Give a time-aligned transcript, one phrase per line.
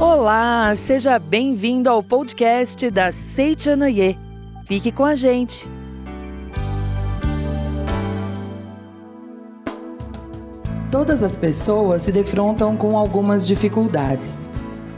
[0.00, 4.18] Olá, seja bem-vindo ao podcast da Seichanoye.
[4.66, 5.68] Fique com a gente.
[10.90, 14.40] Todas as pessoas se defrontam com algumas dificuldades.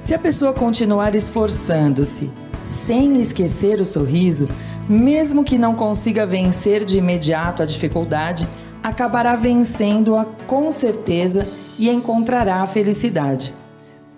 [0.01, 4.49] Se a pessoa continuar esforçando-se, sem esquecer o sorriso,
[4.89, 8.49] mesmo que não consiga vencer de imediato a dificuldade,
[8.85, 11.49] acabará vencendo-a com certeza
[11.79, 13.55] e encontrará a felicidade.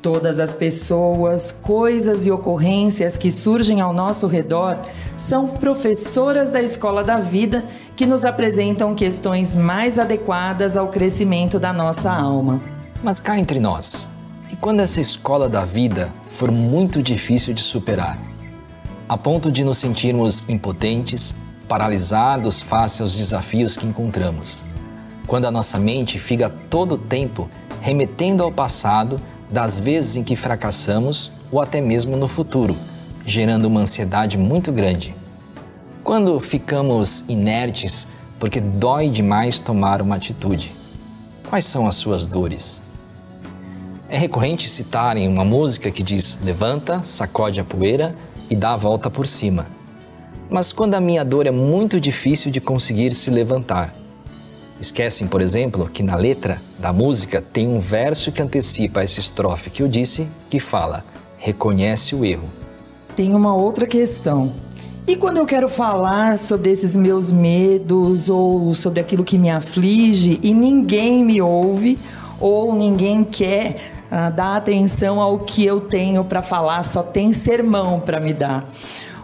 [0.03, 4.77] Todas as pessoas, coisas e ocorrências que surgem ao nosso redor
[5.17, 11.73] são professoras da escola da vida que nos apresentam questões mais adequadas ao crescimento da
[11.73, 12.61] nossa alma.
[13.03, 14.09] Mas cá entre nós,
[14.51, 18.19] e quando essa escola da vida for muito difícil de superar,
[19.09, 21.35] a ponto de nos sentirmos impotentes,
[21.69, 24.63] paralisados face aos desafios que encontramos?
[25.27, 29.21] Quando a nossa mente fica todo o tempo remetendo ao passado
[29.51, 32.77] das vezes em que fracassamos ou até mesmo no futuro,
[33.25, 35.15] gerando uma ansiedade muito grande.
[36.03, 38.07] Quando ficamos inertes
[38.39, 40.73] porque dói demais tomar uma atitude,
[41.49, 42.83] quais são as suas dores?
[44.09, 48.15] É recorrente citarem uma música que diz: levanta, sacode a poeira
[48.49, 49.67] e dá a volta por cima.
[50.51, 53.93] Mas quando a minha dor é muito difícil de conseguir se levantar,
[54.79, 59.71] Esquecem, por exemplo, que na letra da música tem um verso que antecipa essa estrofe
[59.71, 61.03] que eu disse, que fala:
[61.39, 62.47] reconhece o erro.
[63.17, 64.53] Tem uma outra questão.
[65.07, 70.39] E quando eu quero falar sobre esses meus medos ou sobre aquilo que me aflige
[70.43, 71.97] e ninguém me ouve
[72.39, 73.77] ou ninguém quer
[74.11, 78.69] uh, dar atenção ao que eu tenho para falar, só tem sermão para me dar.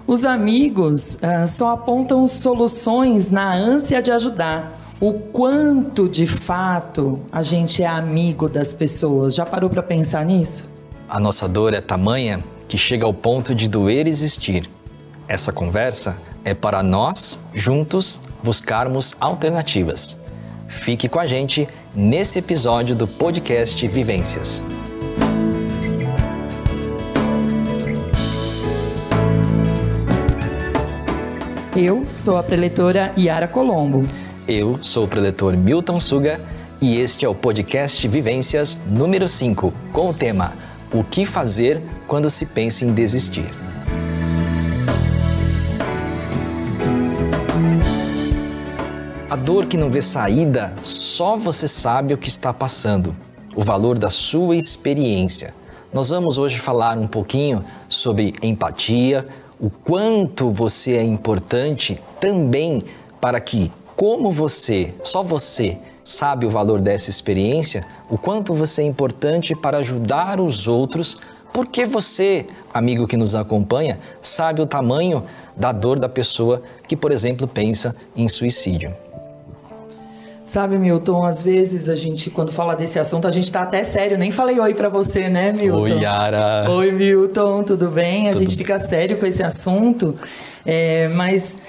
[0.07, 7.43] Os amigos uh, só apontam soluções na ânsia de ajudar o quanto de fato a
[7.43, 9.35] gente é amigo das pessoas.
[9.35, 10.69] Já parou para pensar nisso?
[11.09, 14.71] A nossa dor é tamanha que chega ao ponto de doer existir.
[15.27, 20.17] Essa conversa é para nós, juntos, buscarmos alternativas.
[20.69, 24.65] Fique com a gente nesse episódio do podcast Vivências.
[31.75, 34.05] Eu sou a preletora Yara Colombo.
[34.47, 36.39] Eu sou o preletor Milton Suga
[36.83, 40.53] e este é o podcast Vivências número 5, com o tema
[40.93, 43.47] O que fazer quando se pensa em desistir.
[49.31, 53.17] A dor que não vê saída, só você sabe o que está passando,
[53.57, 55.55] o valor da sua experiência.
[55.91, 59.27] Nós vamos hoje falar um pouquinho sobre empatia,
[59.63, 62.83] o quanto você é importante também
[63.21, 68.85] para que como você, só você, sabe o valor dessa experiência, o quanto você é
[68.85, 71.17] importante para ajudar os outros,
[71.53, 75.25] porque você, amigo que nos acompanha, sabe o tamanho
[75.57, 78.93] da dor da pessoa que, por exemplo, pensa em suicídio.
[80.45, 84.19] Sabe, Milton, às vezes a gente, quando fala desse assunto, a gente tá até sério.
[84.19, 85.83] Nem falei oi para você, né, Milton?
[85.83, 86.69] Oi, Yara.
[86.69, 88.29] Oi, Milton, tudo bem?
[88.29, 90.17] A tudo gente fica sério com esse assunto,
[90.67, 91.63] é, mas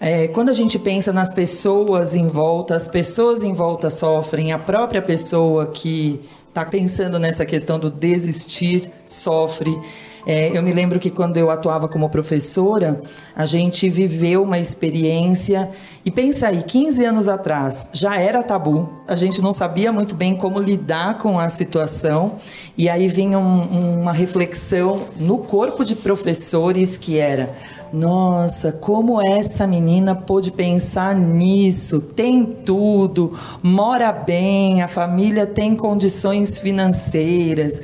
[0.00, 4.58] é, quando a gente pensa nas pessoas em volta, as pessoas em volta sofrem, a
[4.58, 9.78] própria pessoa que está pensando nessa questão do desistir sofre.
[10.26, 13.00] É, eu me lembro que quando eu atuava como professora,
[13.34, 15.70] a gente viveu uma experiência.
[16.04, 20.34] E pensa aí, 15 anos atrás já era tabu, a gente não sabia muito bem
[20.34, 22.36] como lidar com a situação.
[22.76, 27.54] E aí vinha um, uma reflexão no corpo de professores que era
[27.92, 32.00] nossa, como essa menina pôde pensar nisso?
[32.00, 37.82] Tem tudo, mora bem, a família tem condições financeiras.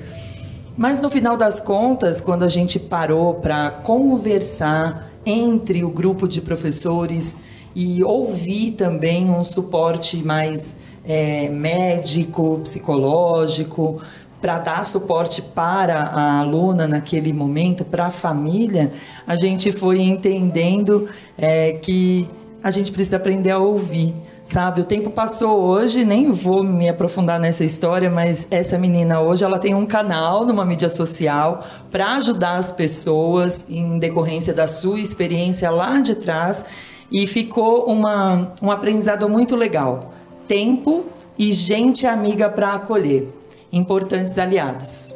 [0.76, 6.40] Mas no final das contas, quando a gente parou para conversar entre o grupo de
[6.42, 7.36] professores
[7.74, 14.02] e ouvir também um suporte mais é, médico, psicológico,
[14.40, 18.92] para dar suporte para a aluna naquele momento, para a família,
[19.26, 21.08] a gente foi entendendo
[21.38, 22.28] é, que
[22.62, 24.14] a gente precisa aprender a ouvir,
[24.44, 24.80] sabe?
[24.80, 29.58] O tempo passou hoje, nem vou me aprofundar nessa história, mas essa menina hoje ela
[29.58, 35.70] tem um canal numa mídia social para ajudar as pessoas em decorrência da sua experiência
[35.70, 36.64] lá de trás
[37.10, 40.12] e ficou uma, um aprendizado muito legal.
[40.48, 41.06] Tempo
[41.38, 43.28] e gente amiga para acolher
[43.72, 45.14] importantes aliados.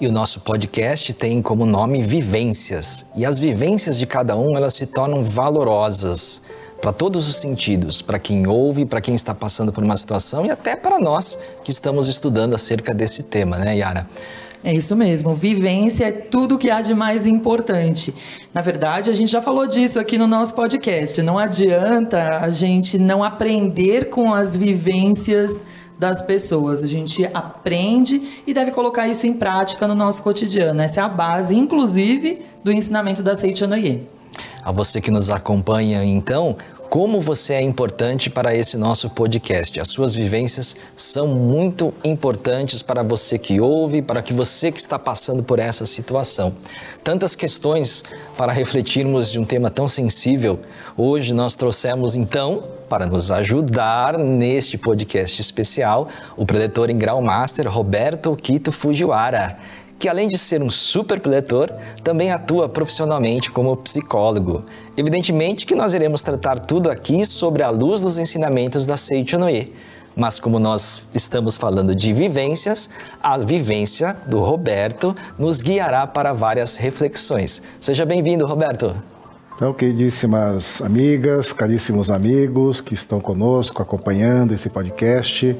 [0.00, 3.04] E o nosso podcast tem como nome Vivências.
[3.16, 6.40] E as vivências de cada um, elas se tornam valorosas,
[6.80, 10.50] para todos os sentidos, para quem ouve, para quem está passando por uma situação e
[10.52, 14.06] até para nós que estamos estudando acerca desse tema, né, Yara?
[14.62, 18.14] É isso mesmo, vivência é tudo que há de mais importante.
[18.54, 21.20] Na verdade, a gente já falou disso aqui no nosso podcast.
[21.22, 25.62] Não adianta a gente não aprender com as vivências
[25.98, 26.82] das pessoas.
[26.82, 30.80] A gente aprende e deve colocar isso em prática no nosso cotidiano.
[30.80, 34.06] Essa é a base, inclusive, do ensinamento da Seichanoye.
[34.62, 36.56] A você que nos acompanha, então,
[36.88, 39.78] como você é importante para esse nosso podcast.
[39.78, 44.98] As suas vivências são muito importantes para você que ouve, para que você que está
[44.98, 46.54] passando por essa situação.
[47.04, 48.04] Tantas questões
[48.36, 50.58] para refletirmos de um tema tão sensível.
[50.96, 57.70] Hoje nós trouxemos então, para nos ajudar neste podcast especial, o preletor em grau master
[57.70, 59.56] Roberto Quito Fujiwara
[59.98, 61.74] que além de ser um super preletor,
[62.04, 64.64] também atua profissionalmente como psicólogo.
[64.96, 69.66] Evidentemente que nós iremos tratar tudo aqui sobre a luz dos ensinamentos da Seiichi Noe.
[70.14, 72.88] Mas como nós estamos falando de vivências,
[73.22, 77.62] a vivência do Roberto nos guiará para várias reflexões.
[77.80, 79.17] Seja bem-vindo, Roberto.
[79.58, 85.58] Então, queridíssimas amigas, caríssimos amigos que estão conosco acompanhando esse podcast,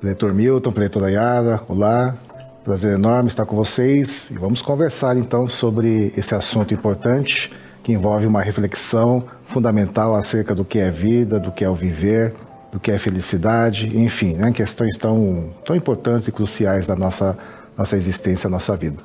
[0.00, 2.16] Preletor Milton, Preletora Yara, olá,
[2.64, 7.52] Prazer enorme estar com vocês e vamos conversar então sobre esse assunto importante
[7.82, 12.32] que envolve uma reflexão fundamental acerca do que é vida, do que é o viver,
[12.72, 17.36] do que é felicidade, enfim, né, questões tão, tão importantes e cruciais da nossa,
[17.76, 18.96] nossa existência, nossa vida.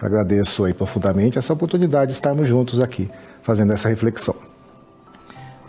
[0.00, 3.10] agradeço aí profundamente essa oportunidade de estarmos juntos aqui
[3.42, 4.34] fazendo essa reflexão.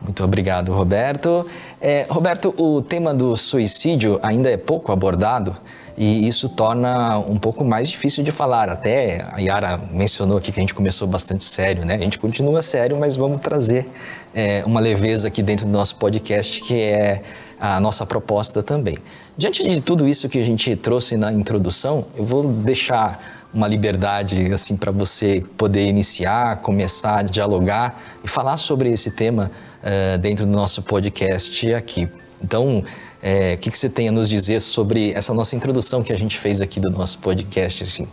[0.02, 1.46] Muito obrigado, Roberto.
[1.80, 5.56] É, Roberto, o tema do suicídio ainda é pouco abordado
[5.98, 8.70] e isso torna um pouco mais difícil de falar.
[8.70, 11.96] Até a Yara mencionou aqui que a gente começou bastante sério, né?
[11.96, 13.88] A gente continua sério, mas vamos trazer
[14.36, 17.22] é, uma leveza aqui dentro do nosso podcast, que é
[17.58, 18.98] a nossa proposta também.
[19.38, 24.52] Diante de tudo isso que a gente trouxe na introdução, eu vou deixar uma liberdade
[24.52, 29.52] assim para você poder iniciar, começar dialogar e falar sobre esse tema
[29.84, 32.10] uh, dentro do nosso podcast aqui.
[32.44, 32.84] Então,
[33.22, 36.18] é, o que, que você tem a nos dizer sobre essa nossa introdução que a
[36.18, 37.84] gente fez aqui do nosso podcast?
[37.84, 38.08] Assim?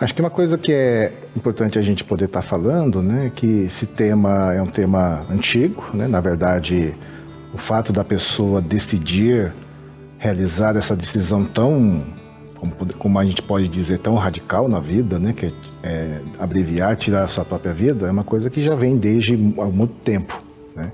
[0.00, 3.64] Acho que uma coisa que é importante a gente poder estar tá falando, né, que
[3.64, 6.94] esse tema é um tema antigo, né, na verdade,
[7.54, 9.52] o fato da pessoa decidir
[10.18, 12.02] realizar essa decisão tão,
[12.62, 16.94] como, como a gente pode dizer, tão radical na vida, né, que é, é abreviar,
[16.94, 20.40] tirar a sua própria vida, é uma coisa que já vem desde há muito tempo,
[20.76, 20.92] né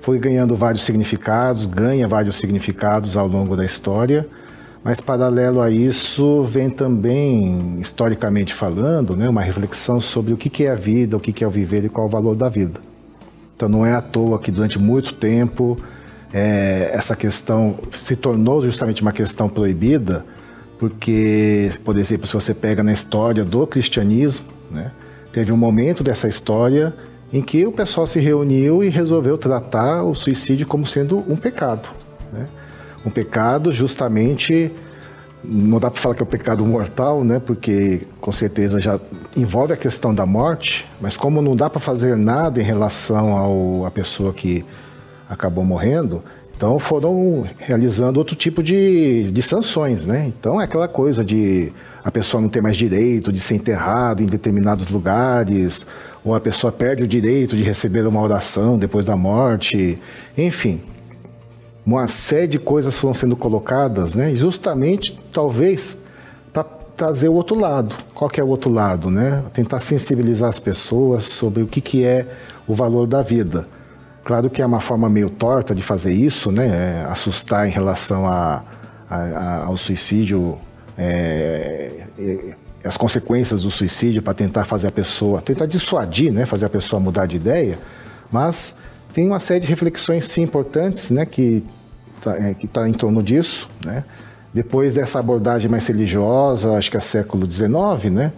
[0.00, 4.26] foi ganhando vários significados, ganha vários significados ao longo da história,
[4.82, 10.70] mas paralelo a isso vem também, historicamente falando, né, uma reflexão sobre o que é
[10.70, 12.80] a vida, o que é o viver e qual é o valor da vida.
[13.56, 15.74] Então não é à toa que durante muito tempo
[16.34, 20.22] é, essa questão se tornou justamente uma questão proibida,
[20.84, 24.92] porque, por exemplo, se você pega na história do cristianismo, né,
[25.32, 26.92] teve um momento dessa história
[27.32, 31.88] em que o pessoal se reuniu e resolveu tratar o suicídio como sendo um pecado.
[32.30, 32.46] Né?
[33.02, 34.70] Um pecado justamente,
[35.42, 37.40] não dá para falar que é um pecado mortal, né?
[37.40, 39.00] porque com certeza já
[39.34, 43.90] envolve a questão da morte, mas como não dá para fazer nada em relação à
[43.90, 44.62] pessoa que
[45.26, 46.22] acabou morrendo,
[46.56, 50.06] então foram realizando outro tipo de, de sanções.
[50.06, 50.26] Né?
[50.28, 54.26] Então é aquela coisa de a pessoa não ter mais direito de ser enterrado em
[54.26, 55.86] determinados lugares,
[56.22, 59.98] ou a pessoa perde o direito de receber uma oração depois da morte,
[60.36, 60.80] enfim.
[61.84, 64.34] Uma série de coisas foram sendo colocadas, né?
[64.34, 65.98] Justamente, talvez,
[66.52, 67.94] para trazer o outro lado.
[68.14, 69.42] Qual que é o outro lado, né?
[69.52, 72.26] Tentar sensibilizar as pessoas sobre o que, que é
[72.66, 73.66] o valor da vida.
[74.24, 76.66] Claro que é uma forma meio torta de fazer isso, né?
[76.66, 78.62] É assustar em relação a,
[79.08, 80.58] a, a, ao suicídio
[80.96, 82.54] é, é,
[82.84, 87.00] as consequências do suicídio para tentar fazer a pessoa, tentar dissuadir, né, fazer a pessoa
[87.00, 87.78] mudar de ideia,
[88.30, 88.76] mas
[89.12, 91.64] tem uma série de reflexões sim importantes, né, que
[92.18, 94.04] está é, tá em torno disso, né.
[94.52, 98.32] Depois dessa abordagem mais religiosa, acho que é século XIX, né,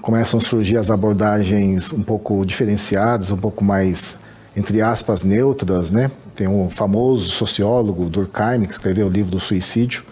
[0.00, 4.18] começam a surgir as abordagens um pouco diferenciadas, um pouco mais
[4.56, 6.10] entre aspas neutras, né.
[6.34, 10.04] Tem um famoso sociólogo Durkheim que escreveu o livro do suicídio,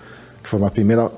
[0.42, 1.10] que foi uma primeira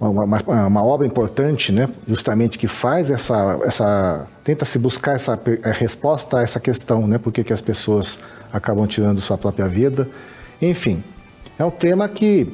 [0.00, 5.38] uma, uma, uma, obra importante, né, justamente que faz essa, essa tenta se buscar essa
[5.72, 8.18] resposta a essa questão, né, por que as pessoas
[8.52, 10.08] acabam tirando sua própria vida.
[10.60, 11.02] Enfim,
[11.58, 12.46] é um tema que,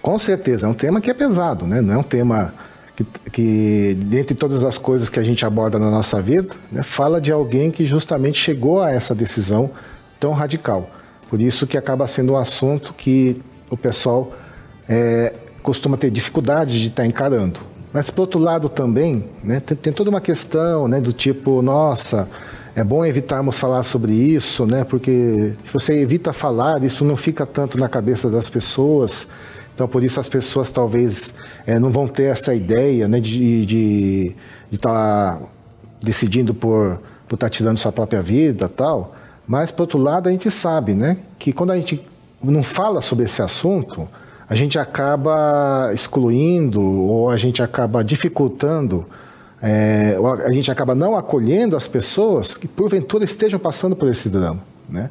[0.00, 2.54] com certeza, é um tema que é pesado, né, não é um tema
[2.98, 7.20] que, que dentre todas as coisas que a gente aborda na nossa vida, né, fala
[7.20, 9.70] de alguém que justamente chegou a essa decisão
[10.18, 10.90] tão radical.
[11.30, 13.40] Por isso que acaba sendo um assunto que
[13.70, 14.32] o pessoal
[14.88, 17.60] é, costuma ter dificuldade de estar tá encarando.
[17.92, 22.28] Mas, por outro lado, também, né, tem, tem, toda uma questão né, do tipo, nossa,
[22.74, 27.46] é bom evitarmos falar sobre isso, né, porque se você evita falar, isso não fica
[27.46, 29.28] tanto na cabeça das pessoas.
[29.78, 33.68] Então, por isso as pessoas talvez é, não vão ter essa ideia né, de estar
[33.68, 34.36] de,
[34.72, 35.38] de tá
[36.02, 39.14] decidindo por estar tá tirando sua própria vida tal.
[39.46, 42.04] Mas, por outro lado, a gente sabe né, que quando a gente
[42.42, 44.08] não fala sobre esse assunto,
[44.48, 49.06] a gente acaba excluindo ou a gente acaba dificultando,
[49.62, 54.58] é, a gente acaba não acolhendo as pessoas que porventura estejam passando por esse drama.
[54.88, 55.08] Né?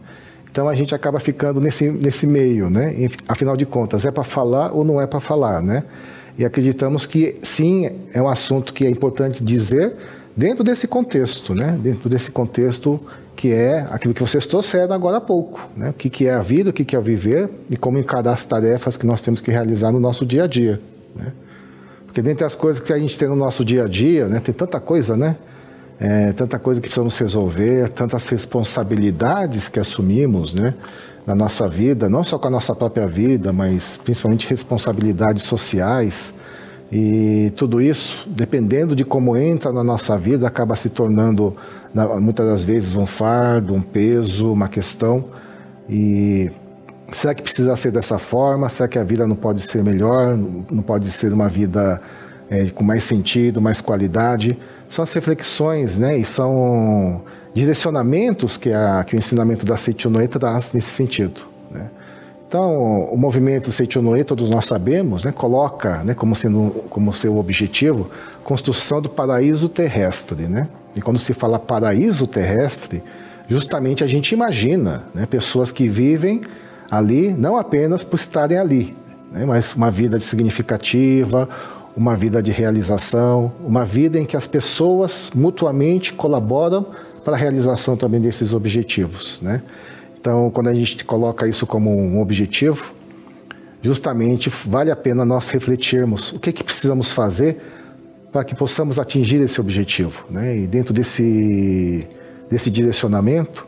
[0.51, 2.96] Então a gente acaba ficando nesse, nesse meio, né?
[3.27, 5.84] Afinal de contas, é para falar ou não é para falar, né?
[6.38, 9.94] E acreditamos que sim, é um assunto que é importante dizer
[10.36, 11.77] dentro desse contexto, né?
[11.82, 13.00] Dentro desse contexto
[13.36, 15.92] que é aquilo que vocês trouxeram agora há pouco, né?
[15.92, 18.46] O que, que é a vida, o que, que é viver e como encarar as
[18.46, 20.82] tarefas que nós temos que realizar no nosso dia a dia,
[21.16, 21.32] né?
[22.06, 24.39] Porque dentre as coisas que a gente tem no nosso dia a dia, né?
[24.39, 25.36] Tem tanta coisa, né?
[26.00, 30.74] É, tanta coisa que precisamos resolver, tantas responsabilidades que assumimos, né?
[31.25, 36.34] Na nossa vida, não só com a nossa própria vida, mas principalmente responsabilidades sociais.
[36.89, 41.54] E tudo isso, dependendo de como entra na nossa vida, acaba se tornando,
[42.22, 45.25] muitas das vezes, um fardo, um peso, uma questão.
[45.89, 46.50] E
[47.12, 48.70] será que precisa ser dessa forma?
[48.70, 50.38] Será que a vida não pode ser melhor?
[50.38, 52.01] Não pode ser uma vida
[52.50, 54.58] é, com mais sentido, mais qualidade?
[54.89, 57.22] São as reflexões né, e são
[57.53, 61.41] direcionamentos que, a, que o ensinamento da Seichonoe traz nesse sentido.
[61.72, 61.89] Né?
[62.48, 68.10] Então, o movimento Seichonoe, todos nós sabemos, né, coloca né, como, sendo, como seu objetivo
[68.44, 70.44] construção do paraíso terrestre.
[70.44, 70.70] Né?
[70.96, 73.03] E quando se fala paraíso terrestre,
[73.50, 76.41] justamente a gente imagina né, pessoas que vivem
[76.89, 78.96] ali não apenas por estarem ali,
[79.32, 81.50] né, mas uma vida significativa,
[81.98, 86.86] uma vida de realização, uma vida em que as pessoas mutuamente colaboram
[87.25, 89.63] para a realização também desses objetivos, né?
[90.20, 92.94] Então, quando a gente coloca isso como um objetivo,
[93.82, 97.60] justamente vale a pena nós refletirmos o que, é que precisamos fazer
[98.32, 100.56] para que possamos atingir esse objetivo, né?
[100.56, 102.08] E dentro desse
[102.48, 103.66] desse direcionamento,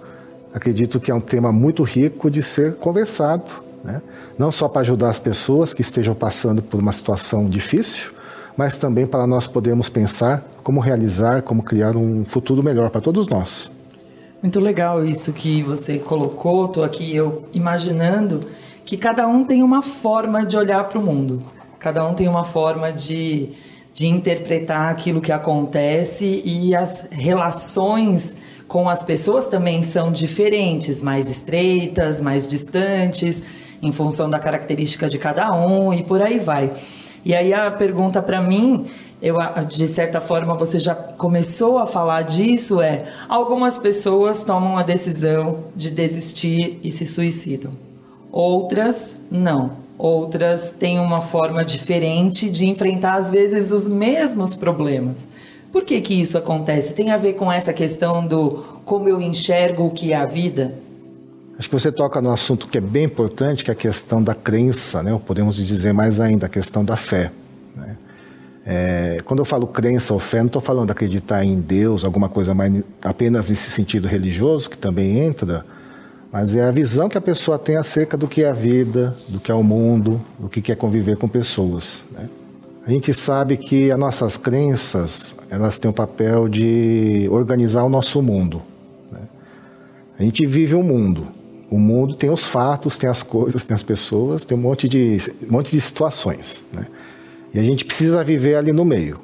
[0.53, 3.51] acredito que é um tema muito rico de ser conversado,
[3.83, 4.03] né?
[4.37, 8.18] Não só para ajudar as pessoas que estejam passando por uma situação difícil,
[8.59, 13.25] mas também para nós podermos pensar como realizar, como criar um futuro melhor para todos
[13.25, 13.71] nós.
[14.43, 16.65] Muito legal isso que você colocou.
[16.65, 18.41] Estou aqui eu imaginando
[18.83, 21.41] que cada um tem uma forma de olhar para o mundo.
[21.79, 23.51] Cada um tem uma forma de,
[23.93, 28.35] de interpretar aquilo que acontece e as relações
[28.67, 33.45] com as pessoas também são diferentes, mais estreitas, mais distantes,
[33.81, 36.71] em função da característica de cada um e por aí vai.
[37.23, 38.85] E aí a pergunta para mim,
[39.21, 39.35] eu
[39.67, 45.65] de certa forma você já começou a falar disso é, algumas pessoas tomam a decisão
[45.75, 47.71] de desistir e se suicidam.
[48.31, 49.89] Outras não.
[49.97, 55.29] Outras têm uma forma diferente de enfrentar às vezes os mesmos problemas.
[55.73, 56.93] Por que que isso acontece?
[56.93, 60.73] Tem a ver com essa questão do como eu enxergo o que é a vida?
[61.59, 64.33] Acho que você toca no assunto que é bem importante, que é a questão da
[64.33, 65.11] crença, né?
[65.11, 67.33] ou podemos dizer mais ainda, a questão da fé.
[67.75, 67.97] Né?
[68.65, 72.29] É, quando eu falo crença ou fé, não estou falando de acreditar em Deus, alguma
[72.29, 75.65] coisa mais apenas nesse sentido religioso, que também entra,
[76.31, 79.37] mas é a visão que a pessoa tem acerca do que é a vida, do
[79.37, 82.03] que é o mundo, do que é conviver com pessoas.
[82.13, 82.29] Né?
[82.87, 88.21] A gente sabe que as nossas crenças, elas têm o papel de organizar o nosso
[88.21, 88.61] mundo.
[89.11, 89.19] Né?
[90.17, 91.27] A gente vive um mundo,
[91.69, 95.17] o mundo tem os fatos, tem as coisas, tem as pessoas, tem um monte de,
[95.47, 96.63] um monte de situações.
[96.73, 96.85] Né?
[97.53, 99.19] E a gente precisa viver ali no meio.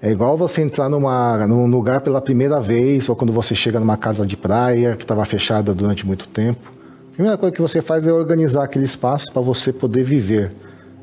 [0.00, 3.96] É igual você entrar numa, num lugar pela primeira vez, ou quando você chega numa
[3.96, 6.72] casa de praia que estava fechada durante muito tempo.
[7.12, 10.52] A primeira coisa que você faz é organizar aquele espaço para você poder viver.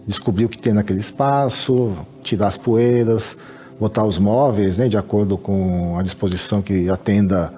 [0.05, 3.37] Descobrir o que tem naquele espaço, tirar as poeiras,
[3.79, 7.53] botar os móveis né, de acordo com a disposição que atenda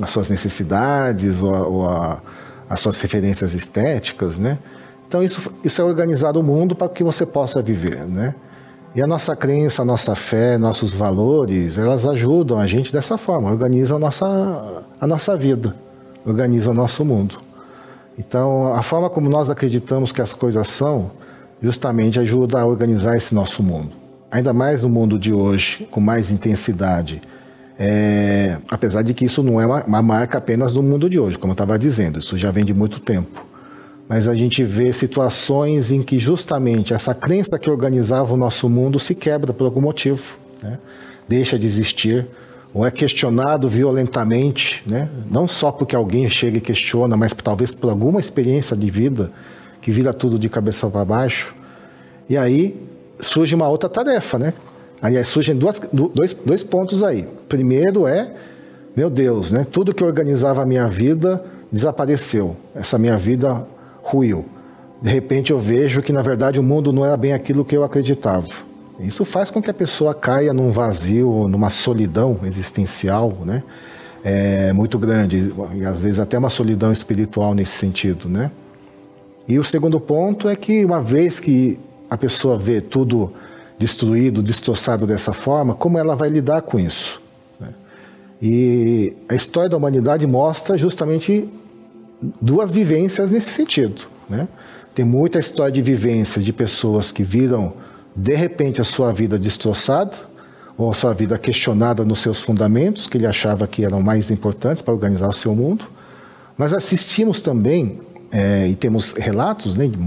[0.00, 2.22] às suas necessidades ou a, ou a
[2.70, 4.56] as suas referências estéticas, né?
[5.08, 8.32] Então isso, isso é organizar o mundo para que você possa viver, né?
[8.94, 13.50] E a nossa crença, a nossa fé, nossos valores, elas ajudam a gente dessa forma,
[13.50, 15.74] organizam a nossa, a nossa vida,
[16.24, 17.38] organizam o nosso mundo.
[18.16, 21.10] Então, a forma como nós acreditamos que as coisas são,
[21.62, 23.90] justamente ajuda a organizar esse nosso mundo.
[24.30, 27.20] ainda mais no mundo de hoje, com mais intensidade.
[27.82, 31.38] É, apesar de que isso não é uma, uma marca apenas do mundo de hoje,
[31.38, 33.46] como eu estava dizendo, isso já vem de muito tempo.
[34.06, 39.00] Mas a gente vê situações em que justamente essa crença que organizava o nosso mundo
[39.00, 40.78] se quebra por algum motivo, né?
[41.26, 42.26] deixa de existir,
[42.74, 45.08] ou é questionado violentamente, né?
[45.30, 49.32] não só porque alguém chega e questiona, mas talvez por alguma experiência de vida
[49.80, 51.54] que vira tudo de cabeça para baixo.
[52.28, 52.78] E aí
[53.20, 54.52] surge uma outra tarefa, né?
[55.02, 57.26] Aliás, surgem duas, dois, dois pontos aí.
[57.48, 58.32] Primeiro é,
[58.96, 59.66] meu Deus, né?
[59.70, 61.42] Tudo que organizava a minha vida
[61.72, 62.56] desapareceu.
[62.74, 63.64] Essa minha vida
[64.02, 64.44] ruiu.
[65.00, 67.82] De repente eu vejo que na verdade o mundo não era bem aquilo que eu
[67.84, 68.48] acreditava.
[68.98, 73.62] Isso faz com que a pessoa caia num vazio, numa solidão existencial, né?
[74.22, 78.50] É muito grande e às vezes até uma solidão espiritual nesse sentido, né?
[79.48, 81.78] E o segundo ponto é que uma vez que
[82.10, 83.32] a pessoa vê tudo
[83.80, 87.18] destruído, destroçado dessa forma, como ela vai lidar com isso?
[87.58, 87.68] Né?
[88.42, 91.48] E a história da humanidade mostra justamente
[92.42, 94.02] duas vivências nesse sentido.
[94.28, 94.46] Né?
[94.94, 97.72] Tem muita história de vivência de pessoas que viram
[98.14, 100.12] de repente a sua vida destroçada
[100.76, 104.82] ou a sua vida questionada nos seus fundamentos, que ele achava que eram mais importantes
[104.82, 105.86] para organizar o seu mundo.
[106.54, 107.98] Mas assistimos também,
[108.30, 109.98] é, e temos relatos né, de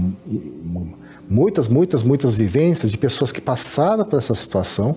[1.28, 4.96] muitas, muitas, muitas vivências de pessoas que passaram por essa situação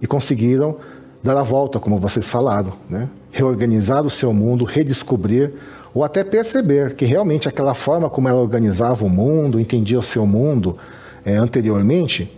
[0.00, 0.76] e conseguiram
[1.22, 3.08] dar a volta, como vocês falaram, né?
[3.30, 5.52] reorganizar o seu mundo, redescobrir
[5.94, 10.26] ou até perceber que realmente aquela forma como ela organizava o mundo, entendia o seu
[10.26, 10.76] mundo
[11.24, 12.30] é, anteriormente,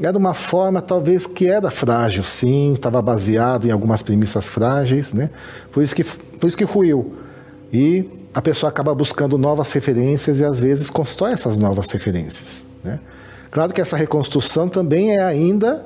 [0.00, 5.28] era uma forma talvez que era frágil, sim, estava baseado em algumas premissas frágeis, né?
[5.72, 7.14] Por isso que por isso que ruiu.
[7.72, 12.62] E a pessoa acaba buscando novas referências e às vezes constrói essas novas referências.
[12.84, 12.98] Né?
[13.50, 15.84] Claro que essa reconstrução também é ainda,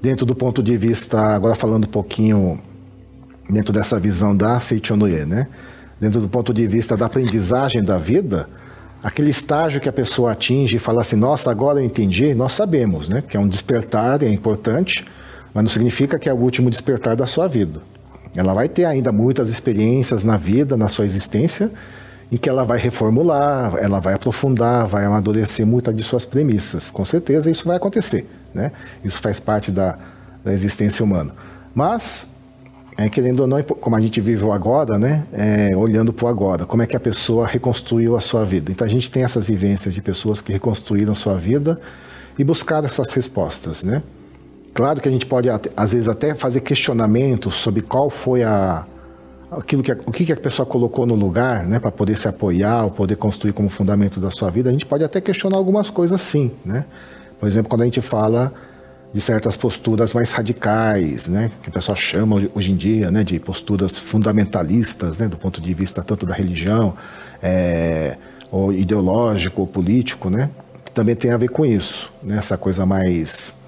[0.00, 2.60] dentro do ponto de vista, agora falando um pouquinho
[3.48, 5.48] dentro dessa visão da Seichonoye, né?
[6.00, 8.48] dentro do ponto de vista da aprendizagem da vida,
[9.02, 13.08] aquele estágio que a pessoa atinge e fala assim, nossa, agora eu entendi, nós sabemos,
[13.08, 13.22] né?
[13.26, 15.04] Que é um despertar, é importante,
[15.52, 17.80] mas não significa que é o último despertar da sua vida.
[18.34, 21.70] Ela vai ter ainda muitas experiências na vida, na sua existência,
[22.30, 26.88] em que ela vai reformular, ela vai aprofundar, vai amadurecer muitas de suas premissas.
[26.88, 28.70] Com certeza isso vai acontecer, né?
[29.04, 29.98] Isso faz parte da,
[30.44, 31.34] da existência humana.
[31.74, 32.30] Mas,
[32.96, 35.24] é, querendo ou não, como a gente vive o agora, né?
[35.32, 38.70] É, olhando para o agora, como é que a pessoa reconstruiu a sua vida.
[38.70, 41.80] Então a gente tem essas vivências de pessoas que reconstruíram sua vida
[42.38, 44.02] e buscar essas respostas, né?
[44.72, 48.84] Claro que a gente pode, às vezes, até fazer questionamentos sobre qual foi a,
[49.50, 52.90] aquilo que, o que a pessoa colocou no lugar, né, para poder se apoiar ou
[52.90, 56.52] poder construir como fundamento da sua vida, a gente pode até questionar algumas coisas sim,
[56.64, 56.84] né?
[57.38, 58.52] Por exemplo, quando a gente fala
[59.12, 63.40] de certas posturas mais radicais, né, que o pessoal chama hoje em dia, né, de
[63.40, 66.94] posturas fundamentalistas, né, do ponto de vista tanto da religião,
[67.42, 68.16] é,
[68.52, 70.48] ou ideológico ou político, né,
[70.84, 73.58] que também tem a ver com isso, né, essa coisa mais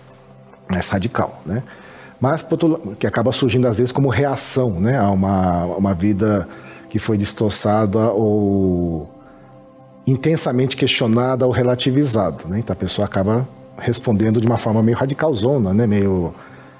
[0.72, 1.62] mais radical, né?
[2.22, 2.46] mas
[3.00, 6.48] que acaba surgindo às vezes como reação né, a uma, uma vida
[6.88, 9.10] que foi destroçada ou
[10.06, 12.44] intensamente questionada ou relativizada.
[12.46, 12.60] Né?
[12.60, 15.84] Então a pessoa acaba respondendo de uma forma meio radicalzona, né?
[15.84, 16.32] meio,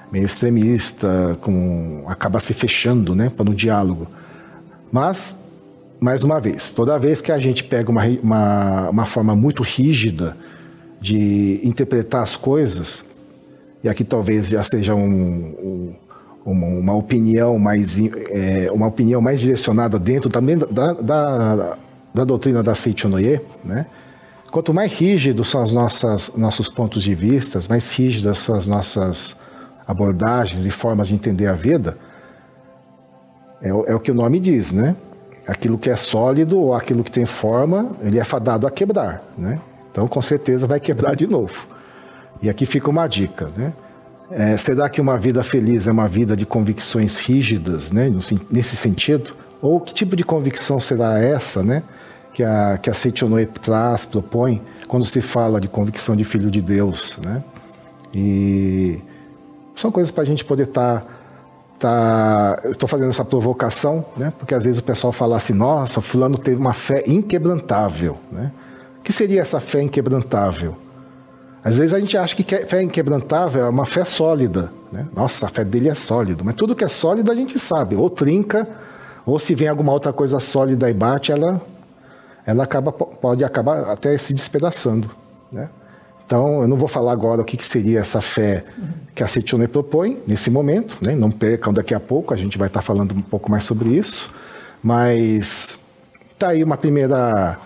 [0.09, 3.29] meio extremista, com, acaba se fechando né?
[3.29, 4.07] para o diálogo.
[4.89, 5.43] Mas,
[5.99, 10.37] mais uma vez, toda vez que a gente pega uma, uma, uma forma muito rígida
[11.01, 13.03] de interpretar as coisas,
[13.83, 15.93] e aqui talvez já seja um,
[16.45, 17.97] um, uma opinião mais
[18.29, 21.77] é, uma opinião mais direcionada dentro também da, da,
[22.13, 23.85] da doutrina da Seichonoye, né?
[24.51, 25.73] Quanto mais rígidos são os
[26.35, 29.35] nossos pontos de vista, mais rígidas são as nossas
[29.87, 31.97] abordagens e formas de entender a vida,
[33.61, 34.95] é, é o que o nome diz, né?
[35.47, 39.59] Aquilo que é sólido ou aquilo que tem forma, ele é fadado a quebrar, né?
[39.91, 41.72] Então, com certeza vai quebrar de novo.
[42.41, 43.73] E aqui fica uma dica, né?
[44.31, 48.11] É, será que uma vida feliz é uma vida de convicções rígidas, né?
[48.49, 49.35] Nesse sentido?
[49.61, 51.83] Ou que tipo de convicção será essa, né?
[52.33, 56.61] Que a, que a Seichonoe traz, propõe, quando se fala de convicção de filho de
[56.61, 57.43] Deus, né?
[58.13, 58.99] E
[59.75, 61.01] são coisas para a gente poder estar...
[61.79, 64.33] Tá, tá, eu estou fazendo essa provocação, né?
[64.39, 68.51] Porque às vezes o pessoal fala assim, nossa, fulano teve uma fé inquebrantável, né?
[68.99, 70.75] O que seria essa fé inquebrantável?
[71.63, 74.69] Às vezes a gente acha que fé inquebrantável é uma fé sólida.
[74.91, 75.07] Né?
[75.15, 76.43] Nossa, a fé dele é sólida.
[76.43, 77.95] Mas tudo que é sólido a gente sabe.
[77.95, 78.67] Ou trinca,
[79.25, 81.61] ou se vem alguma outra coisa sólida e bate, ela,
[82.45, 85.09] ela acaba, pode acabar até se despedaçando.
[85.51, 85.69] Né?
[86.25, 88.65] Então, eu não vou falar agora o que, que seria essa fé
[89.13, 91.15] que a Setionê propõe nesse momento, né?
[91.15, 94.33] não percam daqui a pouco, a gente vai estar falando um pouco mais sobre isso,
[94.81, 95.79] mas
[96.37, 97.57] tá aí uma primeira,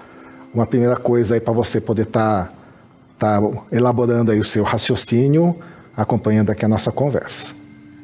[0.54, 2.54] uma primeira coisa aí para você poder estar tá,
[3.17, 5.56] tá elaborando aí o seu raciocínio,
[5.95, 7.56] acompanhando aqui a nossa conversa.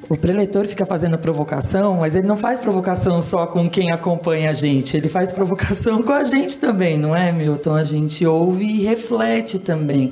[0.10, 4.54] O preletor fica fazendo provocação, mas ele não faz provocação só com quem acompanha a
[4.54, 7.76] gente, ele faz provocação com a gente também, não é, Milton?
[7.76, 10.12] A gente ouve e reflete também.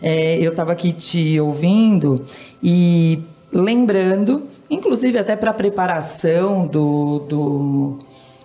[0.00, 2.24] É, eu estava aqui te ouvindo
[2.62, 3.20] e
[3.52, 7.98] lembrando, inclusive até para a preparação do, do,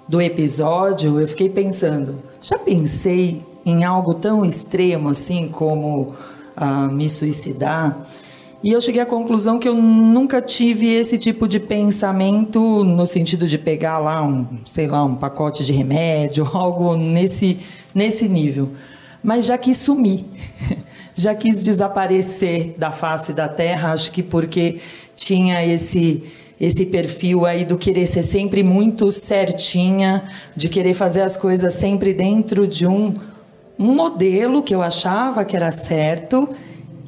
[0.07, 6.13] do episódio, eu fiquei pensando, já pensei em algo tão extremo assim como
[6.55, 8.05] ah, me suicidar?
[8.63, 13.45] E eu cheguei à conclusão que eu nunca tive esse tipo de pensamento no sentido
[13.45, 17.57] de pegar lá um, sei lá, um pacote de remédio, algo nesse,
[17.93, 18.69] nesse nível.
[19.21, 20.23] Mas já quis sumir,
[21.13, 24.79] já quis desaparecer da face da terra, acho que porque
[25.13, 26.23] tinha esse
[26.61, 30.23] esse perfil aí do querer ser sempre muito certinha,
[30.55, 33.13] de querer fazer as coisas sempre dentro de um,
[33.77, 36.47] um modelo que eu achava que era certo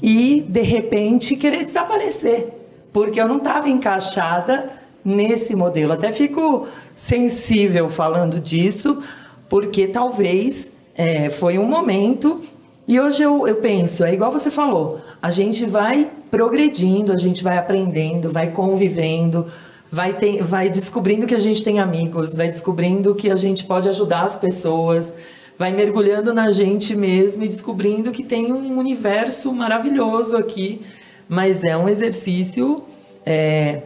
[0.01, 2.47] e de repente querer desaparecer,
[2.91, 4.71] porque eu não estava encaixada
[5.03, 5.93] nesse modelo.
[5.93, 9.01] Até fico sensível falando disso,
[9.47, 12.41] porque talvez é, foi um momento.
[12.87, 17.43] E hoje eu, eu penso, é igual você falou, a gente vai progredindo, a gente
[17.43, 19.47] vai aprendendo, vai convivendo,
[19.91, 23.89] vai, ter, vai descobrindo que a gente tem amigos, vai descobrindo que a gente pode
[23.89, 25.13] ajudar as pessoas,
[25.57, 30.81] vai mergulhando na gente mesmo e descobrindo que tem um universo maravilhoso aqui,
[31.27, 32.83] mas é um exercício
[33.25, 33.83] é,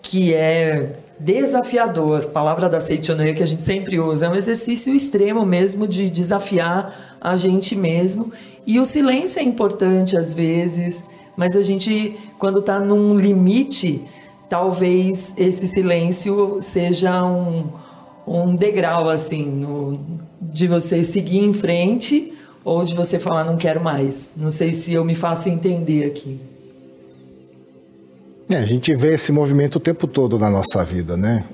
[0.00, 5.46] que é desafiador, palavra da Seichonoye que a gente sempre usa, é um exercício extremo
[5.46, 8.32] mesmo de desafiar a gente mesmo.
[8.66, 11.04] E o silêncio é importante às vezes,
[11.36, 14.04] mas a gente, quando está num limite,
[14.48, 17.66] talvez esse silêncio seja um,
[18.26, 20.00] um degrau assim no,
[20.42, 22.32] de você seguir em frente
[22.64, 24.34] ou de você falar não quero mais.
[24.36, 26.40] Não sei se eu me faço entender aqui.
[28.48, 31.44] É, a gente vê esse movimento o tempo todo na nossa vida, né?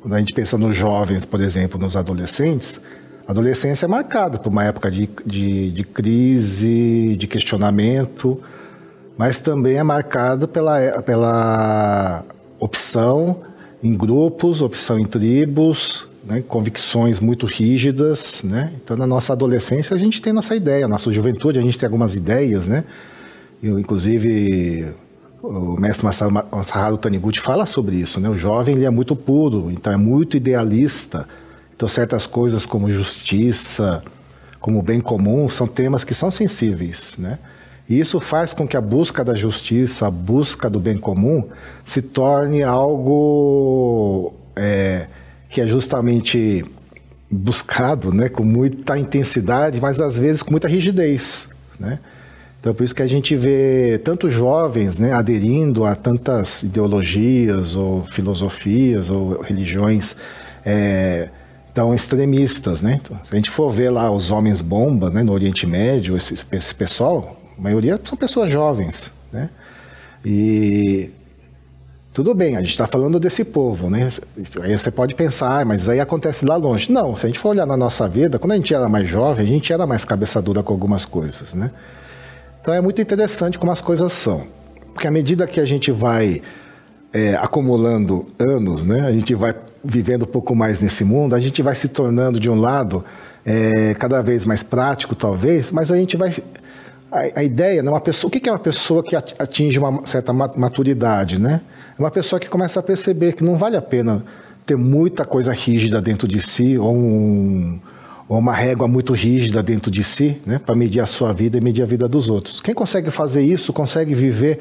[0.00, 2.80] Quando a gente pensa nos jovens, por exemplo, nos adolescentes,
[3.28, 8.40] a adolescência é marcada por uma época de, de, de crise, de questionamento,
[9.16, 12.24] mas também é marcada pela, pela
[12.58, 13.42] opção
[13.82, 18.72] em grupos, opção em tribos, né, convicções muito rígidas, né?
[18.82, 21.88] Então, na nossa adolescência, a gente tem nossa ideia, na nossa juventude, a gente tem
[21.88, 22.84] algumas ideias, né?
[23.60, 24.86] Eu, inclusive,
[25.42, 28.28] o mestre Masaharu Taniguchi fala sobre isso, né?
[28.28, 31.26] O jovem, ele é muito puro, então é muito idealista.
[31.74, 34.00] Então, certas coisas como justiça,
[34.60, 37.40] como bem comum, são temas que são sensíveis, né?
[37.88, 41.48] E isso faz com que a busca da justiça, a busca do bem comum,
[41.84, 45.08] se torne algo é,
[45.50, 46.64] que é justamente
[47.28, 51.48] buscado né, com muita intensidade, mas às vezes com muita rigidez.
[51.78, 51.98] Né?
[52.60, 58.02] Então, por isso que a gente vê tantos jovens né, aderindo a tantas ideologias ou
[58.04, 60.14] filosofias ou religiões
[60.64, 61.28] é,
[61.74, 62.80] tão extremistas.
[62.80, 63.00] Né?
[63.02, 66.38] Então, se a gente for ver lá os homens bomba né, no Oriente Médio, esse,
[66.52, 69.12] esse pessoal, a maioria são pessoas jovens.
[69.32, 69.48] Né?
[70.24, 71.10] E
[72.12, 74.08] tudo bem, a gente está falando desse povo, né?
[74.62, 76.90] Aí você pode pensar, ah, mas aí acontece lá longe.
[76.90, 79.46] Não, se a gente for olhar na nossa vida, quando a gente era mais jovem,
[79.46, 81.70] a gente era mais cabeça dura com algumas coisas, né?
[82.60, 84.44] Então é muito interessante como as coisas são.
[84.92, 86.42] Porque à medida que a gente vai
[87.12, 89.02] é, acumulando anos, né?
[89.02, 92.50] A gente vai vivendo um pouco mais nesse mundo, a gente vai se tornando, de
[92.50, 93.04] um lado,
[93.46, 96.34] é, cada vez mais prático, talvez, mas a gente vai
[97.10, 100.32] a, a, ideia, né, uma pessoa, o que é uma pessoa que atinge uma certa
[100.32, 101.60] maturidade, né?
[102.00, 104.24] Uma pessoa que começa a perceber que não vale a pena
[104.64, 107.78] ter muita coisa rígida dentro de si ou, um,
[108.26, 111.60] ou uma régua muito rígida dentro de si, né, para medir a sua vida e
[111.60, 112.58] medir a vida dos outros.
[112.58, 114.60] Quem consegue fazer isso consegue viver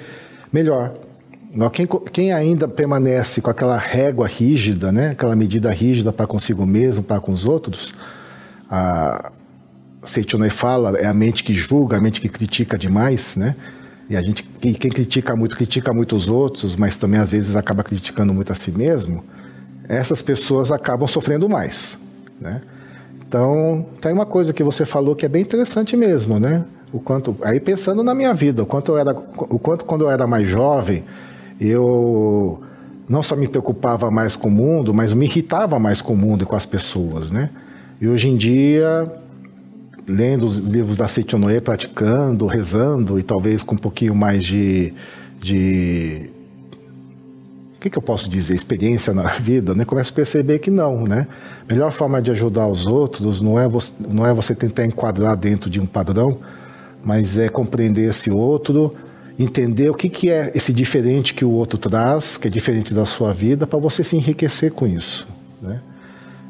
[0.52, 0.94] melhor.
[1.72, 7.04] Quem, quem ainda permanece com aquela régua rígida, né, aquela medida rígida para consigo mesmo,
[7.04, 7.94] para com os outros,
[8.70, 9.32] a
[10.04, 13.56] Seitonai fala, é a mente que julga, a mente que critica demais, né?
[14.10, 17.84] E a gente, quem critica muito, critica muito os outros, mas também às vezes acaba
[17.84, 19.24] criticando muito a si mesmo,
[19.88, 21.98] essas pessoas acabam sofrendo mais,
[22.42, 22.62] né?
[23.28, 26.64] Então, tem uma coisa que você falou que é bem interessante mesmo, né?
[26.92, 30.10] O quanto, aí pensando na minha vida, o quanto eu era, o quanto quando eu
[30.10, 31.04] era mais jovem,
[31.62, 32.64] eu
[33.08, 36.44] não só me preocupava mais com o mundo, mas me irritava mais com o mundo
[36.44, 37.52] e com as pessoas, né?
[38.02, 39.12] E hoje em dia
[40.10, 44.92] lendo os livros da Seichonoe, praticando, rezando e talvez com um pouquinho mais de,
[45.40, 46.30] de
[47.76, 49.86] o que, que, eu posso dizer, experiência na vida, né?
[49.86, 51.28] Começo a perceber que não, né?
[51.62, 55.38] A melhor forma de ajudar os outros não é você, não é você tentar enquadrar
[55.38, 56.40] dentro de um padrão,
[57.04, 58.94] mas é compreender esse outro,
[59.38, 63.06] entender o que, que é esse diferente que o outro traz, que é diferente da
[63.06, 65.28] sua vida, para você se enriquecer com isso,
[65.62, 65.80] né?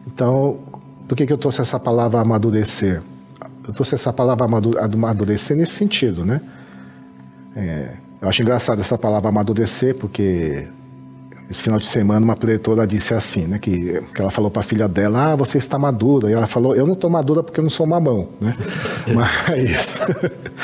[0.07, 0.59] Então,
[1.07, 3.01] por que, que eu trouxe essa palavra amadurecer?
[3.69, 4.47] Eu trouxe essa palavra
[4.91, 6.41] amadurecer nesse sentido, né?
[7.55, 10.67] É, eu acho engraçado essa palavra amadurecer, porque
[11.47, 14.63] esse final de semana uma pretora disse assim, né, que, que ela falou para a
[14.63, 16.31] filha dela, ah, você está madura.
[16.31, 18.55] E ela falou, eu não estou madura porque eu não sou mamão, né?
[19.13, 19.99] Mas,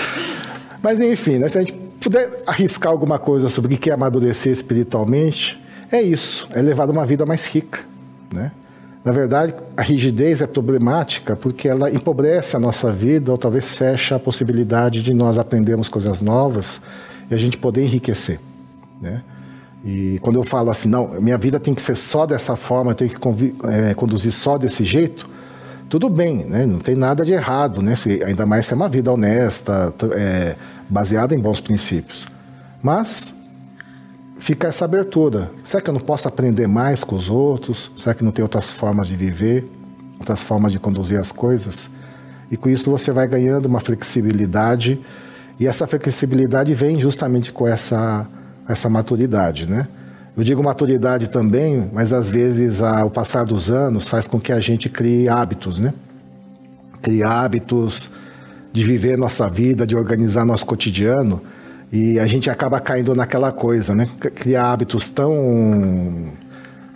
[0.82, 4.52] mas enfim, né, se a gente puder arriscar alguma coisa sobre o que é amadurecer
[4.52, 7.82] espiritualmente, é isso, é levar uma vida mais rica,
[8.34, 8.52] né?
[9.06, 14.15] Na verdade, a rigidez é problemática porque ela empobrece a nossa vida ou talvez fecha
[14.15, 16.82] a possibilidade de nós aprendermos coisas novas
[17.30, 18.39] e a gente poder enriquecer,
[19.00, 19.22] né?
[19.84, 22.96] E quando eu falo assim, não, minha vida tem que ser só dessa forma, eu
[22.96, 25.30] tenho que é, conduzir só desse jeito,
[25.88, 26.65] tudo bem, né?
[26.65, 27.96] não tem nada de errado, né?
[27.96, 30.56] Se, ainda mais se é uma vida honesta, é,
[30.89, 32.26] baseada em bons princípios.
[32.82, 33.35] Mas
[34.45, 35.49] fica essa abertura.
[35.63, 37.91] Será que eu não posso aprender mais com os outros?
[37.97, 39.67] Será que não tem outras formas de viver,
[40.19, 41.89] outras formas de conduzir as coisas?
[42.51, 44.99] E com isso você vai ganhando uma flexibilidade,
[45.60, 48.27] e essa flexibilidade vem justamente com essa
[48.69, 49.88] essa maturidade, né?
[50.38, 54.51] Eu digo maturidade também, mas às vezes a, o passar dos anos faz com que
[54.51, 55.91] a gente crie hábitos, né?
[57.01, 58.12] Crie hábitos
[58.71, 61.41] de viver nossa vida, de organizar nosso cotidiano
[61.95, 64.10] e a gente acaba caindo naquela coisa, né?
[64.19, 66.29] Criar hábitos tão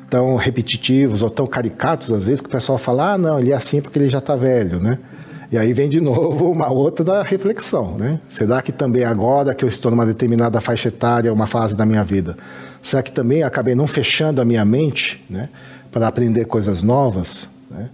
[0.10, 3.56] tão repetitivos ou tão caricatos às vezes que o pessoal fala, ah, não, ele é
[3.56, 4.98] assim porque ele já está velho, né?
[5.50, 8.20] E aí vem de novo uma outra reflexão, né?
[8.28, 12.04] Será que também agora que eu estou numa determinada faixa etária, uma fase da minha
[12.04, 12.36] vida,
[12.82, 15.48] será que também acabei não fechando a minha mente, né,
[15.92, 17.90] para aprender coisas novas, né?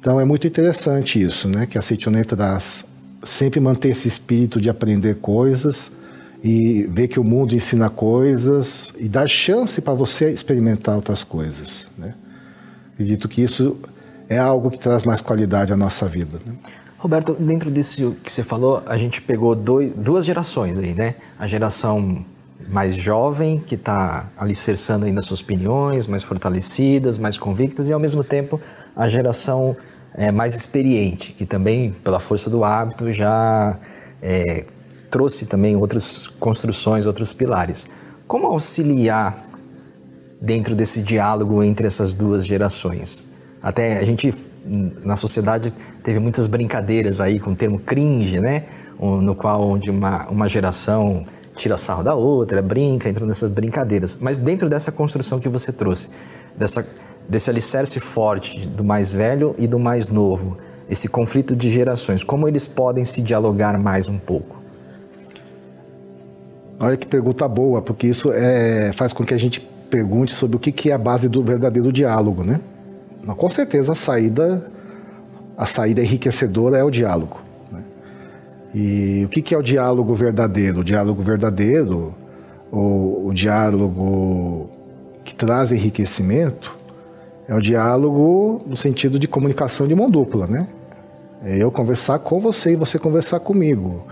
[0.00, 2.86] Então é muito interessante isso, né, que a Seitonê traz
[3.24, 5.90] sempre manter esse espírito de aprender coisas
[6.42, 11.88] e ver que o mundo ensina coisas e dar chance para você experimentar outras coisas,
[11.96, 12.14] né?
[12.94, 13.76] Acredito que isso
[14.28, 16.38] é algo que traz mais qualidade à nossa vida.
[16.44, 16.54] Né?
[16.98, 21.14] Roberto, dentro disso que você falou, a gente pegou dois, duas gerações aí, né?
[21.38, 22.24] A geração
[22.68, 28.24] mais jovem, que está alicerçando ainda suas opiniões, mais fortalecidas, mais convictas, e ao mesmo
[28.24, 28.60] tempo
[28.94, 29.76] a geração
[30.14, 33.78] é, mais experiente, que também, pela força do hábito, já
[34.22, 34.64] é,
[35.10, 37.86] trouxe também outras construções, outros pilares.
[38.26, 39.44] Como auxiliar
[40.40, 43.26] dentro desse diálogo entre essas duas gerações?
[43.62, 44.34] Até a gente
[45.04, 48.64] na sociedade teve muitas brincadeiras aí com o termo cringe, né?
[48.98, 54.16] No qual onde uma, uma geração tira sarro da outra, brinca, entra nessas brincadeiras.
[54.20, 56.08] Mas dentro dessa construção que você trouxe,
[56.56, 56.86] dessa,
[57.28, 60.56] desse alicerce forte do mais velho e do mais novo,
[60.88, 64.55] esse conflito de gerações, como eles podem se dialogar mais um pouco?
[66.78, 69.60] Olha que pergunta boa, porque isso é, faz com que a gente
[69.90, 72.60] pergunte sobre o que, que é a base do verdadeiro diálogo, né?
[73.36, 74.70] Com certeza a saída,
[75.56, 77.40] a saída enriquecedora é o diálogo.
[77.72, 77.82] Né?
[78.74, 80.80] E o que, que é o diálogo verdadeiro?
[80.80, 82.14] O diálogo verdadeiro,
[82.70, 84.70] ou o diálogo
[85.24, 86.76] que traz enriquecimento,
[87.48, 90.68] é o diálogo no sentido de comunicação de mão dupla, né?
[91.42, 94.04] É eu conversar com você e você conversar comigo.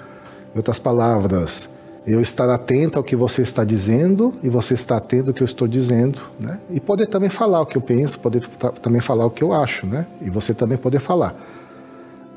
[0.54, 1.68] Em outras palavras,
[2.06, 5.46] eu estar atento ao que você está dizendo e você estar atento ao que eu
[5.46, 6.58] estou dizendo, né?
[6.70, 8.46] E poder também falar o que eu penso, poder
[8.82, 10.06] também falar o que eu acho, né?
[10.20, 11.34] E você também poder falar.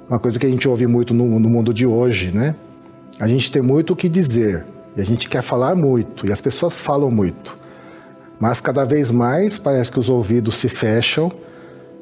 [0.10, 2.56] Uma coisa que a gente ouve muito no, no mundo de hoje, né?
[3.20, 4.64] A gente tem muito o que dizer
[4.96, 7.58] e a gente quer falar muito e as pessoas falam muito,
[8.40, 11.32] mas cada vez mais parece que os ouvidos se fecham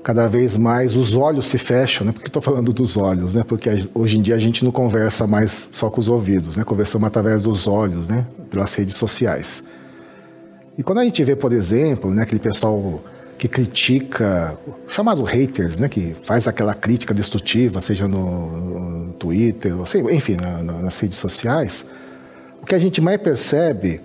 [0.05, 2.11] cada vez mais os olhos se fecham, né?
[2.11, 3.43] Por que estou falando dos olhos, né?
[3.43, 6.63] Porque hoje em dia a gente não conversa mais só com os ouvidos, né?
[6.63, 8.23] Conversamos através dos olhos, né?
[8.51, 9.63] Pelas redes sociais.
[10.77, 13.01] E quando a gente vê, por exemplo, né, aquele pessoal
[13.35, 14.55] que critica,
[14.87, 20.37] chamado haters, né, que faz aquela crítica destrutiva, seja no, no Twitter, ou seja, enfim,
[20.39, 21.83] na, na, nas redes sociais,
[22.61, 24.01] o que a gente mais percebe,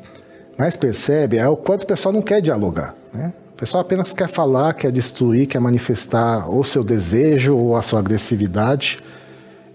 [0.57, 3.35] mais percebe é o quanto o pessoal não quer dialogar, né?
[3.61, 8.99] Pessoal apenas quer falar, quer destruir, quer manifestar ou seu desejo ou a sua agressividade.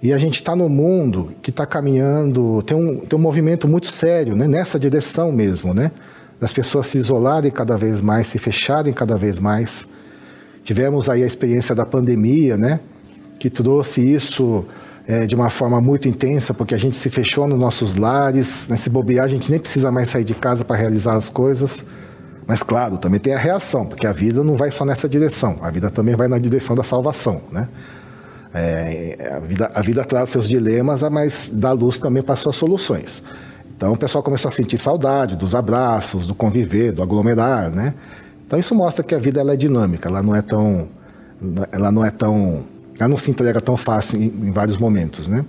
[0.02, 3.88] E a gente está no mundo que está caminhando, tem um, tem um movimento muito
[3.88, 5.92] sério né, nessa direção mesmo, né?
[6.40, 9.88] Das pessoas se isolarem cada vez mais, se fecharem cada vez mais.
[10.64, 12.80] Tivemos aí a experiência da pandemia, né?
[13.38, 14.66] Que trouxe isso
[15.08, 18.78] é, de uma forma muito intensa, porque a gente se fechou nos nossos lares, né?
[18.78, 21.86] se bobear, a gente nem precisa mais sair de casa para realizar as coisas.
[22.48, 25.72] Mas, claro, também tem a reação, porque a vida não vai só nessa direção, a
[25.72, 27.42] vida também vai na direção da salvação.
[27.52, 27.68] Né?
[28.54, 33.24] É, a, vida, a vida traz seus dilemas, mas dá luz também para suas soluções.
[33.76, 37.94] Então o pessoal começou a sentir saudade dos abraços, do conviver, do aglomerar, né?
[38.46, 40.88] Então isso mostra que a vida ela é dinâmica, ela não é tão,
[41.72, 42.64] ela não é tão
[43.00, 45.44] ela não se entrega tão fácil em, em vários momentos, né?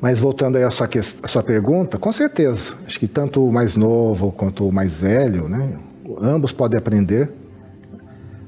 [0.00, 0.88] Mas voltando aí à sua,
[1.22, 5.48] à sua pergunta, com certeza, acho que tanto o mais novo quanto o mais velho,
[5.48, 5.78] né,
[6.22, 7.30] ambos podem aprender,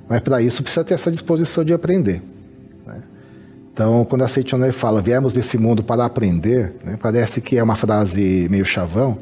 [0.08, 2.22] mas para isso precisa ter essa disposição de aprender.
[2.86, 3.00] Né?
[3.72, 7.76] Então, quando a Seitonai fala, viemos desse mundo para aprender, né, parece que é uma
[7.76, 9.18] frase meio chavão,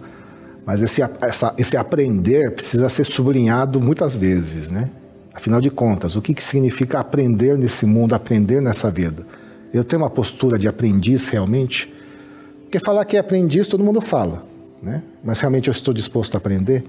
[0.64, 4.88] mas esse, essa, esse aprender precisa ser sublinhado muitas vezes, né?
[5.32, 9.26] Afinal de contas, o que, que significa aprender nesse mundo, aprender nessa vida?
[9.72, 11.92] Eu tenho uma postura de aprendiz realmente?
[12.70, 14.44] Porque falar que é aprendiz todo mundo fala,
[14.80, 15.02] né?
[15.24, 16.84] mas realmente eu estou disposto a aprender?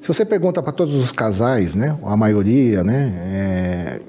[0.00, 4.00] Se você pergunta para todos os casais, né, a maioria, né, é,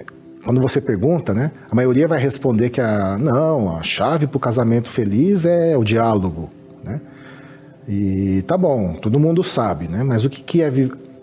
[0.00, 0.04] é,
[0.42, 4.40] quando você pergunta, né, a maioria vai responder que a, não, a chave para o
[4.40, 6.48] casamento feliz é o diálogo.
[6.82, 7.02] Né?
[7.86, 10.02] E tá bom, todo mundo sabe, né?
[10.02, 10.70] mas o que, que é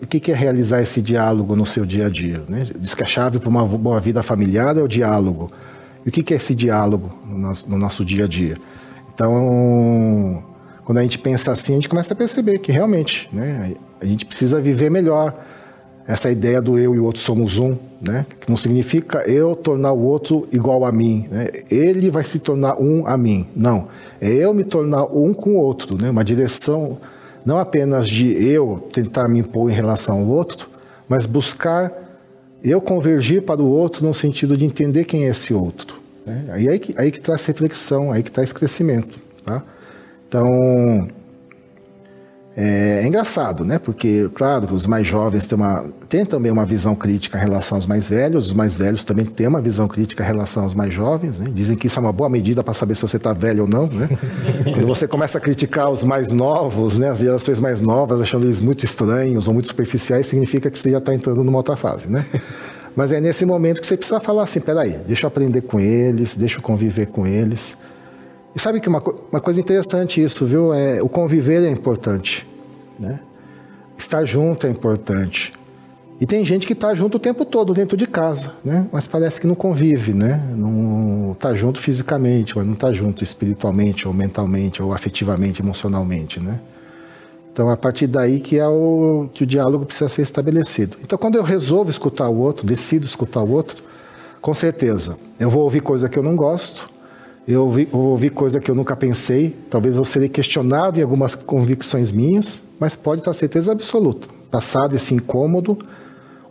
[0.00, 2.40] o que é realizar esse diálogo no seu dia a dia?
[2.48, 2.62] Né?
[2.78, 5.50] Diz que a chave para uma boa vida familiar é o diálogo.
[6.06, 8.54] E o que é esse diálogo no nosso, no nosso dia a dia?
[9.14, 10.42] Então,
[10.84, 14.26] quando a gente pensa assim, a gente começa a perceber que realmente né, a gente
[14.26, 15.34] precisa viver melhor
[16.06, 18.26] essa ideia do eu e o outro somos um, né?
[18.38, 21.26] que não significa eu tornar o outro igual a mim.
[21.30, 21.48] Né?
[21.70, 23.46] Ele vai se tornar um a mim.
[23.56, 23.88] Não.
[24.20, 26.10] É eu me tornar um com o outro, né?
[26.10, 26.98] uma direção
[27.44, 30.68] não apenas de eu tentar me impor em relação ao outro,
[31.08, 31.92] mas buscar
[32.62, 36.03] eu convergir para o outro no sentido de entender quem é esse outro.
[36.26, 36.46] Né?
[36.52, 39.18] Aí, aí, que, aí que traz reflexão, aí que traz crescimento.
[39.44, 39.62] Tá?
[40.28, 41.08] Então,
[42.56, 43.78] é, é, engraçado, né?
[43.78, 47.86] Porque, claro, os mais jovens têm, uma, têm também uma visão crítica em relação aos
[47.86, 51.40] mais velhos, os mais velhos também têm uma visão crítica em relação aos mais jovens,
[51.40, 51.46] né?
[51.52, 53.88] Dizem que isso é uma boa medida para saber se você está velho ou não,
[53.88, 54.08] né?
[54.72, 57.10] Quando você começa a criticar os mais novos, né?
[57.10, 60.98] As gerações mais novas, achando eles muito estranhos ou muito superficiais, significa que você já
[60.98, 62.24] está entrando numa outra fase, né?
[62.96, 66.36] Mas é nesse momento que você precisa falar assim, peraí, deixa eu aprender com eles,
[66.36, 67.76] deixa eu conviver com eles,
[68.54, 69.02] e sabe que uma,
[69.32, 70.72] uma coisa interessante isso, viu?
[70.72, 72.46] É, o conviver é importante,
[72.98, 73.18] né?
[73.98, 75.52] Estar junto é importante.
[76.20, 78.86] E tem gente que está junto o tempo todo dentro de casa, né?
[78.92, 80.40] Mas parece que não convive, né?
[80.54, 86.60] Não está junto fisicamente, mas não está junto espiritualmente, ou mentalmente, ou afetivamente, emocionalmente, né?
[87.54, 90.96] Então, a partir daí que é o que o diálogo precisa ser estabelecido.
[91.04, 93.80] Então, quando eu resolvo escutar o outro, decido escutar o outro,
[94.40, 96.88] com certeza, eu vou ouvir coisa que eu não gosto,
[97.46, 101.36] eu ouvi, eu ouvi coisa que eu nunca pensei, talvez eu serei questionado em algumas
[101.36, 104.26] convicções minhas, mas pode ter certeza absoluta.
[104.50, 105.78] Passado esse incômodo,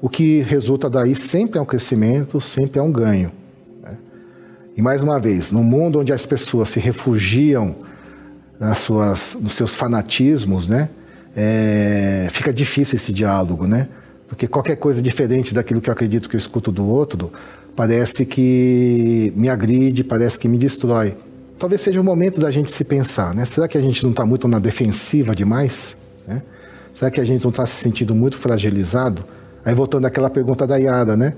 [0.01, 3.29] o que resulta daí sempre é um crescimento, sempre é um ganho.
[3.81, 3.97] Né?
[4.77, 7.75] E mais uma vez, num mundo onde as pessoas se refugiam
[8.63, 10.89] nas suas, nos seus fanatismos, né?
[11.35, 13.87] É, fica difícil esse diálogo, né?
[14.27, 17.31] Porque qualquer coisa diferente daquilo que eu acredito que eu escuto do outro,
[17.75, 21.15] parece que me agride, parece que me destrói.
[21.59, 23.45] Talvez seja o momento da gente se pensar, né?
[23.45, 25.97] Será que a gente não está muito na defensiva demais?
[26.25, 26.41] Né?
[26.93, 29.25] Será que a gente não está se sentindo muito fragilizado?
[29.65, 31.33] Aí voltando àquela pergunta da Yara, né?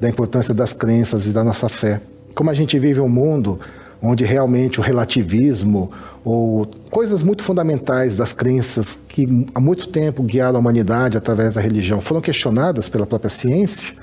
[0.00, 2.00] Da importância das crenças e da nossa fé.
[2.34, 3.60] Como a gente vive um mundo
[4.02, 5.90] onde realmente o relativismo
[6.24, 11.60] ou coisas muito fundamentais das crenças que há muito tempo guiaram a humanidade através da
[11.60, 13.94] religião foram questionadas pela própria ciência,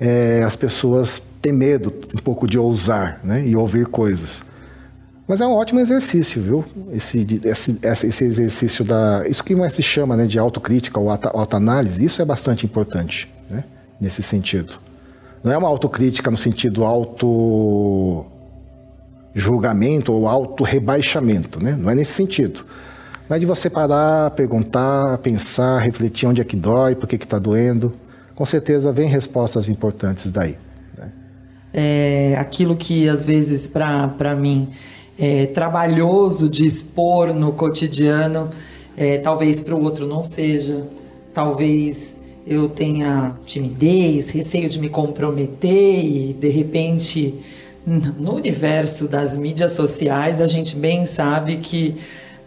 [0.00, 4.42] é, as pessoas têm medo um pouco de ousar né, e ouvir coisas.
[5.26, 6.64] Mas é um ótimo exercício, viu?
[6.90, 9.24] Esse, esse, esse exercício da.
[9.28, 13.62] Isso que mais se chama né, de autocrítica ou autoanálise, isso é bastante importante né,
[14.00, 14.78] nesse sentido.
[15.44, 18.24] Não é uma autocrítica no sentido auto
[19.38, 21.76] julgamento ou auto-rebaixamento, né?
[21.78, 22.64] Não é nesse sentido.
[23.28, 27.92] Mas de você parar, perguntar, pensar, refletir onde é que dói, por que está doendo
[28.38, 30.54] com certeza vem respostas importantes daí.
[30.96, 31.10] Né?
[31.74, 34.68] É, aquilo que às vezes para mim
[35.18, 38.48] é trabalhoso de expor no cotidiano,
[38.96, 40.84] é, talvez para o outro não seja,
[41.34, 47.34] talvez eu tenha timidez, receio de me comprometer e de repente
[47.86, 51.96] no universo das mídias sociais a gente bem sabe que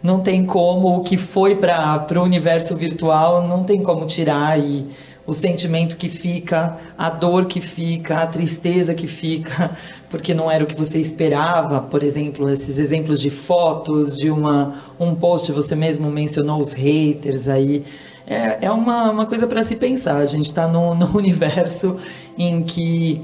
[0.02, 4.86] não tem como o que foi para o universo virtual não tem como tirar e
[5.26, 9.70] o sentimento que fica, a dor que fica, a tristeza que fica,
[10.10, 11.80] porque não era o que você esperava.
[11.80, 17.48] Por exemplo, esses exemplos de fotos, de uma, um post, você mesmo mencionou os haters
[17.48, 17.84] aí.
[18.26, 20.16] É, é uma, uma coisa para se pensar.
[20.16, 21.98] A gente está no universo
[22.36, 23.22] em que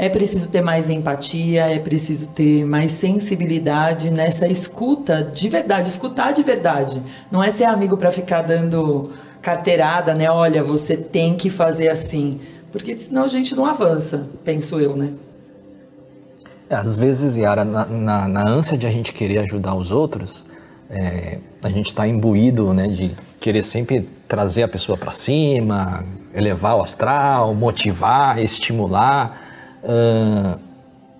[0.00, 6.32] é preciso ter mais empatia, é preciso ter mais sensibilidade nessa escuta de verdade, escutar
[6.32, 7.02] de verdade.
[7.30, 9.10] Não é ser amigo para ficar dando
[9.42, 10.30] carteirada, né?
[10.30, 12.40] Olha, você tem que fazer assim.
[12.72, 15.10] Porque senão a gente não avança, penso eu, né?
[16.70, 20.46] É, às vezes, Yara, na, na, na, ânsia de a gente querer ajudar os outros,
[20.88, 26.78] é, a gente está imbuído né, de querer sempre trazer a pessoa para cima, elevar
[26.78, 29.49] o astral, motivar, estimular.
[29.82, 30.58] Uh,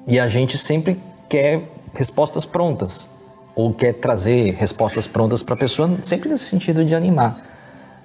[0.06, 1.62] e a gente sempre quer
[1.94, 3.08] respostas prontas,
[3.54, 7.50] ou quer trazer respostas prontas para a pessoa, sempre nesse sentido de animar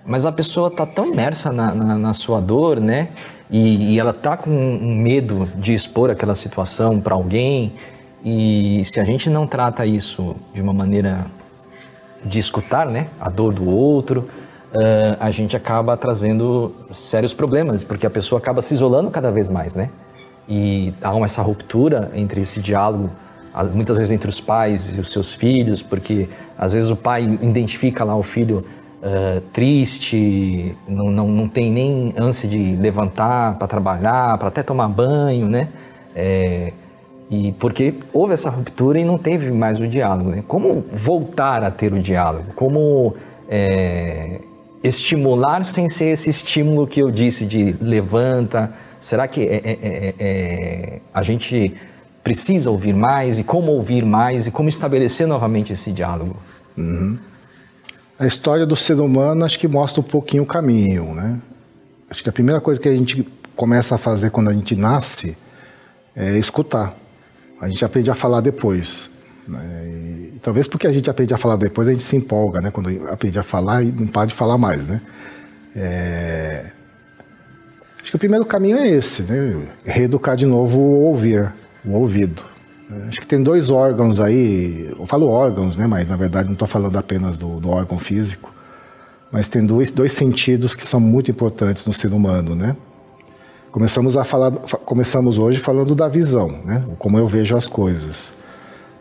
[0.06, 3.10] mas a pessoa está tão imersa na, na, na, sua dor, né?
[3.50, 7.74] E, e ela está com um medo de expor aquela situação para alguém.
[8.24, 11.26] E se a gente não trata isso de uma maneira
[12.24, 18.06] de escutar, né, a dor do outro, uh, a gente acaba trazendo sérios problemas, porque
[18.06, 19.92] a pessoa acaba se isolando cada vez mais, né?
[20.48, 23.10] E há essa ruptura entre esse diálogo,
[23.74, 28.04] muitas vezes entre os pais e os seus filhos, porque às vezes o pai identifica
[28.04, 28.64] lá o filho
[29.02, 34.88] uh, triste, não, não, não tem nem ânsia de levantar para trabalhar, para até tomar
[34.88, 35.70] banho, né?
[36.16, 36.72] É,
[37.30, 40.30] e porque houve essa ruptura e não teve mais o diálogo.
[40.30, 40.44] Né?
[40.48, 42.46] Como voltar a ter o diálogo?
[42.56, 43.16] Como
[43.50, 44.42] é,
[44.84, 48.72] estimular sem ser esse estímulo que eu disse de levanta?
[49.06, 51.76] Será que é, é, é, é, a gente
[52.24, 56.36] precisa ouvir mais e como ouvir mais e como estabelecer novamente esse diálogo?
[56.78, 57.18] Uhum
[58.18, 61.40] a história do ser humano acho que mostra um pouquinho o caminho, né?
[62.10, 65.38] Acho que a primeira coisa que a gente começa a fazer quando a gente nasce
[66.16, 66.96] é escutar.
[67.60, 69.10] A gente aprende a falar depois.
[69.48, 69.60] Né?
[70.36, 72.72] E, talvez porque a gente aprende a falar depois, a gente se empolga, né?
[72.72, 75.02] Quando aprende a falar e não para de falar mais, né?
[75.76, 76.72] É...
[78.06, 79.68] Acho que o primeiro caminho é esse, né?
[79.84, 81.52] Reeducar de novo o ouvir,
[81.84, 82.44] o ouvido.
[83.08, 86.68] Acho que tem dois órgãos aí, eu falo órgãos, né, mas na verdade não estou
[86.68, 88.54] falando apenas do, do, órgão físico,
[89.32, 92.76] mas tem dois, dois sentidos que são muito importantes no ser humano, né?
[93.72, 96.84] Começamos a falar, começamos hoje falando da visão, né?
[97.00, 98.36] Como eu vejo as coisas.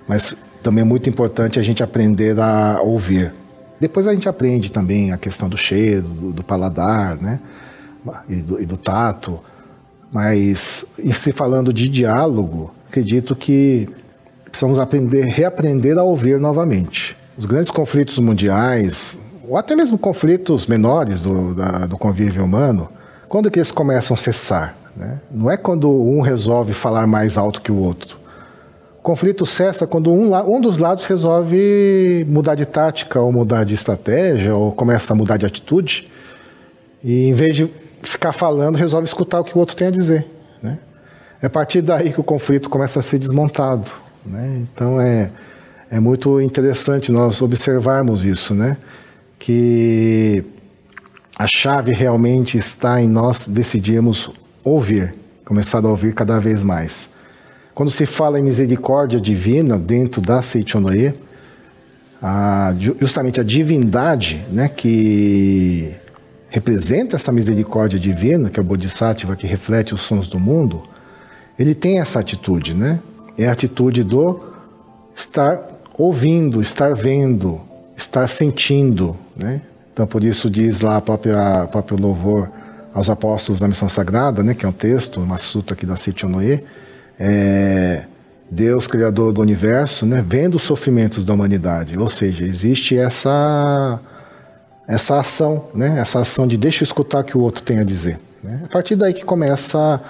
[0.09, 3.35] Mas também é muito importante a gente aprender a ouvir.
[3.79, 7.39] Depois a gente aprende também a questão do cheiro, do, do paladar, né?
[8.29, 9.41] E do, e do tato.
[10.13, 13.89] Mas, se falando de diálogo, acredito que
[14.45, 17.17] precisamos aprender, reaprender a ouvir novamente.
[17.37, 22.89] Os grandes conflitos mundiais, ou até mesmo conflitos menores do, da, do convívio humano,
[23.29, 24.77] quando que eles começam a cessar?
[24.97, 25.21] Né?
[25.31, 28.17] Não é quando um resolve falar mais alto que o outro.
[29.01, 33.75] O conflito cessa quando um, um dos lados resolve mudar de tática, ou mudar de
[33.75, 36.09] estratégia, ou começa a mudar de atitude,
[37.03, 37.69] e em vez de
[38.05, 40.27] ficar falando, resolve escutar o que o outro tem a dizer.
[40.63, 40.79] Né?
[41.43, 43.91] É a partir daí que o conflito começa a ser desmontado.
[44.25, 44.63] Né?
[44.63, 45.31] Então é,
[45.91, 48.77] é muito interessante nós observarmos isso, né?
[49.39, 50.45] que
[51.37, 54.31] a chave realmente está em nós decidirmos
[54.63, 57.11] ouvir, começar a ouvir cada vez mais.
[57.75, 61.13] Quando se fala em misericórdia divina dentro da Seichonoye,
[63.01, 65.93] justamente a divindade né, que
[66.55, 70.85] representa essa misericórdia divina, que é o Bodhisattva que reflete os sons do mundo,
[71.59, 73.01] ele tem essa atitude, né?
[73.37, 74.41] É a atitude do
[75.17, 75.61] estar
[75.99, 77.61] ouvindo, estar vendo,
[77.97, 79.63] estar sentindo, né?
[79.93, 82.49] Então, por isso diz lá própria, próprio louvor
[82.95, 84.55] aos apóstolos da missão sagrada, né?
[84.55, 86.63] Que é um texto, uma suta aqui da Sitionoe,
[87.19, 88.05] é
[88.49, 90.25] Deus, Criador do Universo, né?
[90.25, 91.99] Vendo os sofrimentos da humanidade.
[91.99, 94.01] Ou seja, existe essa
[94.87, 95.99] essa ação, né?
[95.99, 98.19] Essa ação de deixa eu escutar o que o outro tem a dizer.
[98.43, 98.61] Né?
[98.65, 100.01] A partir daí que começa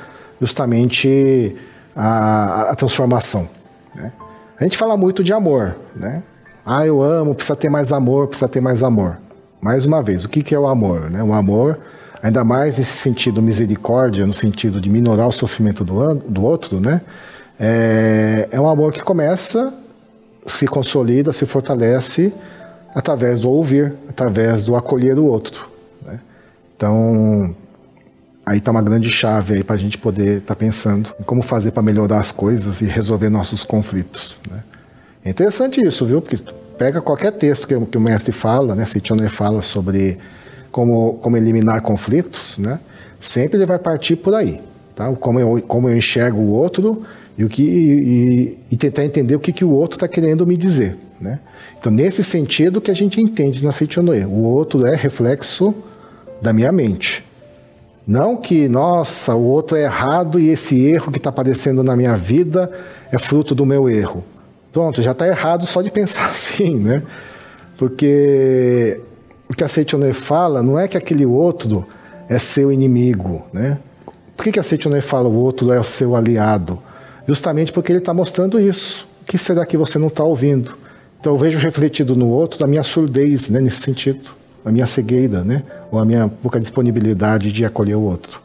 [0.41, 1.57] justamente
[1.95, 3.49] a, a transformação.
[3.95, 4.13] Né?
[4.59, 6.23] A gente fala muito de amor, né?
[6.67, 9.19] Ah, eu amo, precisa ter mais amor, precisa ter mais amor.
[9.61, 11.11] Mais uma vez, o que, que é o amor?
[11.11, 11.23] Né?
[11.23, 11.79] O amor,
[12.23, 17.01] ainda mais nesse sentido misericórdia, no sentido de minorar o sofrimento do, do outro, né?
[17.61, 19.73] É, é um amor que começa,
[20.47, 22.33] se consolida, se fortalece
[22.95, 25.69] através do ouvir, através do acolher o outro.
[26.07, 26.21] Né?
[26.77, 27.55] Então,
[28.47, 31.43] aí está uma grande chave aí para a gente poder estar tá pensando em como
[31.43, 34.41] fazer para melhorar as coisas e resolver nossos conflitos.
[34.49, 34.63] Né?
[35.25, 36.23] É interessante isso, viu?
[36.23, 36.37] Porque
[36.79, 38.85] pega qualquer texto que, que o mestre fala, né?
[38.87, 40.19] Citioné fala sobre
[40.71, 42.79] como, como eliminar conflitos, né?
[43.21, 44.61] Sempre ele vai partir por aí,
[44.95, 45.11] tá?
[45.13, 47.05] Como eu, como eu enxergo o outro
[47.37, 50.57] e, o que, e, e tentar entender o que, que o outro está querendo me
[50.57, 51.41] dizer, né?
[51.79, 55.75] Então, nesse sentido que a gente entende na Seichonoe, o outro é reflexo
[56.41, 57.25] da minha mente.
[58.07, 62.17] Não que, nossa, o outro é errado e esse erro que está aparecendo na minha
[62.17, 62.71] vida
[63.11, 64.25] é fruto do meu erro.
[64.73, 67.03] Pronto, já está errado só de pensar assim, né?
[67.77, 69.01] Porque
[69.49, 71.87] o que a Seichonoe fala não é que aquele outro
[72.29, 73.79] é seu inimigo, né?
[74.37, 76.79] Por que, que a Seichonoe fala o outro é o seu aliado?
[77.27, 79.07] Justamente porque ele está mostrando isso.
[79.23, 80.77] O que será que você não está ouvindo?
[81.21, 84.31] Então eu vejo refletido no outro a minha surdez, né, nesse sentido,
[84.63, 88.43] a minha cegueira, né, ou a minha pouca disponibilidade de acolher o outro.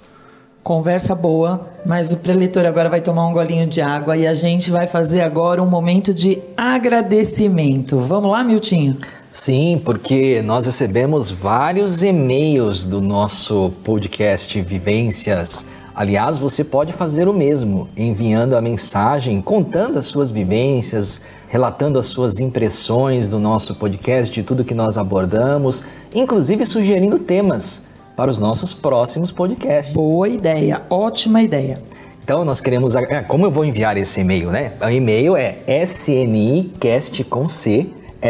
[0.63, 4.71] Conversa boa, mas o preletor agora vai tomar um golinho de água e a gente
[4.71, 7.97] vai fazer agora um momento de agradecimento.
[7.97, 8.97] Vamos lá, Miltinho?
[9.31, 15.65] Sim, porque nós recebemos vários e-mails do nosso podcast Vivências.
[15.95, 22.05] Aliás, você pode fazer o mesmo, enviando a mensagem contando as suas vivências, relatando as
[22.05, 25.83] suas impressões do nosso podcast, de tudo que nós abordamos,
[26.13, 27.85] inclusive sugerindo temas
[28.15, 29.93] para os nossos próximos podcasts.
[29.93, 31.81] Boa ideia, ótima ideia.
[32.21, 32.93] Então nós queremos.
[32.95, 34.73] É, como eu vou enviar esse e-mail, né?
[34.81, 37.87] O e-mail é snicast com C,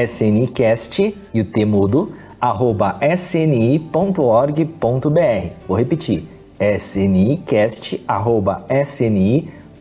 [0.07, 3.89] snicast e o T mudo, arroba sni.org.br.
[5.68, 6.29] Vou repetir,
[6.60, 9.80] snicast arroba sni.org.br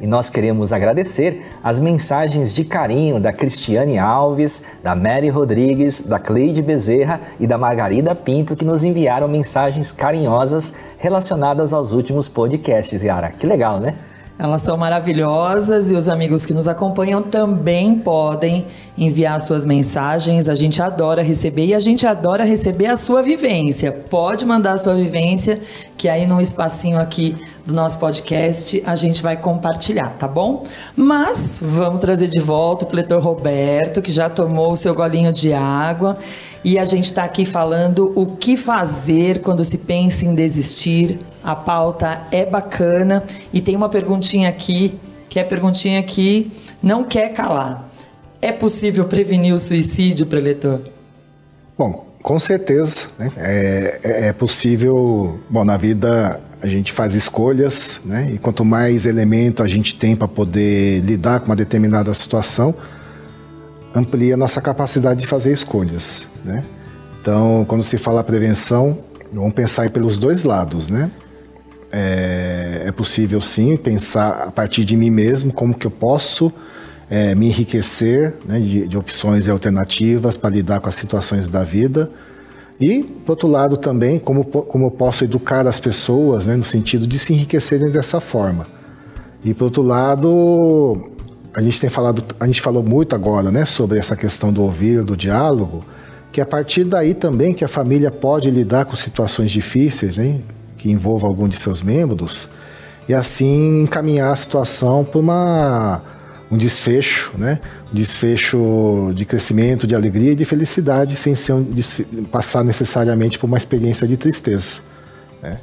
[0.00, 6.20] e nós queremos agradecer as mensagens de carinho da Cristiane Alves, da Mary Rodrigues, da
[6.20, 13.02] Cleide Bezerra e da Margarida Pinto que nos enviaram mensagens carinhosas relacionadas aos últimos podcasts,
[13.02, 13.30] Yara.
[13.30, 13.96] Que legal, né?
[14.38, 18.66] Elas são maravilhosas e os amigos que nos acompanham também podem
[18.96, 20.48] enviar suas mensagens.
[20.48, 23.90] A gente adora receber e a gente adora receber a sua vivência.
[23.90, 25.60] Pode mandar a sua vivência,
[25.96, 27.34] que aí no espacinho aqui
[27.66, 30.62] do nosso podcast a gente vai compartilhar, tá bom?
[30.94, 35.52] Mas vamos trazer de volta o pletor Roberto, que já tomou o seu golinho de
[35.52, 36.16] água.
[36.64, 41.18] E a gente está aqui falando o que fazer quando se pensa em desistir.
[41.48, 43.24] A pauta é bacana
[43.54, 44.96] e tem uma perguntinha aqui,
[45.30, 47.88] que é a perguntinha que não quer calar.
[48.42, 50.80] É possível prevenir o suicídio, preletor?
[51.78, 53.08] Bom, com certeza.
[53.18, 53.32] Né?
[53.38, 55.40] É, é, é possível.
[55.48, 58.28] Bom, na vida a gente faz escolhas, né?
[58.30, 62.74] E quanto mais elemento a gente tem para poder lidar com uma determinada situação,
[63.94, 66.62] amplia nossa capacidade de fazer escolhas, né?
[67.22, 68.98] Então, quando se fala prevenção,
[69.32, 71.10] vamos pensar pelos dois lados, né?
[71.90, 76.52] É, é, possível sim pensar a partir de mim mesmo como que eu posso
[77.08, 81.64] é, me enriquecer né, de, de opções e alternativas para lidar com as situações da
[81.64, 82.10] vida
[82.80, 87.06] e, por outro lado, também como, como eu posso educar as pessoas né, no sentido
[87.06, 88.66] de se enriquecerem dessa forma.
[89.44, 91.10] E, por outro lado,
[91.54, 95.02] a gente tem falado, a gente falou muito agora, né, sobre essa questão do ouvir,
[95.02, 95.80] do diálogo,
[96.30, 100.44] que a partir daí também que a família pode lidar com situações difíceis, hein,
[100.78, 102.48] que envolvam algum de seus membros,
[103.08, 106.02] e assim encaminhar a situação para uma
[106.50, 107.60] um desfecho, né?
[107.92, 111.66] Um desfecho de crescimento, de alegria e de felicidade, sem ser um
[112.30, 114.80] passar necessariamente por uma experiência de tristeza.
[115.42, 115.58] Né?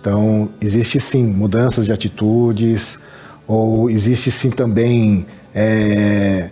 [0.00, 2.98] Então, existe sim mudanças de atitudes,
[3.46, 6.48] ou existe sim também é,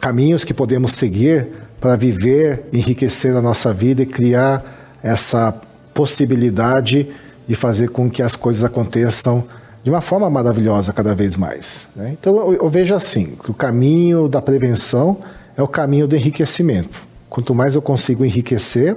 [0.00, 1.48] caminhos que podemos seguir
[1.80, 5.54] para viver, enriquecer a nossa vida e criar essa
[5.94, 7.08] possibilidade
[7.46, 9.44] de fazer com que as coisas aconteçam
[9.82, 11.86] de uma forma maravilhosa cada vez mais.
[11.94, 12.16] Né?
[12.18, 15.18] Então eu, eu, vejo assim que o caminho da prevenção
[15.56, 17.02] é o caminho do enriquecimento.
[17.28, 18.96] Quanto mais eu consigo enriquecer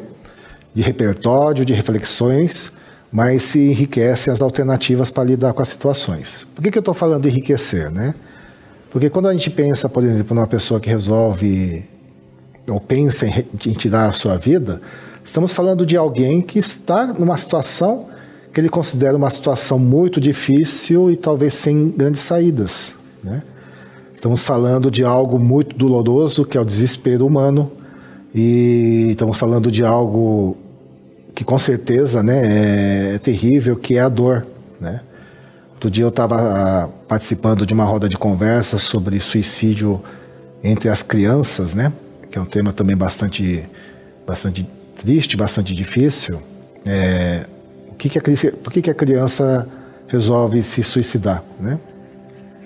[0.73, 2.71] de repertório, de reflexões,
[3.11, 6.47] mas se enriquecem as alternativas para lidar com as situações.
[6.55, 7.91] Por que, que eu estou falando de enriquecer?
[7.91, 8.13] Né?
[8.91, 11.83] Porque quando a gente pensa, por exemplo, numa pessoa que resolve
[12.69, 14.81] ou pensa em, em tirar a sua vida,
[15.27, 18.05] estamos falando de alguém que está numa situação
[18.53, 22.95] que ele considera uma situação muito difícil e talvez sem grandes saídas.
[23.21, 23.43] Né?
[24.13, 27.69] Estamos falando de algo muito doloroso, que é o desespero humano,
[28.33, 30.55] e estamos falando de algo
[31.35, 34.47] que com certeza né, é terrível, que é a dor.
[34.79, 35.01] Né?
[35.73, 40.01] Outro dia eu estava participando de uma roda de conversa sobre suicídio
[40.63, 41.91] entre as crianças, né?
[42.31, 43.65] que é um tema também bastante,
[44.25, 44.65] bastante
[44.97, 46.41] triste, bastante difícil.
[46.85, 47.45] É,
[47.89, 49.67] o que, que, a, por que, que a criança
[50.07, 51.43] resolve se suicidar?
[51.59, 51.79] Né?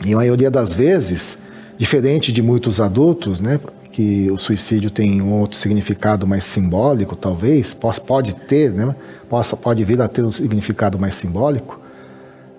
[0.06, 1.38] E a maioria das vezes
[1.82, 3.60] Diferente de muitos adultos, né,
[3.92, 8.96] que o suicídio tem um outro significado mais simbólico, talvez, pode ter, né,
[9.28, 11.80] possa, pode vir a ter um significado mais simbólico.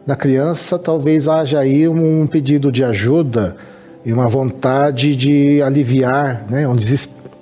[0.04, 3.56] Na criança, talvez haja aí um pedido de ajuda
[4.04, 6.74] e uma vontade de aliviar, né, um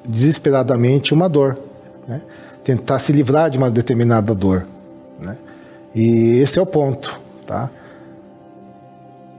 [0.05, 1.59] desesperadamente uma dor,
[2.65, 4.67] tentar se livrar de uma determinada dor,
[5.19, 5.37] né.
[5.95, 7.69] E esse é o ponto, tá?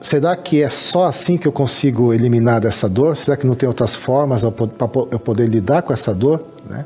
[0.01, 3.15] será que é só assim que eu consigo eliminar essa dor?
[3.15, 6.43] Será que não tem outras formas para eu poder lidar com essa dor?
[6.67, 6.83] Né?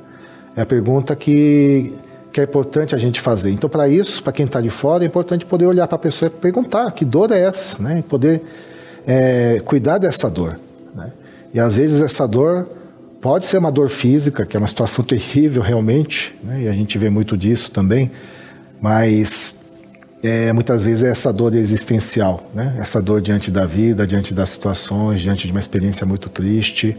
[0.56, 1.94] É a pergunta que,
[2.32, 3.52] que é importante a gente fazer.
[3.52, 6.28] Então, para isso, para quem está de fora, é importante poder olhar para a pessoa
[6.28, 8.00] e perguntar que dor é essa, né?
[8.00, 8.44] E poder
[9.08, 10.60] é, cuidar dessa dor.
[10.94, 11.12] Né?
[11.54, 12.68] E às vezes essa dor
[13.26, 16.62] pode ser uma dor física, que é uma situação terrível realmente, né?
[16.62, 18.12] e a gente vê muito disso também,
[18.80, 19.60] mas
[20.22, 22.76] é, muitas vezes é essa dor existencial, né?
[22.78, 26.96] essa dor diante da vida, diante das situações, diante de uma experiência muito triste.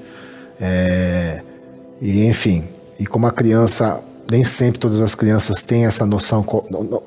[0.61, 1.43] É,
[2.03, 2.64] e enfim,
[2.99, 6.45] e como a criança, nem sempre todas as crianças têm essa noção,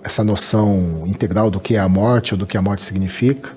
[0.02, 3.50] essa noção integral do que é a morte ou do que a morte significa,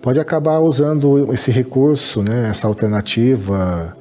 [0.00, 3.96] pode acabar usando esse recurso, né, essa alternativa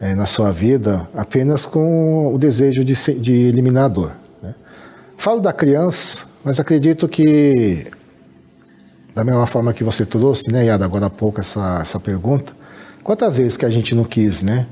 [0.00, 4.12] é, na sua vida apenas com o desejo de, de eliminar a dor.
[4.42, 4.54] Né?
[5.16, 7.86] Falo da criança mas acredito que,
[9.14, 12.52] da mesma forma que você trouxe, né, Yada, agora há pouco essa, essa pergunta,
[13.02, 14.66] quantas vezes que a gente não quis, né,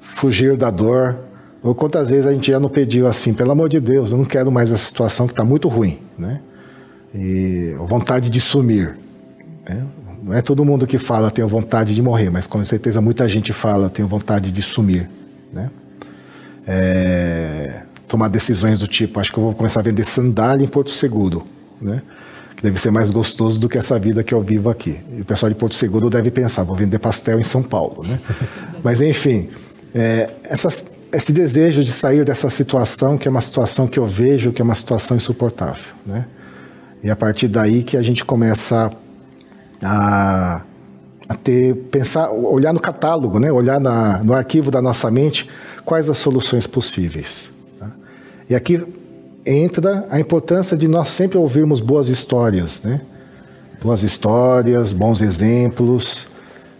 [0.00, 1.16] fugir da dor,
[1.62, 4.24] ou quantas vezes a gente já não pediu assim, pelo amor de Deus, eu não
[4.24, 6.40] quero mais essa situação que está muito ruim, né,
[7.14, 8.96] e vontade de sumir,
[9.68, 9.84] né?
[10.22, 13.52] Não é todo mundo que fala tenho vontade de morrer, mas com certeza muita gente
[13.52, 15.08] fala tenho vontade de sumir,
[15.52, 15.70] né?
[16.66, 20.90] É, tomar decisões do tipo, acho que eu vou começar a vender sandália em Porto
[20.90, 21.46] Seguro,
[21.80, 22.02] né?
[22.54, 24.98] Que deve ser mais gostoso do que essa vida que eu vivo aqui.
[25.16, 28.18] E o pessoal de Porto Seguro deve pensar, vou vender pastel em São Paulo, né?
[28.84, 29.48] Mas enfim,
[29.94, 34.52] é, essas, esse desejo de sair dessa situação, que é uma situação que eu vejo
[34.52, 36.26] que é uma situação insuportável, né?
[37.02, 38.90] E a partir daí que a gente começa a,
[39.82, 43.52] a ter, pensar, olhar no catálogo, né?
[43.52, 45.48] Olhar na, no arquivo da nossa mente
[45.84, 47.50] quais as soluções possíveis.
[48.48, 48.84] E aqui
[49.46, 53.00] entra a importância de nós sempre ouvirmos boas histórias, né?
[53.80, 56.26] Boas histórias, bons exemplos.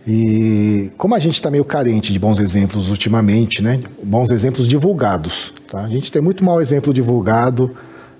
[0.06, 3.80] E como a gente está meio carente de bons exemplos ultimamente, né?
[4.02, 5.52] Bons exemplos divulgados.
[5.68, 5.82] Tá?
[5.84, 7.70] A gente tem muito mau exemplo divulgado,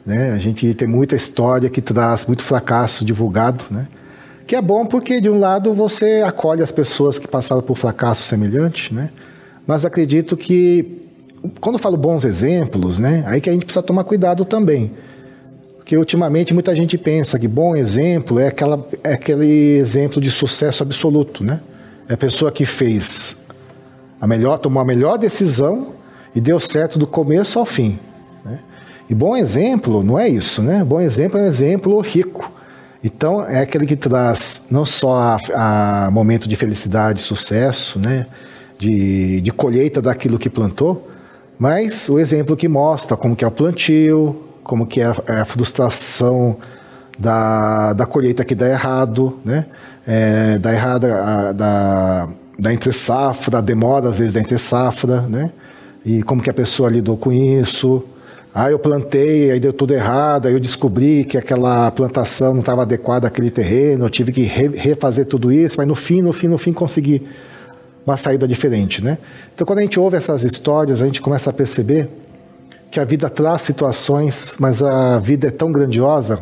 [0.07, 0.31] né?
[0.31, 3.89] A gente tem muita história que traz muito fracasso divulgado, né?
[4.51, 8.25] Que é bom porque de um lado você acolhe as pessoas que passaram por fracasso
[8.25, 9.11] semelhante, né?
[9.65, 11.05] Mas acredito que
[11.61, 14.91] quando eu falo bons exemplos, né, aí que a gente precisa tomar cuidado também.
[15.77, 20.83] Porque ultimamente muita gente pensa que bom exemplo é, aquela, é aquele exemplo de sucesso
[20.83, 21.61] absoluto, né?
[22.09, 23.41] É a pessoa que fez
[24.21, 25.93] a melhor, tomou a melhor decisão
[26.35, 28.01] e deu certo do começo ao fim.
[28.45, 28.59] Né?
[29.09, 30.83] E bom exemplo não é isso, né?
[30.83, 32.59] Bom exemplo é um exemplo rico.
[33.03, 38.27] Então é aquele que traz não só a, a momento de felicidade, sucesso, né?
[38.79, 41.11] De, de colheita daquilo que plantou,
[41.59, 45.41] mas o exemplo que mostra como que é o plantio, como que é a, é
[45.41, 46.57] a frustração
[47.19, 49.67] da, da colheita que dá errado, né?
[50.07, 52.29] É, dá errada a, da,
[52.59, 55.51] da entre safra, demora às vezes da entre safra, né?
[56.05, 58.03] E como que a pessoa lidou com isso.
[58.53, 62.83] Ah, eu plantei, aí deu tudo errado, aí eu descobri que aquela plantação não estava
[62.83, 66.49] adequada àquele terreno, eu tive que re, refazer tudo isso, mas no fim, no fim,
[66.49, 67.23] no fim consegui
[68.05, 69.19] uma saída diferente, né?
[69.55, 72.09] Então, quando a gente ouve essas histórias, a gente começa a perceber
[72.91, 76.41] que a vida traz situações, mas a vida é tão grandiosa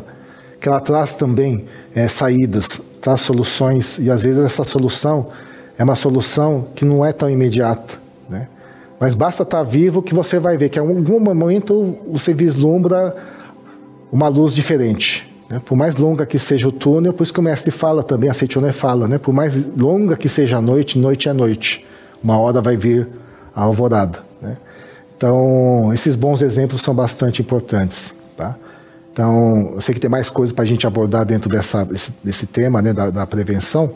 [0.59, 5.27] que ela traz também é, saídas, traz soluções, e às vezes essa solução
[5.77, 8.08] é uma solução que não é tão imediata?
[8.99, 13.15] Mas basta estar vivo que você vai ver que em algum momento você vislumbra
[14.11, 15.33] uma luz diferente.
[15.49, 15.61] Né?
[15.63, 18.33] Por mais longa que seja o túnel, por isso que o mestre fala também, a
[18.33, 19.17] Seichoné fala, né?
[19.17, 21.85] por mais longa que seja a noite, noite é noite.
[22.21, 23.07] Uma hora vai vir
[23.55, 24.19] a alvorada.
[24.41, 24.57] Né?
[25.15, 28.13] Então, esses bons exemplos são bastante importantes.
[28.35, 28.55] Tá?
[29.11, 32.47] Então, eu sei que tem mais coisas para a gente abordar dentro dessa, desse, desse
[32.47, 33.91] tema né, da, da, prevenção,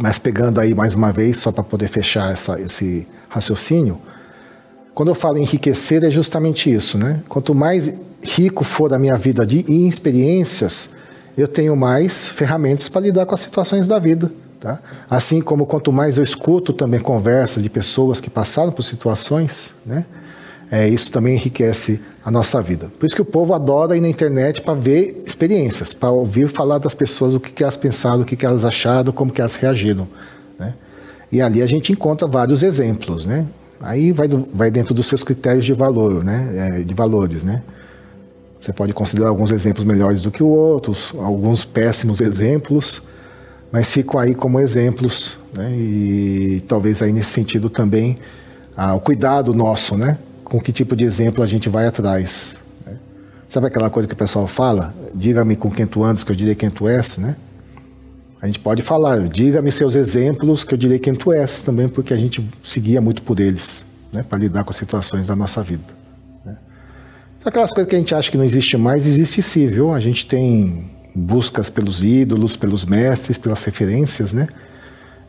[0.00, 3.98] mas pegando aí mais uma vez, só para poder fechar essa, esse raciocínio,
[4.94, 6.96] quando eu falo enriquecer, é justamente isso.
[6.96, 7.20] Né?
[7.28, 10.90] Quanto mais rico for a minha vida de experiências,
[11.36, 14.30] eu tenho mais ferramentas para lidar com as situações da vida.
[14.60, 14.78] Tá?
[15.10, 20.06] Assim como quanto mais eu escuto também conversas de pessoas que passaram por situações, né?
[20.70, 22.90] É, isso também enriquece a nossa vida.
[22.98, 26.78] Por isso que o povo adora ir na internet para ver experiências, para ouvir falar
[26.78, 29.56] das pessoas o que, que elas pensaram, o que, que elas acharam, como que elas
[29.56, 30.08] reagiram.
[31.30, 33.46] E ali a gente encontra vários exemplos, né?
[33.80, 36.78] Aí vai, do, vai dentro dos seus critérios de valor, né?
[36.80, 37.62] É, de valores, né?
[38.58, 43.02] Você pode considerar alguns exemplos melhores do que outros, alguns péssimos exemplos,
[43.70, 45.70] mas ficam aí como exemplos, né?
[45.72, 48.18] E talvez aí nesse sentido também
[48.76, 50.16] ah, o cuidado nosso, né?
[50.44, 52.56] Com que tipo de exemplo a gente vai atrás.
[52.86, 52.96] Né?
[53.48, 54.94] Sabe aquela coisa que o pessoal fala?
[55.14, 57.36] Diga-me com quem tu andas, que eu direi quem tu és, né?
[58.44, 62.12] A gente pode falar, diga-me seus exemplos, que eu direi quem tu és também, porque
[62.12, 64.22] a gente seguia muito por eles, né?
[64.22, 65.82] Para lidar com as situações da nossa vida.
[67.42, 69.94] Aquelas coisas que a gente acha que não existe mais, existe sim, viu?
[69.94, 70.84] A gente tem
[71.14, 74.46] buscas pelos ídolos, pelos mestres, pelas referências, né?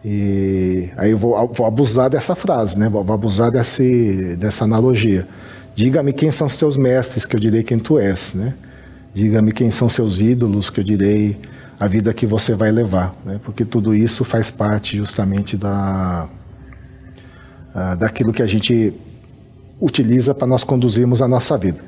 [0.03, 2.89] E aí eu vou, vou abusar dessa frase, né?
[2.89, 5.26] Vou, vou abusar desse, dessa analogia.
[5.74, 8.53] Diga-me quem são os teus mestres, que eu direi quem tu és, né?
[9.13, 11.38] Diga-me quem são seus ídolos, que eu direi
[11.80, 13.39] a vida que você vai levar, né?
[13.43, 16.28] Porque tudo isso faz parte justamente da
[17.76, 18.93] uh, daquilo que a gente
[19.80, 21.80] utiliza para nós conduzirmos a nossa vida.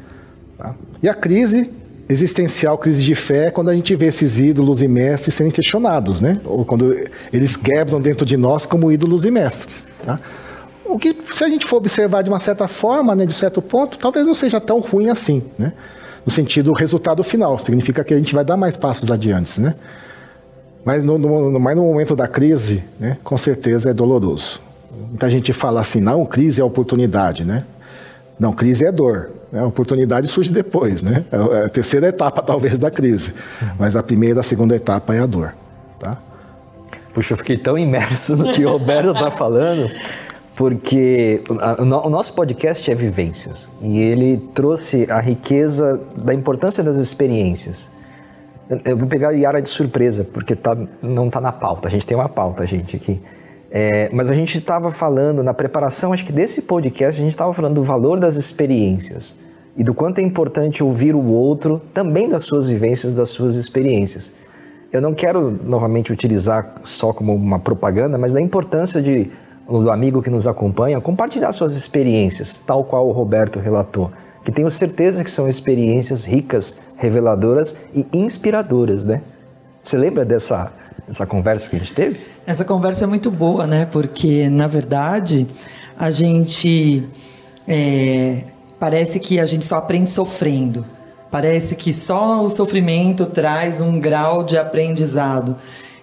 [0.57, 0.75] Tá?
[1.01, 1.71] E a crise
[2.09, 6.21] existencial, crise de fé, é quando a gente vê esses ídolos e mestres serem questionados,
[6.21, 6.39] né?
[6.45, 6.95] Ou quando
[7.33, 9.83] eles quebram dentro de nós como ídolos e mestres.
[10.05, 10.19] Tá?
[10.85, 13.97] O que, se a gente for observar de uma certa forma, né, de certo ponto,
[13.97, 15.73] talvez não seja tão ruim assim, né?
[16.27, 19.75] No sentido, resultado final, significa que a gente vai dar mais passos adiante, né?
[20.83, 24.59] Mas no, no, mas no momento da crise, né, com certeza é doloroso.
[25.07, 27.63] Muita gente fala assim, não, crise é oportunidade, né?
[28.37, 29.29] Não, crise é dor.
[29.53, 29.61] Né?
[29.61, 31.23] A oportunidade surge depois, né?
[31.31, 33.33] É, é a terceira etapa, talvez, da crise.
[33.79, 35.55] Mas a primeira a segunda etapa é a dor,
[35.97, 36.17] tá?
[37.13, 39.89] Puxa, eu fiquei tão imerso no que o Roberto está falando,
[40.57, 41.39] porque
[41.79, 43.69] o nosso podcast é Vivências.
[43.79, 47.87] E ele trouxe a riqueza da importância das experiências.
[48.83, 51.87] Eu vou pegar a Yara de surpresa, porque tá, não está na pauta.
[51.87, 53.21] A gente tem uma pauta, gente, aqui.
[53.69, 57.53] É, mas a gente estava falando, na preparação, acho que desse podcast, a gente estava
[57.53, 59.35] falando do valor das experiências
[59.77, 64.31] e do quanto é importante ouvir o outro, também das suas vivências, das suas experiências.
[64.91, 69.29] Eu não quero novamente utilizar só como uma propaganda, mas da importância de
[69.67, 74.11] do amigo que nos acompanha compartilhar suas experiências, tal qual o Roberto relatou,
[74.43, 79.21] que tenho certeza que são experiências ricas, reveladoras e inspiradoras, né?
[79.81, 80.71] Você lembra dessa,
[81.05, 82.19] dessa conversa que a gente teve?
[82.45, 83.85] Essa conversa é muito boa, né?
[83.91, 85.47] Porque, na verdade,
[85.97, 87.03] a gente.
[87.67, 88.43] É,
[88.79, 90.85] parece que a gente só aprende sofrendo.
[91.29, 95.57] Parece que só o sofrimento traz um grau de aprendizado.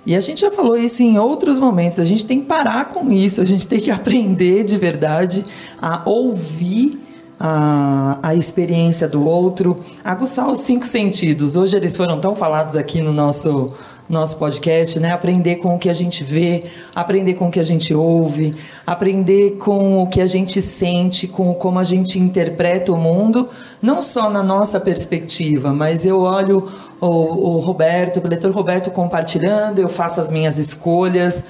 [0.07, 1.99] E a gente já falou isso em outros momentos.
[1.99, 3.41] A gente tem que parar com isso.
[3.41, 5.45] A gente tem que aprender de verdade
[5.81, 7.01] a ouvir
[7.39, 11.57] a, a experiência do outro, aguçar os cinco sentidos.
[11.57, 13.73] Hoje eles foram tão falados aqui no nosso
[14.09, 15.13] nosso podcast, né?
[15.13, 18.55] Aprender com o que a gente vê, aprender com o que a gente ouve,
[18.87, 23.49] aprender com o que a gente sente, com como a gente interpreta o mundo,
[23.81, 26.69] não só na nossa perspectiva, mas eu olho
[27.09, 31.45] o, o Roberto, o leitor Roberto compartilhando, eu faço as minhas escolhas,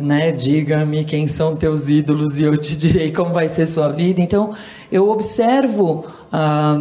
[0.00, 0.32] né?
[0.32, 4.20] Diga-me quem são teus ídolos e eu te direi como vai ser sua vida.
[4.20, 4.54] Então,
[4.90, 6.06] eu observo.
[6.32, 6.80] Ah,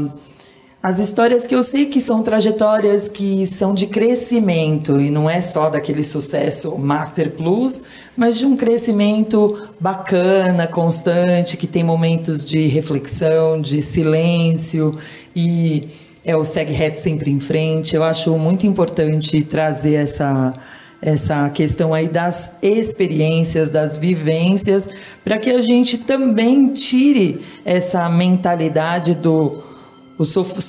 [0.84, 5.40] as histórias que eu sei que são trajetórias que são de crescimento e não é
[5.40, 7.84] só daquele sucesso Master Plus,
[8.18, 14.98] mas de um crescimento bacana, constante, que tem momentos de reflexão, de silêncio
[15.36, 15.88] e
[16.24, 17.96] é o segue reto sempre em frente.
[17.96, 20.54] Eu acho muito importante trazer essa
[21.02, 24.88] essa questão aí das experiências, das vivências,
[25.24, 29.64] para que a gente também tire essa mentalidade do
[30.18, 30.62] o sof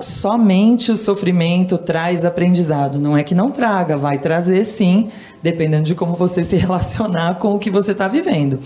[0.00, 2.98] somente o sofrimento traz aprendizado.
[2.98, 5.10] Não é que não traga, vai trazer sim,
[5.42, 8.58] dependendo de como você se relacionar com o que você está vivendo.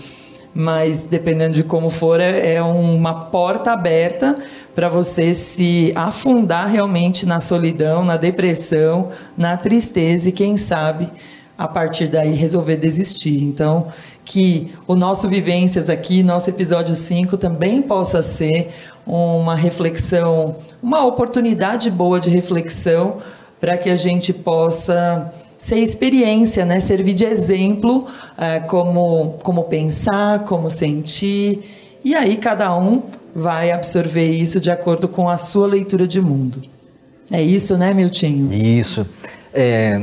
[0.53, 4.35] Mas dependendo de como for, é, é uma porta aberta
[4.73, 11.09] para você se afundar realmente na solidão, na depressão, na tristeza e quem sabe
[11.57, 13.43] a partir daí resolver desistir.
[13.43, 13.87] Então,
[14.23, 18.69] que o nosso Vivências aqui, nosso episódio 5, também possa ser
[19.05, 23.17] uma reflexão, uma oportunidade boa de reflexão
[23.59, 26.79] para que a gente possa ser experiência, né?
[26.79, 28.07] servir de exemplo
[28.37, 31.99] é, como, como pensar, como sentir.
[32.03, 33.03] E aí cada um
[33.35, 36.61] vai absorver isso de acordo com a sua leitura de mundo.
[37.29, 38.51] É isso, né, Miltinho?
[38.51, 39.05] Isso.
[39.53, 40.01] É,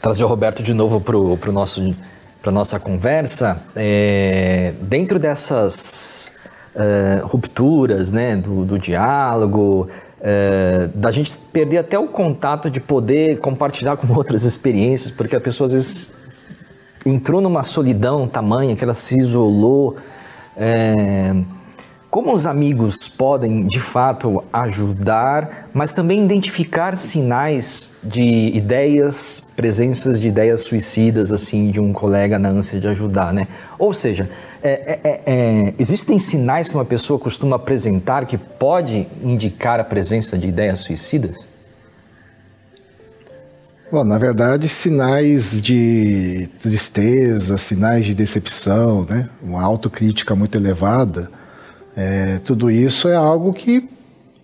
[0.00, 1.94] trazer o Roberto de novo para o nosso
[2.42, 6.32] para nossa conversa, é, dentro dessas
[6.74, 9.88] uh, rupturas, né, do, do diálogo,
[10.20, 15.40] uh, da gente perder até o contato de poder compartilhar com outras experiências, porque a
[15.40, 16.12] pessoa às vezes
[17.04, 19.96] entrou numa solidão tamanha que ela se isolou.
[20.56, 21.34] É,
[22.10, 30.26] como os amigos podem de fato ajudar, mas também identificar sinais de ideias, presenças de
[30.26, 33.46] ideias suicidas, assim, de um colega na ânsia de ajudar, né?
[33.78, 34.28] Ou seja,
[34.62, 39.84] é, é, é, é, existem sinais que uma pessoa costuma apresentar que pode indicar a
[39.84, 41.48] presença de ideias suicidas?
[43.90, 49.28] Bom, na verdade, sinais de tristeza, sinais de decepção, né?
[49.42, 51.30] uma autocrítica muito elevada,
[51.96, 53.88] é, tudo isso é algo que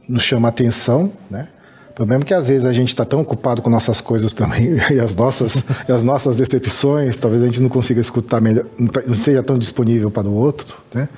[0.09, 1.49] nos chama atenção, né?
[1.97, 5.01] Problema é que às vezes a gente está tão ocupado com nossas coisas também e
[5.01, 9.43] as nossas, e as nossas decepções, talvez a gente não consiga escutar melhor, não seja
[9.43, 11.09] tão disponível para o outro, né?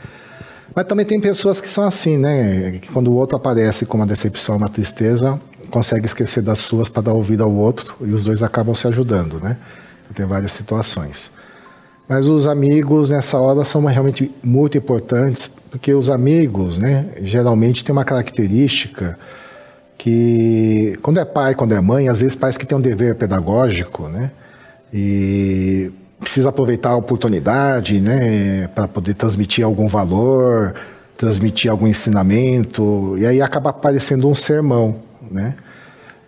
[0.72, 2.79] Mas também tem pessoas que são assim, né?
[2.81, 7.03] Que quando o outro aparece com uma decepção, uma tristeza, consegue esquecer das suas para
[7.03, 9.57] dar ouvido ao outro e os dois acabam se ajudando, né?
[10.05, 11.33] Então, tem várias situações.
[12.09, 17.93] Mas os amigos nessa hora são realmente muito importantes, porque os amigos, né, geralmente têm
[17.93, 19.18] uma característica
[19.99, 24.05] que quando é pai, quando é mãe, às vezes pais que têm um dever pedagógico,
[24.09, 24.31] né,
[24.95, 25.91] e
[26.21, 30.75] precisa aproveitar a oportunidade, né, para poder transmitir algum valor,
[31.17, 34.97] transmitir algum ensinamento, e aí acaba aparecendo um sermão,
[35.31, 35.55] né?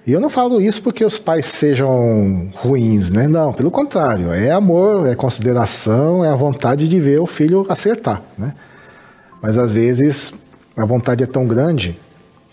[0.07, 3.29] E eu não falo isso porque os pais sejam ruins, né?
[3.29, 8.21] Não, pelo contrário, é amor, é consideração, é a vontade de ver o filho acertar,
[8.37, 8.55] né?
[9.41, 10.33] Mas às vezes
[10.77, 11.97] a vontade é tão grande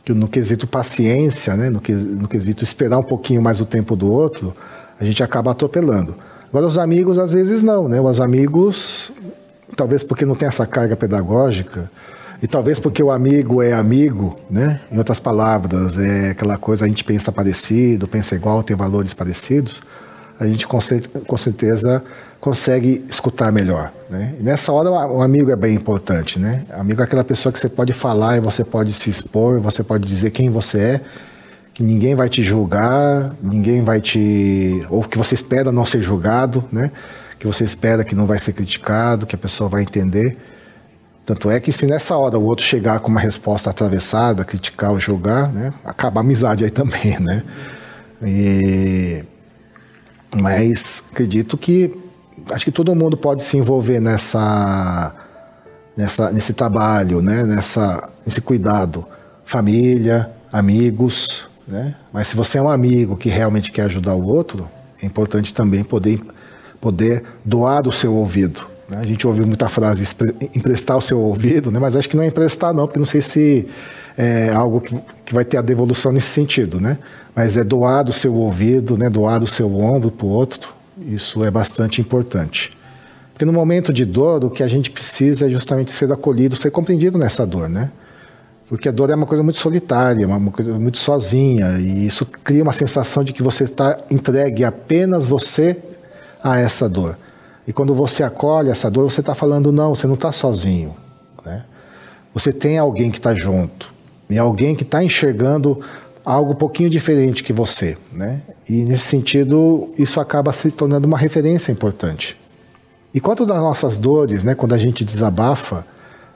[0.07, 1.69] que no quesito paciência, né?
[1.69, 4.55] no, no quesito esperar um pouquinho mais o tempo do outro,
[4.97, 6.15] a gente acaba atropelando.
[6.47, 7.99] Agora os amigos às vezes não, né?
[7.99, 9.11] Os amigos,
[9.75, 11.91] talvez porque não tem essa carga pedagógica,
[12.41, 14.79] e talvez porque o amigo é amigo, né?
[14.89, 19.81] Em outras palavras, é aquela coisa, a gente pensa parecido, pensa igual, tem valores parecidos,
[20.39, 20.79] a gente com,
[21.37, 22.01] certeza
[22.39, 24.35] consegue escutar melhor, né?
[24.39, 26.63] E nessa hora o amigo é bem importante, né?
[26.69, 29.83] O amigo é aquela pessoa que você pode falar e você pode se expor, você
[29.83, 31.01] pode dizer quem você é,
[31.73, 34.79] que ninguém vai te julgar, ninguém vai te...
[34.89, 36.91] ou que você espera não ser julgado, né?
[37.39, 40.38] Que você espera que não vai ser criticado, que a pessoa vai entender.
[41.25, 44.99] Tanto é que se nessa hora o outro chegar com uma resposta atravessada, criticar ou
[44.99, 47.43] julgar, né, acaba a amizade aí também, né?
[48.23, 49.23] E...
[50.33, 51.93] Mas acredito que
[52.51, 55.13] acho que todo mundo pode se envolver nessa,
[55.95, 57.43] nessa nesse trabalho, né?
[57.43, 59.05] Nessa, nesse cuidado,
[59.45, 61.95] família, amigos, né?
[62.11, 64.69] Mas se você é um amigo que realmente quer ajudar o outro,
[65.01, 66.21] é importante também poder
[66.79, 68.97] poder doar o seu ouvido, né?
[68.99, 70.03] A gente ouviu muita frase
[70.55, 71.79] emprestar o seu ouvido, né?
[71.79, 73.67] mas acho que não é emprestar não, porque não sei se
[74.17, 74.95] é algo que,
[75.25, 76.97] que vai ter a devolução nesse sentido, né?
[77.35, 79.09] Mas é doar o seu ouvido, né?
[79.09, 80.73] doar o seu ombro para o outro,
[81.05, 82.77] isso é bastante importante.
[83.33, 86.71] Porque no momento de dor, o que a gente precisa é justamente ser acolhido, ser
[86.71, 87.91] compreendido nessa dor, né?
[88.67, 92.63] Porque a dor é uma coisa muito solitária, uma coisa muito sozinha, e isso cria
[92.63, 95.77] uma sensação de que você está entregue apenas você
[96.43, 97.17] a essa dor.
[97.67, 100.95] E quando você acolhe essa dor, você está falando, não, você não está sozinho.
[101.45, 101.63] Né?
[102.33, 103.93] Você tem alguém que está junto.
[104.29, 105.79] E alguém que está enxergando
[106.28, 107.97] algo um pouquinho diferente que você.
[108.11, 108.41] Né?
[108.67, 112.38] E nesse sentido, isso acaba se tornando uma referência importante.
[113.13, 115.86] E quanto das nossas dores, né, quando a gente desabafa,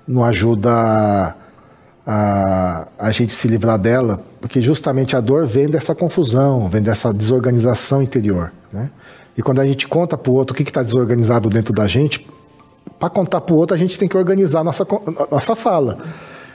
[0.08, 1.36] não ajuda
[2.08, 7.14] a, a, gente se livrar dela, porque justamente a dor vem dessa confusão, vem dessa
[7.14, 8.54] desorganização interior.
[8.72, 8.90] Né?
[9.38, 12.26] E quando a gente conta para o outro o que está desorganizado dentro da gente,
[12.98, 14.88] para contar para o outro a gente tem que organizar nossa,
[15.30, 16.00] nossa fala.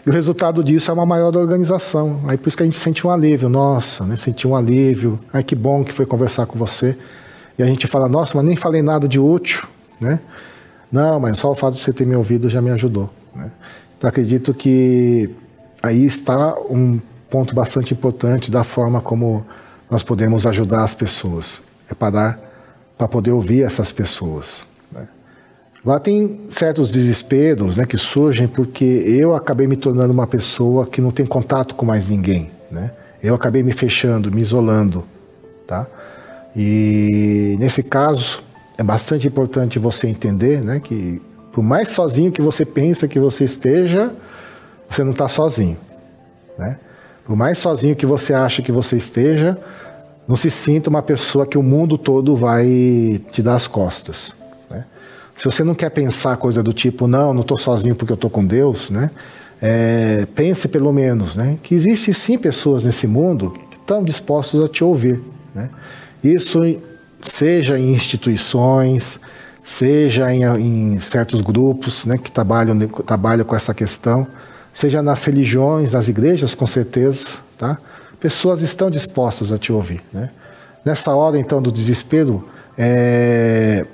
[0.07, 2.21] E o resultado disso é uma maior organização.
[2.29, 3.49] Aí por isso que a gente sente um alívio.
[3.49, 4.15] Nossa, né?
[4.15, 5.19] senti um alívio.
[5.33, 6.97] Ai, que bom que foi conversar com você.
[7.59, 9.67] E a gente fala, nossa, mas nem falei nada de útil,
[10.01, 10.21] né?
[10.93, 13.11] Não, mas só o fato de você ter me ouvido já me ajudou.
[13.35, 13.51] Né?
[13.99, 15.29] Então acredito que
[15.83, 19.45] aí está um ponto bastante importante da forma como
[19.91, 21.63] nós podemos ajudar as pessoas.
[21.91, 22.39] É parar
[22.97, 24.67] para poder ouvir essas pessoas.
[25.87, 31.01] Lá tem certos desesperos né, que surgem porque eu acabei me tornando uma pessoa que
[31.01, 32.51] não tem contato com mais ninguém.
[32.69, 32.91] Né?
[33.23, 35.05] Eu acabei me fechando, me isolando.
[35.65, 35.87] Tá?
[36.57, 38.43] E nesse caso,
[38.77, 41.23] é bastante importante você entender né, que,
[41.53, 44.13] por mais sozinho que você pensa que você esteja,
[44.91, 45.77] você não está sozinho.
[46.59, 46.81] Né?
[47.25, 49.57] Por mais sozinho que você acha que você esteja,
[50.27, 54.36] não se sinta uma pessoa que o mundo todo vai te dar as costas.
[55.37, 58.31] Se você não quer pensar coisa do tipo, não, não estou sozinho porque eu estou
[58.31, 59.11] com Deus, né?
[59.61, 64.69] É, pense pelo menos né, que existem sim pessoas nesse mundo que estão dispostos a
[64.69, 65.23] te ouvir.
[65.55, 65.71] Né?
[66.23, 66.61] Isso
[67.23, 69.19] seja em instituições,
[69.65, 74.27] seja em, em certos grupos né, que trabalham, trabalham com essa questão,
[74.73, 77.79] seja nas religiões, nas igrejas, com certeza, tá?
[78.21, 80.31] Pessoas estão dispostas a te ouvir, né?
[80.85, 82.47] Nessa hora, então, do desespero,
[82.79, 83.85] é,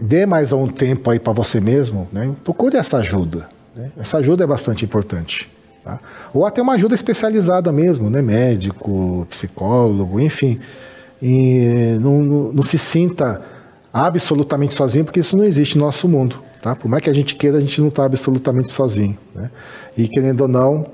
[0.00, 2.30] dê mais um tempo aí para você mesmo, né?
[2.44, 3.48] Procure essa ajuda.
[3.74, 3.90] Né?
[3.98, 5.50] Essa ajuda é bastante importante.
[5.84, 5.98] Tá?
[6.32, 8.22] Ou até uma ajuda especializada mesmo, né?
[8.22, 10.60] Médico, psicólogo, enfim.
[11.20, 13.42] E não, não, se sinta
[13.92, 16.36] absolutamente sozinho, porque isso não existe no nosso mundo.
[16.62, 16.76] Tá?
[16.76, 19.16] Por mais que a gente queira, a gente não está absolutamente sozinho.
[19.34, 19.50] Né?
[19.96, 20.86] E querendo ou não,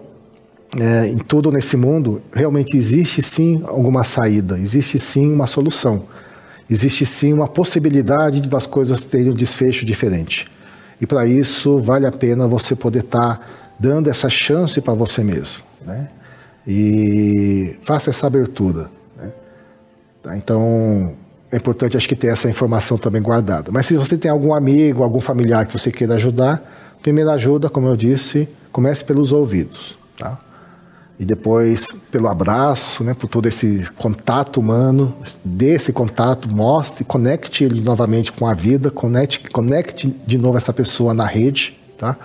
[0.79, 6.03] é, em tudo nesse mundo, realmente existe sim alguma saída, existe sim uma solução,
[6.69, 10.47] existe sim uma possibilidade das coisas terem um desfecho diferente.
[11.01, 13.41] E para isso vale a pena você poder estar tá
[13.79, 15.63] dando essa chance para você mesmo.
[15.85, 16.09] Né?
[16.67, 18.91] E faça essa abertura.
[19.17, 19.31] Né?
[20.23, 20.37] Tá?
[20.37, 21.15] Então,
[21.53, 23.71] é importante acho que ter essa informação também guardada.
[23.71, 27.87] Mas se você tem algum amigo, algum familiar que você queira ajudar, primeira ajuda, como
[27.87, 30.39] eu disse, comece pelos ouvidos, tá?
[31.19, 37.63] E depois pelo abraço, né, por todo esse contato humano, dê esse contato, mostre, conecte
[37.63, 42.17] ele novamente com a vida, conecte, conecte de novo essa pessoa na rede, tá?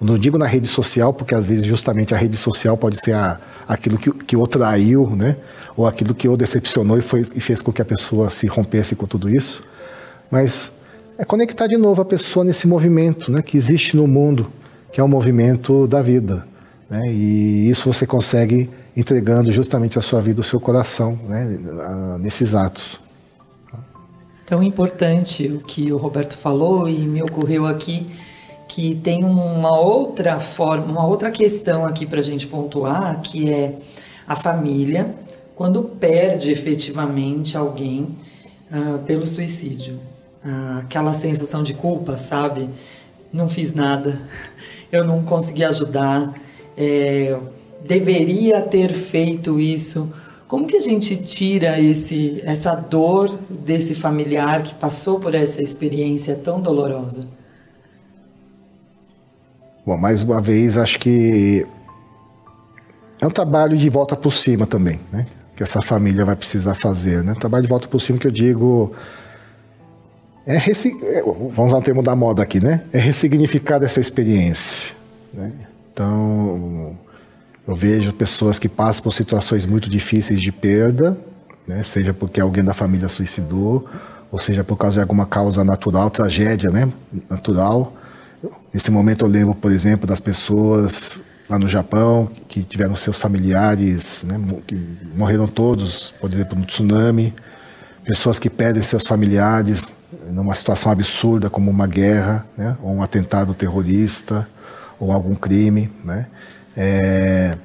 [0.00, 3.40] Não digo na rede social, porque às vezes justamente a rede social pode ser a,
[3.66, 5.36] aquilo que, que o traiu, né?
[5.78, 8.96] ou aquilo que o decepcionou e, foi, e fez com que a pessoa se rompesse
[8.96, 9.62] com tudo isso.
[10.28, 10.72] Mas
[11.16, 14.50] é conectar de novo a pessoa nesse movimento né, que existe no mundo,
[14.90, 16.44] que é o movimento da vida.
[16.88, 21.44] Né, e isso você consegue entregando justamente a sua vida, o seu coração, né,
[22.18, 22.98] nesses atos.
[24.46, 28.06] Tão importante o que o Roberto falou e me ocorreu aqui
[28.68, 33.78] que tem uma outra forma, uma outra questão aqui para a gente pontuar, que é
[34.26, 35.14] a família
[35.54, 38.16] quando perde efetivamente alguém
[38.70, 39.98] uh, pelo suicídio.
[40.44, 42.70] Uh, aquela sensação de culpa, sabe?
[43.32, 44.20] Não fiz nada,
[44.92, 46.32] eu não consegui ajudar,
[46.78, 47.36] é,
[47.84, 50.12] deveria ter feito isso.
[50.46, 56.36] Como que a gente tira esse, essa dor desse familiar que passou por essa experiência
[56.36, 57.26] tão dolorosa?
[59.84, 61.66] Bom, mais uma vez, acho que
[63.20, 65.26] é um trabalho de volta por cima também, né?
[65.58, 67.34] que essa família vai precisar fazer, né?
[67.34, 68.94] Trabalho de volta por cima que eu digo
[70.46, 72.84] é, é vamos usar um termo da moda aqui, né?
[72.92, 74.94] É ressignificar essa experiência,
[75.34, 75.52] né?
[75.98, 76.96] Então,
[77.66, 81.18] eu vejo pessoas que passam por situações muito difíceis de perda,
[81.66, 81.82] né?
[81.82, 83.84] Seja porque alguém da família suicidou,
[84.30, 86.88] ou seja por causa de alguma causa natural, tragédia, né?
[87.28, 87.92] Natural.
[88.72, 91.20] Nesse momento eu lembro, por exemplo, das pessoas
[91.50, 94.80] lá no Japão, que tiveram seus familiares, né, que
[95.16, 97.34] morreram todos, por exemplo, no tsunami,
[98.04, 99.92] pessoas que perdem seus familiares
[100.30, 104.46] numa situação absurda como uma guerra, né, ou um atentado terrorista,
[104.98, 106.26] ou algum crime, né.
[106.76, 107.56] É...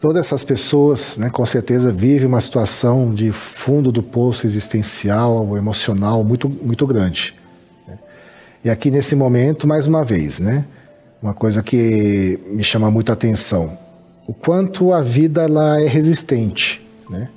[0.00, 6.24] Todas essas pessoas, né, com certeza, vivem uma situação de fundo do poço existencial emocional
[6.24, 7.34] muito, muito grande.
[7.86, 7.98] Né.
[8.64, 10.64] E aqui nesse momento, mais uma vez, né,
[11.22, 13.76] uma coisa que me chama muito a atenção,
[14.26, 16.80] o quanto a vida ela é resistente,
[17.10, 17.28] né?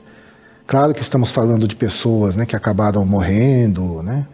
[0.65, 4.25] Claro que estamos falando de pessoas, né, que acabaram morrendo, né,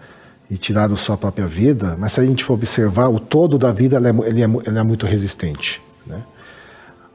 [0.50, 3.98] e tiraram sua própria vida, mas se a gente for observar o todo da vida,
[3.98, 6.24] é, ele é, ela é muito resistente, né?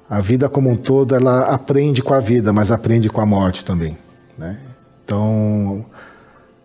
[0.09, 3.65] A vida como um todo, ela aprende com a vida, mas aprende com a morte
[3.65, 3.97] também,
[4.39, 4.59] né?
[5.05, 5.85] Então,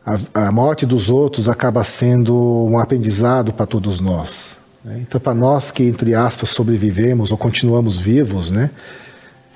[0.06, 5.00] a, a morte dos outros acaba sendo um aprendizado para todos nós, né?
[5.02, 8.70] Então, para nós que, entre aspas, sobrevivemos ou continuamos vivos, né,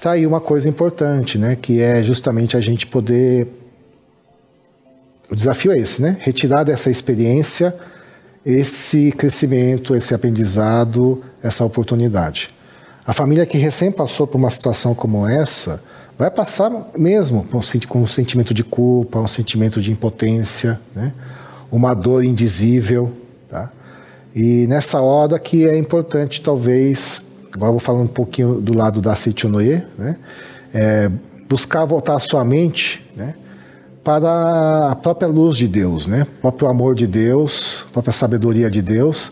[0.01, 3.61] tá aí uma coisa importante, né, que é justamente a gente poder.
[5.33, 6.15] O desafio é esse, né?
[6.19, 7.75] Retirar dessa experiência
[8.45, 12.53] esse crescimento, esse aprendizado, essa oportunidade.
[13.03, 15.81] A família que recém passou por uma situação como essa
[16.19, 17.47] vai passar mesmo
[17.87, 21.11] com um sentimento de culpa, um sentimento de impotência, né?
[21.71, 23.11] uma dor indizível.
[23.49, 23.71] Tá?
[24.35, 27.25] E nessa hora que é importante, talvez,
[27.55, 30.15] agora vou falando um pouquinho do lado da Seitonoye, né?
[30.71, 31.09] É,
[31.49, 33.33] buscar voltar a sua mente né?
[34.03, 36.27] Para a própria luz de Deus, né?
[36.39, 39.31] o próprio amor de Deus, a própria sabedoria de Deus,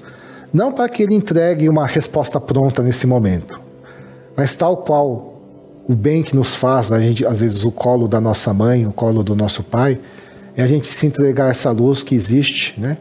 [0.53, 3.59] não para que ele entregue uma resposta pronta nesse momento,
[4.35, 5.31] mas tal qual
[5.87, 8.93] o bem que nos faz, a gente, às vezes o colo da nossa mãe, o
[8.93, 9.99] colo do nosso pai,
[10.55, 12.97] é a gente se entregar a essa luz que existe, né?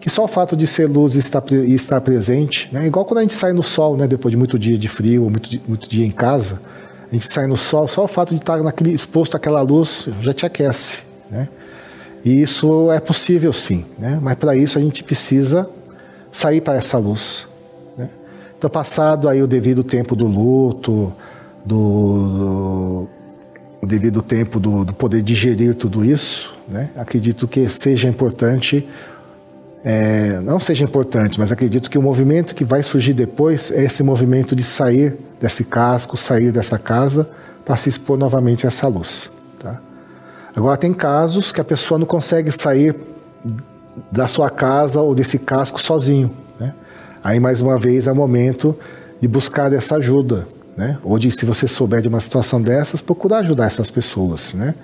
[0.00, 2.84] que só o fato de ser luz e estar, e estar presente, né?
[2.84, 4.08] igual quando a gente sai no sol, né?
[4.08, 6.60] depois de muito dia de frio, muito, muito dia em casa,
[7.08, 10.32] a gente sai no sol, só o fato de estar naquele, exposto àquela luz já
[10.32, 11.11] te aquece.
[11.32, 11.48] Né?
[12.22, 14.18] E isso é possível sim, né?
[14.20, 15.68] mas para isso a gente precisa
[16.30, 17.48] sair para essa luz.
[17.96, 18.08] Né?
[18.56, 21.12] Então, passado aí o devido tempo do luto,
[21.64, 23.08] do,
[23.80, 26.90] o devido tempo do, do, poder digerir tudo isso, né?
[26.96, 28.86] acredito que seja importante,
[29.82, 34.02] é, não seja importante, mas acredito que o movimento que vai surgir depois é esse
[34.02, 37.28] movimento de sair desse casco, sair dessa casa
[37.64, 39.30] para se expor novamente a essa luz.
[40.54, 42.94] Agora, tem casos que a pessoa não consegue sair
[44.10, 46.30] da sua casa ou desse casco sozinho.
[46.58, 46.74] Né?
[47.22, 48.76] Aí, mais uma vez, é o momento
[49.20, 50.46] de buscar essa ajuda.
[50.76, 50.98] Né?
[51.02, 54.52] Ou de, se você souber de uma situação dessas, procurar ajudar essas pessoas.
[54.54, 54.74] Né?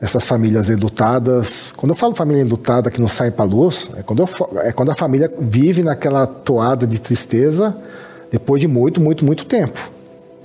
[0.00, 1.72] Essas famílias enlutadas.
[1.76, 4.72] Quando eu falo família enlutada que não sai para a luz, é quando, eu, é
[4.72, 7.76] quando a família vive naquela toada de tristeza
[8.30, 9.90] depois de muito, muito, muito tempo.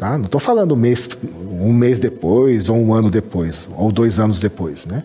[0.04, 0.18] Tá?
[0.18, 1.08] Não estou falando um mês,
[1.50, 5.02] um mês depois, ou um ano depois, ou dois anos depois, né?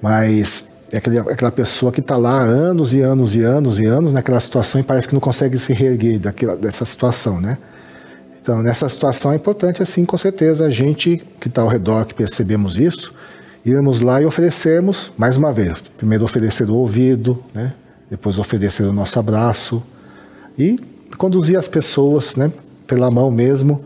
[0.00, 4.12] Mas é aquele, aquela pessoa que está lá anos e anos e anos e anos
[4.12, 7.58] naquela situação e parece que não consegue se reerguer daquela, dessa situação, né?
[8.40, 12.14] Então, nessa situação é importante, assim, com certeza, a gente que está ao redor, que
[12.14, 13.12] percebemos isso,
[13.66, 17.72] irmos lá e oferecermos, mais uma vez, primeiro oferecer o ouvido, né?
[18.08, 19.82] depois oferecer o nosso abraço
[20.56, 20.78] e
[21.18, 22.52] conduzir as pessoas né?
[22.86, 23.84] pela mão mesmo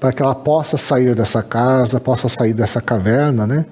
[0.00, 3.66] para que ela possa sair dessa casa, possa sair dessa caverna, né?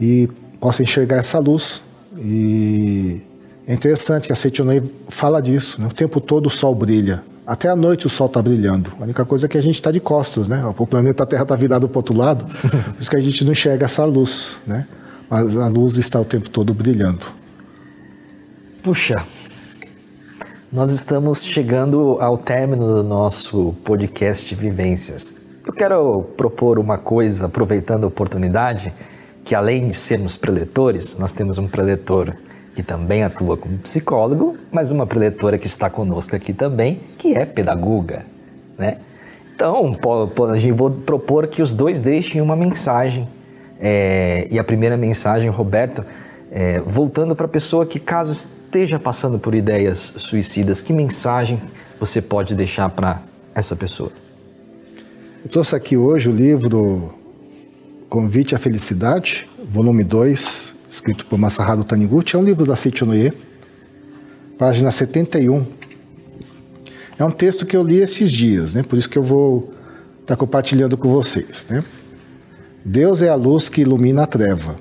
[0.00, 0.28] E
[0.60, 1.82] possa enxergar essa luz.
[2.16, 3.20] E
[3.66, 5.86] é interessante que a Seitonei fala disso, né?
[5.86, 7.22] O tempo todo o sol brilha.
[7.46, 8.92] Até à noite o sol está brilhando.
[9.00, 10.62] A única coisa é que a gente está de costas, né?
[10.76, 13.52] O planeta Terra está virado para o outro lado, por isso que a gente não
[13.52, 14.86] enxerga essa luz, né?
[15.30, 17.26] Mas a luz está o tempo todo brilhando.
[18.82, 19.16] Puxa,
[20.70, 25.37] nós estamos chegando ao término do nosso podcast Vivências.
[25.68, 28.90] Eu quero propor uma coisa, aproveitando a oportunidade,
[29.44, 32.32] que além de sermos preletores, nós temos um preletor
[32.74, 37.44] que também atua como psicólogo, mas uma preletora que está conosco aqui também, que é
[37.44, 38.24] pedagoga,
[38.78, 38.96] né?
[39.54, 39.94] Então,
[40.74, 43.28] vou propor que os dois deixem uma mensagem.
[43.78, 46.02] É, e a primeira mensagem, Roberto,
[46.50, 51.60] é, voltando para a pessoa que, caso esteja passando por ideias suicidas, que mensagem
[52.00, 53.20] você pode deixar para
[53.54, 54.10] essa pessoa?
[55.48, 57.10] Eu trouxe aqui hoje o livro
[58.10, 62.36] Convite à Felicidade, volume 2, escrito por Masaharu Taniguchi.
[62.36, 63.32] É um livro da Seichonoye,
[64.58, 65.64] página 71.
[67.18, 68.82] É um texto que eu li esses dias, né?
[68.82, 69.70] por isso que eu vou
[70.20, 71.66] estar tá compartilhando com vocês.
[71.70, 71.82] Né?
[72.84, 74.76] Deus é a luz que ilumina a treva.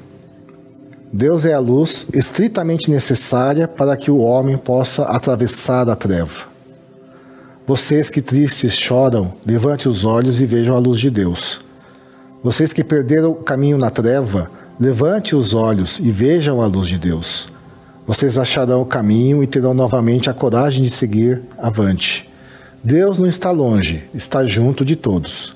[1.14, 6.57] Deus é a luz estritamente necessária para que o homem possa atravessar a treva.
[7.68, 11.60] Vocês que tristes choram, levante os olhos e vejam a luz de Deus.
[12.42, 14.50] Vocês que perderam o caminho na treva,
[14.80, 17.50] levante os olhos e vejam a luz de Deus.
[18.08, 22.30] Vocês acharão o caminho e terão novamente a coragem de seguir avante.
[22.82, 25.54] Deus não está longe, está junto de todos.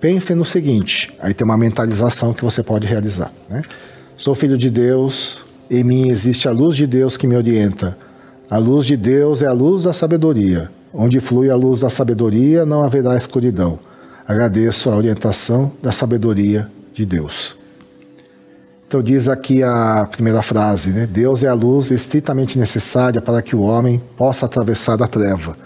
[0.00, 3.30] Pensem no seguinte: aí tem uma mentalização que você pode realizar.
[3.48, 3.62] Né?
[4.16, 7.96] Sou filho de Deus, em mim existe a luz de Deus que me orienta.
[8.50, 10.68] A luz de Deus é a luz da sabedoria.
[10.96, 13.80] Onde flui a luz da sabedoria, não haverá escuridão.
[14.28, 17.56] Agradeço a orientação da sabedoria de Deus.
[18.86, 21.04] Então diz aqui a primeira frase, né?
[21.04, 25.56] Deus é a luz estritamente necessária para que o homem possa atravessar a treva.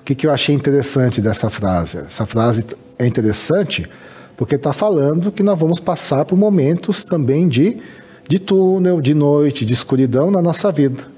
[0.00, 1.98] O que, que eu achei interessante dessa frase?
[1.98, 2.64] Essa frase
[2.98, 3.86] é interessante
[4.38, 7.76] porque está falando que nós vamos passar por momentos também de,
[8.26, 11.17] de túnel, de noite, de escuridão na nossa vida.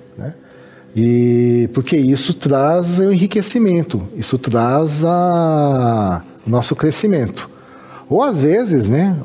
[0.94, 7.48] E porque isso traz o enriquecimento, isso traz a, nosso crescimento.
[8.08, 9.16] Ou às vezes, né,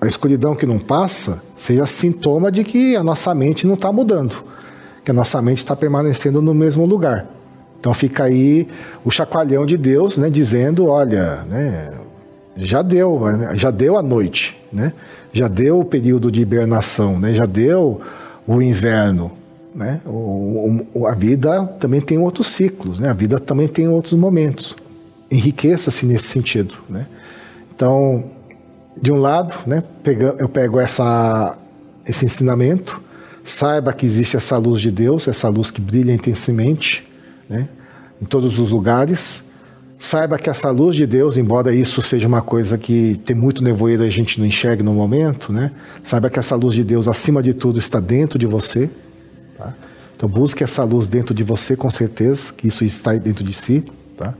[0.00, 4.36] a escuridão que não passa seja sintoma de que a nossa mente não está mudando,
[5.04, 7.26] que a nossa mente está permanecendo no mesmo lugar.
[7.78, 8.66] Então fica aí
[9.04, 11.92] o chacoalhão de Deus, né, dizendo, olha, né,
[12.56, 13.20] já deu,
[13.54, 14.94] já deu a noite, né,
[15.32, 18.00] já deu o período de hibernação, né, já deu
[18.46, 19.30] o inverno,
[19.78, 20.00] né?
[20.04, 23.08] O, o, a vida também tem outros ciclos, né?
[23.08, 24.76] a vida também tem outros momentos.
[25.30, 26.74] Enriqueça-se nesse sentido.
[26.88, 27.06] Né?
[27.72, 28.24] Então,
[29.00, 29.84] de um lado, né,
[30.36, 31.56] eu pego essa,
[32.04, 33.00] esse ensinamento,
[33.44, 37.08] saiba que existe essa luz de Deus, essa luz que brilha intensamente
[37.48, 37.68] né,
[38.20, 39.44] em todos os lugares.
[39.96, 44.02] Saiba que essa luz de Deus, embora isso seja uma coisa que tem muito nevoeiro
[44.04, 45.72] e a gente não enxerga no momento, né?
[46.04, 48.88] Saiba que essa luz de Deus, acima de tudo, está dentro de você,
[49.58, 49.74] Tá?
[50.16, 53.84] Então busque essa luz dentro de você com certeza, que isso está dentro de si.
[54.16, 54.32] Tá?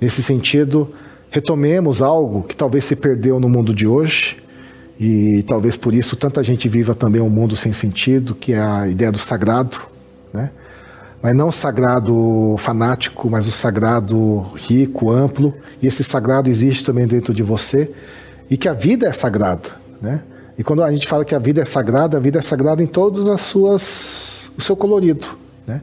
[0.00, 0.92] Nesse sentido,
[1.30, 4.42] retomemos algo que talvez se perdeu no mundo de hoje
[4.98, 8.86] e talvez por isso tanta gente viva também um mundo sem sentido, que é a
[8.86, 9.78] ideia do sagrado,
[10.32, 10.50] né?
[11.22, 17.06] Mas não o sagrado fanático, mas o sagrado rico, amplo, e esse sagrado existe também
[17.06, 17.90] dentro de você,
[18.50, 19.70] e que a vida é sagrada,
[20.00, 20.20] né?
[20.58, 22.86] E quando a gente fala que a vida é sagrada, a vida é sagrada em
[22.86, 25.26] todas as suas o seu colorido,
[25.66, 25.80] né?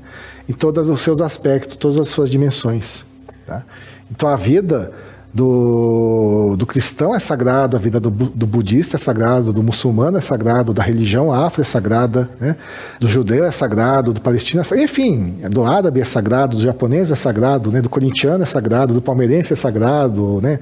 [0.47, 3.05] Em todos os seus aspectos, todas as suas dimensões,
[3.45, 3.63] tá?
[4.11, 4.91] Então a vida
[5.33, 10.21] do, do cristão é sagrado, a vida do, do, budista é sagrado, do muçulmano é
[10.21, 12.55] sagrado, da religião afro é sagrada, né?
[12.99, 17.11] do judeu é sagrado, do palestino é sagrado, enfim, do árabe é sagrado, do japonês
[17.11, 17.81] é sagrado, né?
[17.81, 20.59] do corintiano é sagrado, do palmeirense é sagrado, né?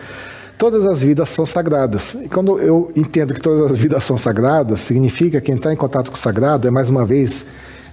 [0.57, 2.15] Todas as vidas são sagradas.
[2.15, 6.09] E quando eu entendo que todas as vidas são sagradas, significa que entrar em contato
[6.09, 7.45] com o sagrado é, mais uma vez,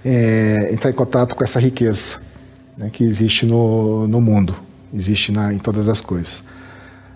[0.05, 2.19] é, entrar em contato com essa riqueza
[2.77, 4.55] né, que existe no, no mundo,
[4.93, 6.43] existe na, em todas as coisas.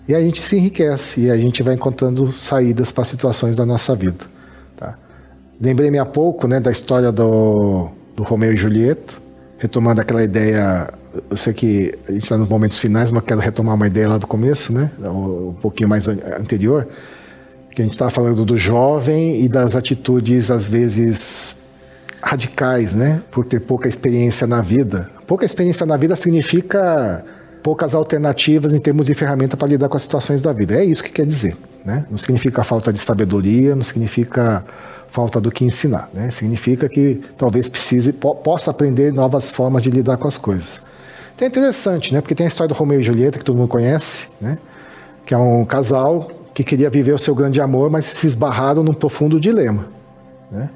[0.08, 3.94] E a gente se enriquece e a gente vai encontrando saídas para situações da nossa
[3.94, 4.24] vida.
[4.76, 4.98] Tá?
[5.60, 9.14] Lembrei-me há pouco né, da história do, do Romeu e Julieta,
[9.56, 10.92] retomando aquela ideia.
[11.30, 14.18] Eu sei que a gente está nos momentos finais, mas quero retomar uma ideia lá
[14.18, 16.88] do começo, né, um pouquinho mais anterior,
[17.72, 21.59] que a gente estava falando do jovem e das atitudes, às vezes,
[22.22, 25.10] radicais, né, por ter pouca experiência na vida.
[25.26, 27.24] Pouca experiência na vida significa
[27.62, 30.74] poucas alternativas em termos de ferramenta para lidar com as situações da vida.
[30.74, 31.56] É isso que quer dizer.
[31.84, 32.04] Né?
[32.10, 34.64] Não significa falta de sabedoria, não significa
[35.08, 36.08] falta do que ensinar.
[36.12, 36.30] Né?
[36.30, 40.82] Significa que talvez precise, po possa aprender novas formas de lidar com as coisas.
[41.34, 42.20] Então é interessante, né?
[42.20, 44.58] porque tem a história do Romeu e Julieta, que todo mundo conhece, né?
[45.24, 48.92] que é um casal que queria viver o seu grande amor, mas se esbarraram num
[48.92, 49.86] profundo dilema.
[50.50, 50.68] Né?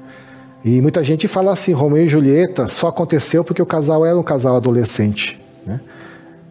[0.65, 4.23] E muita gente fala assim, Romeu e Julieta só aconteceu porque o casal era um
[4.23, 5.39] casal adolescente.
[5.63, 5.79] Né?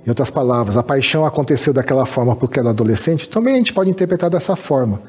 [0.06, 3.90] Em outras palavras, a paixão aconteceu daquela forma porque era adolescente, também a gente pode
[3.90, 5.00] interpretar dessa forma.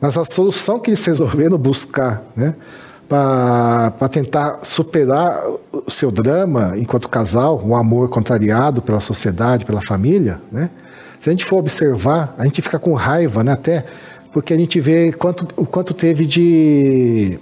[0.00, 2.56] Mas a solução que eles resolveram buscar, né,
[3.08, 10.40] para tentar superar o seu drama enquanto casal, um amor contrariado pela sociedade, pela família,
[10.50, 10.70] né?
[11.20, 13.84] Se a gente for observar, a gente fica com raiva, né, até
[14.32, 17.38] porque a gente vê quanto, o quanto teve de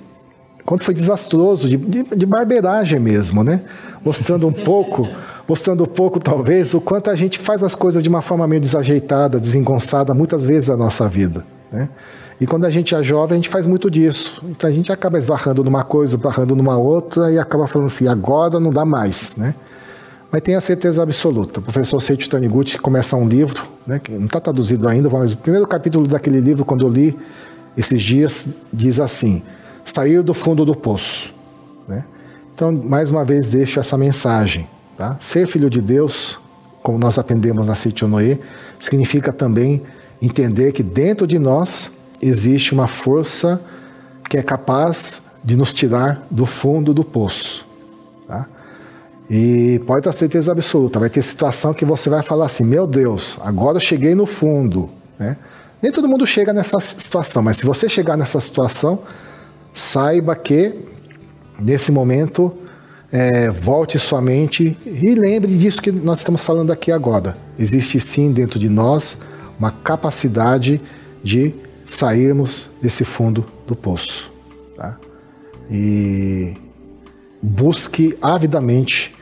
[0.68, 3.62] quanto foi desastroso, de, de, de barbeiragem mesmo, né?
[4.04, 5.08] Mostrando um pouco
[5.48, 8.60] mostrando um pouco, talvez, o quanto a gente faz as coisas de uma forma meio
[8.60, 11.42] desajeitada, desengonçada, muitas vezes na nossa vida.
[11.72, 11.88] Né?
[12.38, 14.42] E quando a gente é jovem, a gente faz muito disso.
[14.44, 18.60] Então a gente acaba esbarrando numa coisa, esbarrando numa outra e acaba falando assim, agora
[18.60, 19.36] não dá mais.
[19.38, 19.54] Né?
[20.30, 21.60] Mas tenha certeza absoluta.
[21.60, 25.36] O professor Seiichi Taniguchi começa um livro, né, que não está traduzido ainda, mas o
[25.38, 27.18] primeiro capítulo daquele livro, quando eu li
[27.74, 29.42] esses dias, diz assim:
[29.90, 31.32] sair do fundo do poço.
[31.86, 32.04] Né?
[32.54, 34.66] Então, mais uma vez, deixo essa mensagem.
[34.96, 35.16] Tá?
[35.20, 36.38] Ser filho de Deus,
[36.82, 37.74] como nós aprendemos na
[38.08, 38.38] Noé,
[38.78, 39.82] significa também
[40.20, 43.60] entender que dentro de nós existe uma força
[44.28, 47.64] que é capaz de nos tirar do fundo do poço.
[48.26, 48.46] Tá?
[49.30, 53.38] E pode ter certeza absoluta, vai ter situação que você vai falar assim: meu Deus,
[53.42, 54.90] agora eu cheguei no fundo.
[55.18, 55.36] Né?
[55.80, 59.00] Nem todo mundo chega nessa situação, mas se você chegar nessa situação,
[59.78, 60.74] saiba que
[61.58, 62.52] nesse momento
[63.10, 67.36] é, volte sua mente e lembre disso que nós estamos falando aqui agora.
[67.58, 69.18] Existe sim dentro de nós
[69.58, 70.80] uma capacidade
[71.22, 71.54] de
[71.86, 74.30] sairmos desse fundo do poço.
[74.76, 74.98] Tá?
[75.70, 76.54] E
[77.40, 79.14] busque avidamente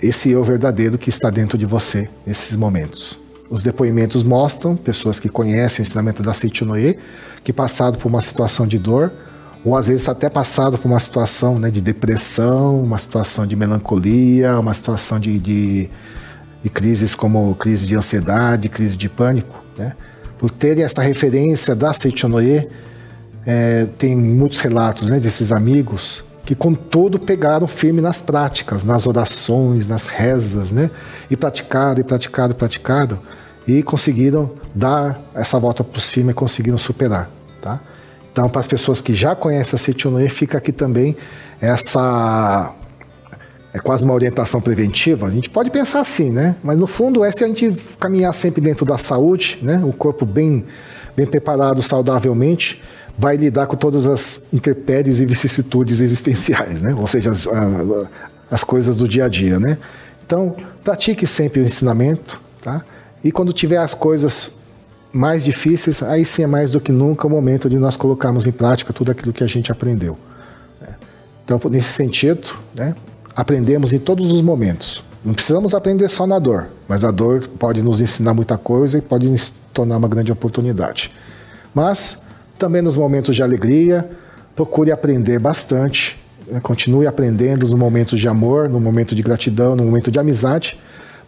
[0.00, 3.18] esse eu verdadeiro que está dentro de você nesses momentos.
[3.50, 6.96] Os depoimentos mostram pessoas que conhecem o ensinamento da Seichunoye,
[7.42, 9.12] que passaram por uma situação de dor,
[9.64, 14.58] ou às vezes até passado por uma situação né, de depressão, uma situação de melancolia,
[14.58, 15.90] uma situação de, de,
[16.62, 19.62] de crises como crise de ansiedade, crise de pânico.
[19.76, 19.94] Né?
[20.38, 22.68] Por terem essa referência da Seichonoye,
[23.46, 29.06] é, tem muitos relatos né, desses amigos que com todo pegaram firme nas práticas, nas
[29.06, 30.90] orações, nas rezas, né?
[31.30, 33.18] E praticaram, e praticaram, e praticaram,
[33.68, 37.30] e conseguiram dar essa volta por cima e conseguiram superar,
[37.62, 37.78] tá?
[38.32, 41.16] Então, para as pessoas que já conhecem a Citionoe, fica aqui também
[41.60, 42.72] essa
[43.72, 45.26] é quase uma orientação preventiva.
[45.26, 46.56] A gente pode pensar assim, né?
[46.62, 49.80] Mas no fundo é se a gente caminhar sempre dentro da saúde, né?
[49.84, 50.64] O corpo bem
[51.16, 52.82] bem preparado saudavelmente
[53.18, 56.94] vai lidar com todas as intempéries e vicissitudes existenciais, né?
[56.96, 57.46] Ou seja, as,
[58.50, 59.76] as coisas do dia a dia, né?
[60.24, 62.82] Então, pratique sempre o ensinamento, tá?
[63.22, 64.56] E quando tiver as coisas
[65.12, 68.52] mais difíceis, aí sim é mais do que nunca o momento de nós colocarmos em
[68.52, 70.16] prática tudo aquilo que a gente aprendeu.
[70.80, 70.94] Né?
[71.44, 72.94] Então, nesse sentido, né,
[73.34, 75.02] aprendemos em todos os momentos.
[75.24, 79.02] Não precisamos aprender só na dor, mas a dor pode nos ensinar muita coisa e
[79.02, 81.10] pode nos tornar uma grande oportunidade.
[81.74, 82.22] Mas
[82.58, 84.08] também nos momentos de alegria,
[84.54, 86.60] procure aprender bastante, né?
[86.60, 90.78] continue aprendendo nos momentos de amor, no momento de gratidão, no momento de amizade,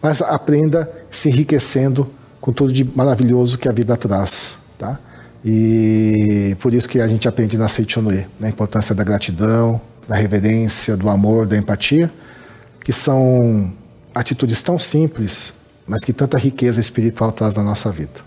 [0.01, 2.07] mas aprenda se enriquecendo
[2.43, 4.99] com tudo de maravilhoso que a vida traz, tá?
[5.45, 8.47] E por isso que a gente aprende na Seichonoe, né?
[8.47, 9.79] a importância da gratidão,
[10.09, 12.11] da reverência, do amor, da empatia,
[12.83, 13.71] que são
[14.13, 15.53] atitudes tão simples,
[15.87, 18.19] mas que tanta riqueza espiritual traz na nossa vida.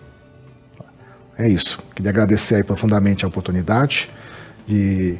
[1.36, 1.78] É isso.
[1.94, 4.08] Queria agradecer aí profundamente a oportunidade
[4.66, 5.18] de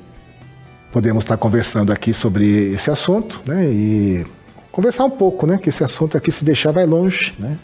[0.90, 3.66] podermos estar conversando aqui sobre esse assunto, né?
[3.66, 4.27] E
[4.73, 5.59] conversar um pouco, né?
[5.59, 7.59] Que esse assunto aqui se deixar vai longe, né?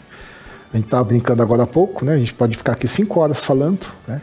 [0.73, 2.15] A gente estava brincando agora há pouco, né?
[2.15, 4.19] A gente pode ficar aqui cinco horas falando, né?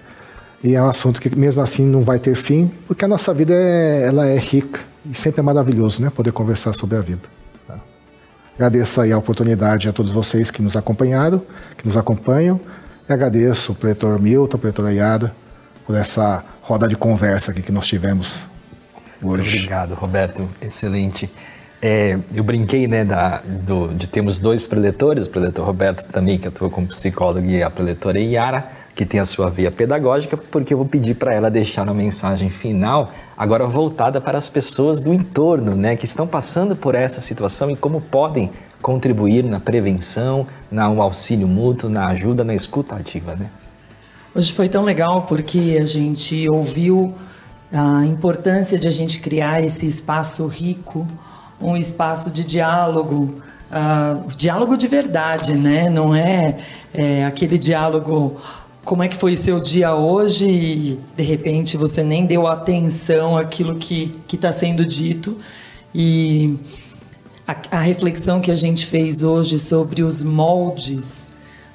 [0.63, 3.55] E é um assunto que mesmo assim não vai ter fim, porque a nossa vida
[3.55, 6.11] é, ela é rica e sempre é maravilhoso, né?
[6.11, 7.23] Poder conversar sobre a vida.
[7.69, 7.77] Tá?
[8.57, 11.41] Agradeço aí a oportunidade a todos vocês que nos acompanharam,
[11.79, 12.61] que nos acompanham.
[13.09, 15.33] E agradeço o pretor Milton, o pretor Ayada,
[15.87, 18.41] por essa roda de conversa aqui que nós tivemos
[19.23, 19.41] hoje.
[19.41, 20.49] Muito obrigado, Roberto.
[20.61, 21.31] Excelente.
[21.83, 26.47] É, eu brinquei né, da, do, de termos dois preletores, o preletor Roberto também, que
[26.47, 30.79] atua como psicólogo, e a preletora Yara, que tem a sua via pedagógica, porque eu
[30.79, 35.75] vou pedir para ela deixar uma mensagem final, agora voltada para as pessoas do entorno,
[35.75, 38.51] né, que estão passando por essa situação e como podem
[38.83, 43.47] contribuir na prevenção, no auxílio mútuo, na ajuda, na escuta ativa, né?
[44.35, 47.15] Hoje foi tão legal porque a gente ouviu
[47.73, 51.07] a importância de a gente criar esse espaço rico,
[51.61, 55.89] um espaço de diálogo, uh, diálogo de verdade, né?
[55.89, 56.59] Não é,
[56.93, 58.41] é, aquele diálogo
[58.85, 63.77] como é que foi seu dia hoje e de repente você nem deu atenção àquilo
[63.77, 65.37] que está sendo dito
[65.95, 66.57] e
[67.47, 71.31] a, a reflexão que a gente fez hoje sobre os moldes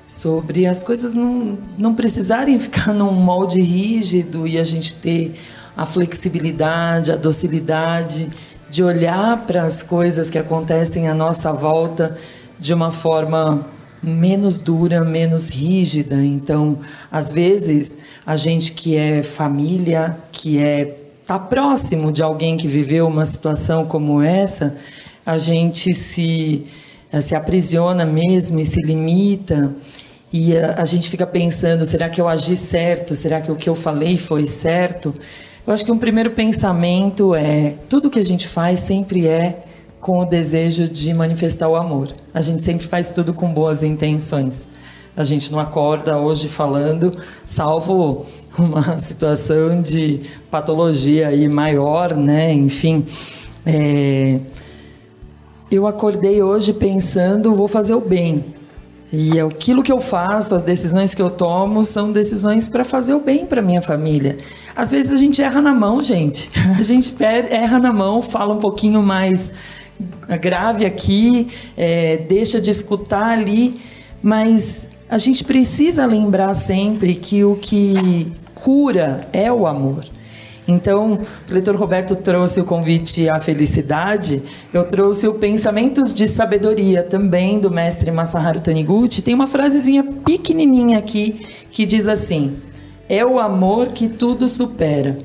[0.06, 5.34] sobre as coisas não, não precisarem ficar num molde rígido e a gente ter
[5.76, 8.30] a flexibilidade, a docilidade
[8.76, 12.18] de olhar para as coisas que acontecem à nossa volta
[12.60, 13.66] de uma forma
[14.04, 16.18] menos dura, menos rígida.
[16.18, 16.80] Então,
[17.10, 17.96] às vezes,
[18.26, 20.94] a gente que é família, que é
[21.26, 24.76] tá próximo de alguém que viveu uma situação como essa,
[25.26, 26.66] a gente se
[27.22, 29.74] se aprisiona mesmo e se limita
[30.34, 33.16] e a, a gente fica pensando, será que eu agi certo?
[33.16, 35.16] Será que o que eu falei foi certo?
[35.68, 39.64] Eu acho que um primeiro pensamento é: tudo que a gente faz sempre é
[40.00, 42.10] com o desejo de manifestar o amor.
[42.32, 44.68] A gente sempre faz tudo com boas intenções.
[45.18, 48.26] A gente não acorda hoje falando, salvo
[48.58, 50.20] uma situação de
[50.52, 52.54] patologia aí maior, né?
[52.54, 53.04] Enfim,
[53.66, 54.40] é...
[55.72, 58.55] eu acordei hoje pensando, vou fazer o bem.
[59.18, 63.20] E aquilo que eu faço, as decisões que eu tomo, são decisões para fazer o
[63.22, 64.36] bem para minha família.
[64.76, 66.52] Às vezes a gente erra na mão, gente.
[66.78, 69.52] A gente erra na mão, fala um pouquinho mais
[70.42, 71.48] grave aqui,
[71.78, 73.80] é, deixa de escutar ali,
[74.22, 80.04] mas a gente precisa lembrar sempre que o que cura é o amor.
[80.68, 81.20] Então,
[81.50, 84.42] o leitor Roberto trouxe o convite à felicidade,
[84.74, 89.22] eu trouxe o Pensamentos de Sabedoria, também do mestre Masaharu Taniguchi.
[89.22, 92.58] Tem uma frasezinha pequenininha aqui que diz assim:
[93.08, 95.18] É o amor que tudo supera.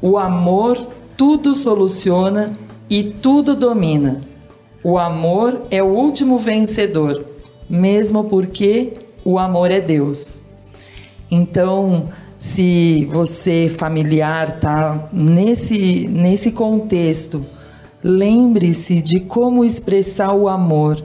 [0.00, 0.76] O amor
[1.16, 2.52] tudo soluciona
[2.90, 4.20] e tudo domina.
[4.82, 7.24] O amor é o último vencedor,
[7.70, 8.94] mesmo porque
[9.24, 10.42] o amor é Deus.
[11.30, 12.10] Então,
[12.42, 17.40] se você familiar tá nesse nesse contexto,
[18.02, 21.00] lembre-se de como expressar o amor.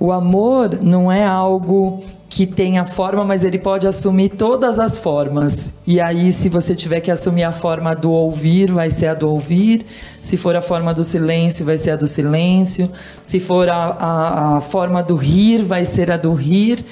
[0.00, 4.96] O amor não é algo que tem a forma, mas ele pode assumir todas as
[4.96, 5.70] formas.
[5.86, 9.28] E aí, se você tiver que assumir a forma do ouvir, vai ser a do
[9.28, 9.84] ouvir.
[10.22, 12.90] Se for a forma do silêncio, vai ser a do silêncio.
[13.22, 16.82] Se for a, a, a forma do rir, vai ser a do rir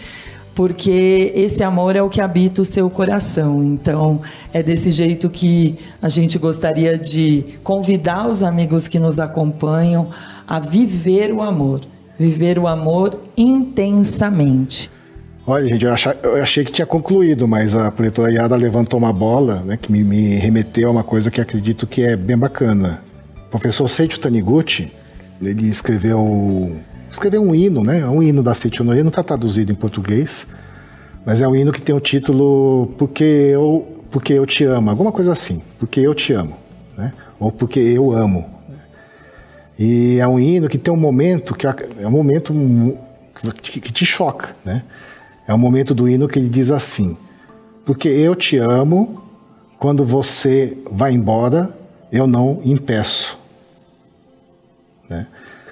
[0.57, 3.63] porque esse amor é o que habita o seu coração.
[3.63, 4.23] Então,
[4.55, 10.09] é desse jeito que a gente gostaria de convidar os amigos que nos acompanham
[10.49, 11.83] a viver o amor,
[12.19, 14.91] viver o amor intensamente.
[15.47, 19.57] Olha, gente, eu, eu achei que tinha concluído, mas a preletora Yada levantou uma bola
[19.57, 23.03] né, que me, me, remeteu a uma coisa que acredito que é bem bacana.
[23.47, 24.91] O professor Seiichi Taniguchi,
[25.41, 26.75] ele escreveu
[27.11, 28.07] escreveu um hino, né?
[28.07, 30.47] Um hino da Seichonoye, não está traduzido em português,
[31.25, 35.13] mas é um hino que tem o título Porque eu, porque eu te amo, alguma
[35.13, 36.57] coisa assim, Porque eu te amo,
[36.97, 37.13] né?
[37.39, 38.45] Ou Porque eu amo.
[39.79, 42.55] E é um hino que tem um momento que é um momento
[43.61, 44.83] que te choca, né?
[45.47, 47.17] É um momento do hino que ele diz assim:
[47.85, 49.23] Porque eu te amo,
[49.79, 51.71] quando você vai embora,
[52.11, 53.39] eu não impeço.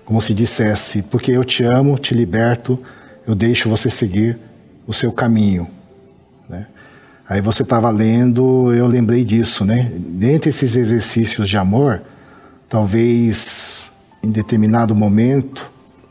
[0.05, 2.79] Como se dissesse, porque eu te amo, te liberto,
[3.27, 4.37] eu deixo você seguir
[4.87, 5.69] o seu caminho.
[6.49, 6.67] Né?
[7.29, 9.91] Aí você estava lendo, eu lembrei disso, né?
[9.97, 12.03] Dentre esses exercícios de amor,
[12.69, 13.91] talvez
[14.23, 15.71] em determinado momento,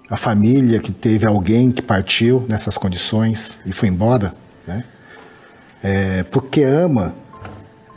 [0.10, 4.34] a família que teve alguém que partiu nessas condições e foi embora,
[4.68, 4.84] né?
[5.84, 7.14] É, porque ama,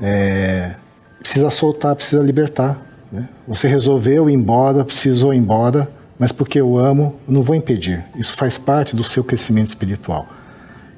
[0.01, 0.74] é,
[1.20, 2.86] precisa soltar, precisa libertar.
[3.11, 3.28] Né?
[3.47, 5.89] Você resolveu ir embora, precisou ir embora,
[6.19, 8.05] mas porque eu amo, não vou impedir.
[8.16, 10.27] Isso faz parte do seu crescimento espiritual.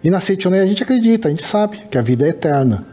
[0.03, 2.85] E na Seitonei a gente acredita, a gente sabe que a vida é eterna,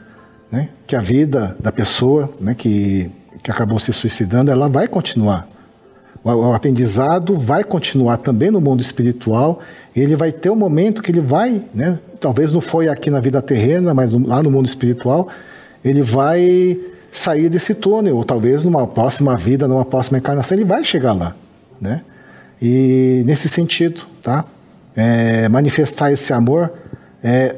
[0.52, 0.70] né?
[0.88, 3.12] que a vida da pessoa né, que,
[3.44, 5.48] que acabou se suicidando, ela vai continuar.
[6.24, 9.60] O, o aprendizado vai continuar também no mundo espiritual,
[9.96, 13.40] ele vai ter um momento que ele vai, né, talvez não foi aqui na vida
[13.42, 15.30] terrena, mas lá no mundo espiritual,
[15.84, 16.80] ele vai
[17.20, 21.36] sair desse túnel, ou talvez numa próxima vida, numa próxima encarnação, ele vai chegar lá.
[21.80, 22.02] Né?
[22.62, 24.46] E nesse sentido, tá?
[24.96, 26.72] É, manifestar esse amor
[27.22, 27.58] é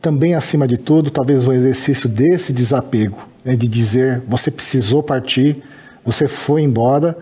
[0.00, 5.62] também, acima de tudo, talvez um exercício desse desapego, né, de dizer: você precisou partir,
[6.04, 7.18] você foi embora,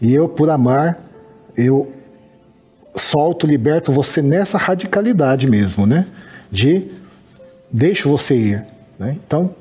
[0.00, 0.98] e eu, por amar,
[1.56, 1.92] eu
[2.96, 6.06] solto, liberto você nessa radicalidade mesmo, né?
[6.50, 6.88] De
[7.70, 8.64] deixo você ir.
[8.98, 9.16] Né?
[9.24, 9.54] Então,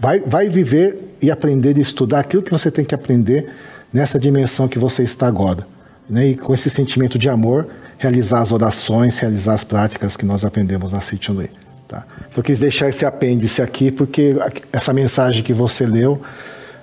[0.00, 3.52] vai, vai viver e aprender e estudar aquilo que você tem que aprender
[3.92, 5.66] nessa dimensão que você está agora.
[6.08, 6.28] Né?
[6.28, 7.68] E com esse sentimento de amor,
[7.98, 11.50] realizar as orações, realizar as práticas que nós aprendemos na Situnui.
[11.86, 12.06] Tá?
[12.30, 14.36] Então, quis deixar esse apêndice aqui, porque
[14.72, 16.22] essa mensagem que você leu,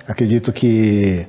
[0.07, 1.25] acredito que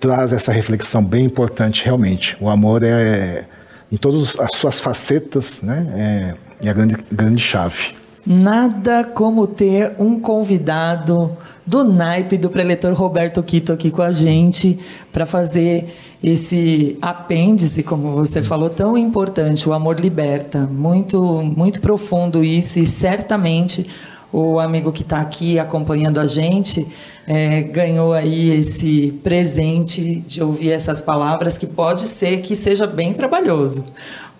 [0.00, 2.36] traz essa reflexão bem importante, realmente.
[2.40, 3.44] O amor é,
[3.90, 7.94] em todas as suas facetas, né, é, é a grande, grande chave.
[8.26, 14.76] Nada como ter um convidado do naipe do preletor Roberto Quito aqui com a gente
[15.12, 21.20] para fazer esse apêndice, como você falou, tão importante, o amor liberta, muito
[21.56, 23.86] muito profundo isso e certamente
[24.32, 26.84] o amigo que está aqui acompanhando a gente
[27.28, 33.12] é, ganhou aí esse presente de ouvir essas palavras que pode ser que seja bem
[33.12, 33.84] trabalhoso,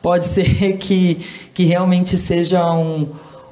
[0.02, 1.18] pode ser que,
[1.54, 3.06] que realmente seja um,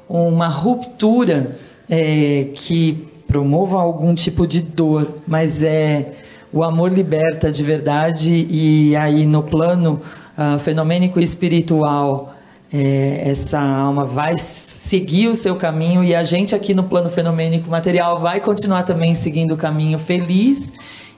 [0.09, 1.57] uma ruptura
[1.89, 6.13] é, que promova algum tipo de dor, mas é
[6.53, 10.01] o amor liberta de verdade e aí no plano
[10.39, 12.35] uh, fenomênico espiritual
[12.73, 17.71] é, essa alma vai seguir o seu caminho e a gente aqui no plano fenomênico
[17.71, 20.73] material vai continuar também seguindo o caminho feliz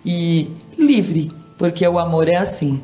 [0.05, 2.81] e livre, porque o amor é assim.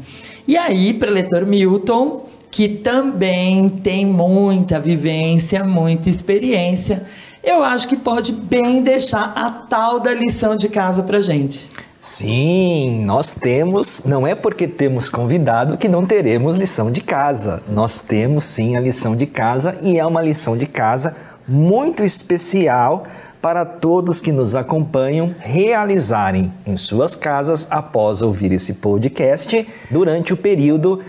[0.49, 7.03] E aí, preletor Milton, que também tem muita vivência, muita experiência,
[7.43, 11.71] eu acho que pode bem deixar a tal da lição de casa para gente.
[11.99, 17.63] Sim, nós temos, não é porque temos convidado que não teremos lição de casa.
[17.69, 21.17] Nós temos sim a lição de casa e é uma lição de casa
[21.49, 23.05] muito especial
[23.41, 30.37] para todos que nos acompanham realizarem em suas casas após ouvir esse podcast durante o
[30.37, 31.01] período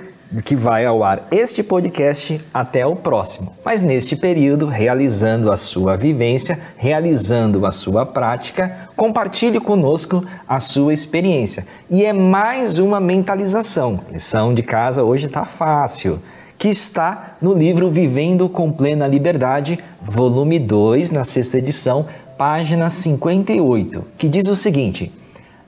[0.42, 3.54] que vai ao ar este podcast até o próximo.
[3.64, 10.94] Mas neste período, realizando a sua vivência, realizando a sua prática, compartilhe conosco a sua
[10.94, 11.68] experiência.
[11.90, 14.00] E é mais uma mentalização.
[14.12, 16.20] Lição de casa hoje está fácil.
[16.58, 22.06] Que está no livro Vivendo com Plena Liberdade, volume 2, na sexta edição,
[22.38, 25.12] página 58, que diz o seguinte: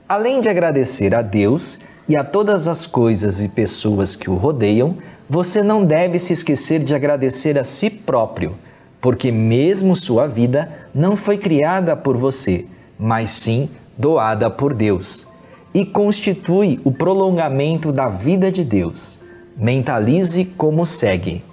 [0.08, 4.98] Além de agradecer a Deus, e a todas as coisas e pessoas que o rodeiam,
[5.28, 8.56] você não deve se esquecer de agradecer a si próprio,
[9.02, 12.66] porque mesmo sua vida não foi criada por você,
[12.98, 15.28] mas sim doada por Deus,
[15.74, 19.20] e constitui o prolongamento da vida de Deus.
[19.58, 21.44] Mentalize como segue: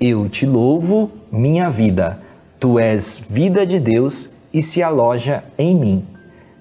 [0.00, 2.20] Eu te louvo, minha vida,
[2.58, 6.04] tu és vida de Deus e se aloja em mim.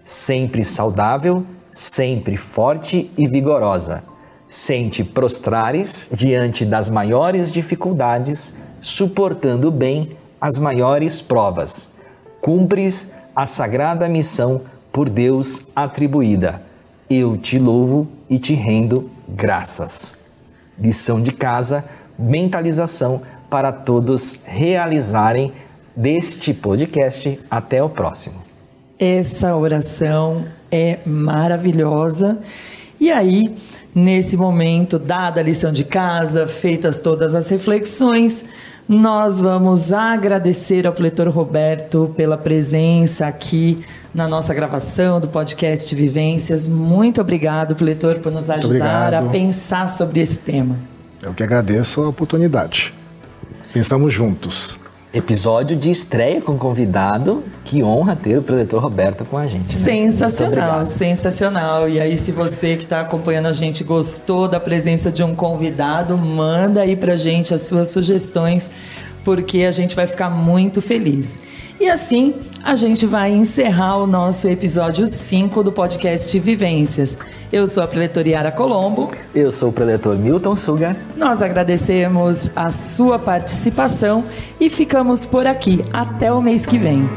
[0.04, 4.04] Sempre saudável, sempre forte e vigorosa,
[4.50, 11.92] sem te prostrares diante das maiores dificuldades, suportando bem as maiores provas.
[12.42, 14.62] Cumpres a sagrada missão
[14.92, 16.62] por Deus atribuída.
[17.10, 20.16] Eu te louvo e te rendo graças.
[20.78, 21.86] Lição de casa,
[22.18, 25.54] mentalização para todos realizarem
[25.96, 27.40] deste podcast.
[27.50, 28.36] Até o próximo.
[28.98, 32.40] Essa oração é maravilhosa.
[33.00, 33.54] E aí,
[33.94, 38.46] nesse momento, dada a lição de casa, feitas todas as reflexões,
[38.88, 43.80] Nós vamos agradecer ao pletor Roberto pela presença aqui
[44.14, 46.68] na nossa gravação do podcast Vivências.
[46.68, 50.76] Muito obrigado, pletor, por nos ajudar a pensar sobre esse tema.
[51.24, 52.94] Eu que agradeço a oportunidade.
[53.72, 54.78] Pensamos juntos.
[55.14, 57.44] Episódio de estreia com convidado.
[57.66, 59.68] Que honra ter o preletor Roberto com a gente.
[59.68, 59.84] Né?
[59.84, 61.90] Sensacional, sensacional.
[61.90, 66.18] E aí, se você que está acompanhando a gente gostou da presença de um convidado,
[66.18, 68.72] manda aí pra gente as suas sugestões,
[69.24, 71.40] porque a gente vai ficar muito feliz.
[71.80, 77.18] E assim, a gente vai encerrar o nosso episódio 5 do podcast Vivências.
[77.52, 79.12] Eu sou a preletoriara Colombo.
[79.34, 80.96] Eu sou o preletor Milton Suga.
[81.18, 84.24] Nós agradecemos a sua participação
[84.60, 85.84] e ficamos por aqui.
[85.92, 87.10] Até o mês que vem.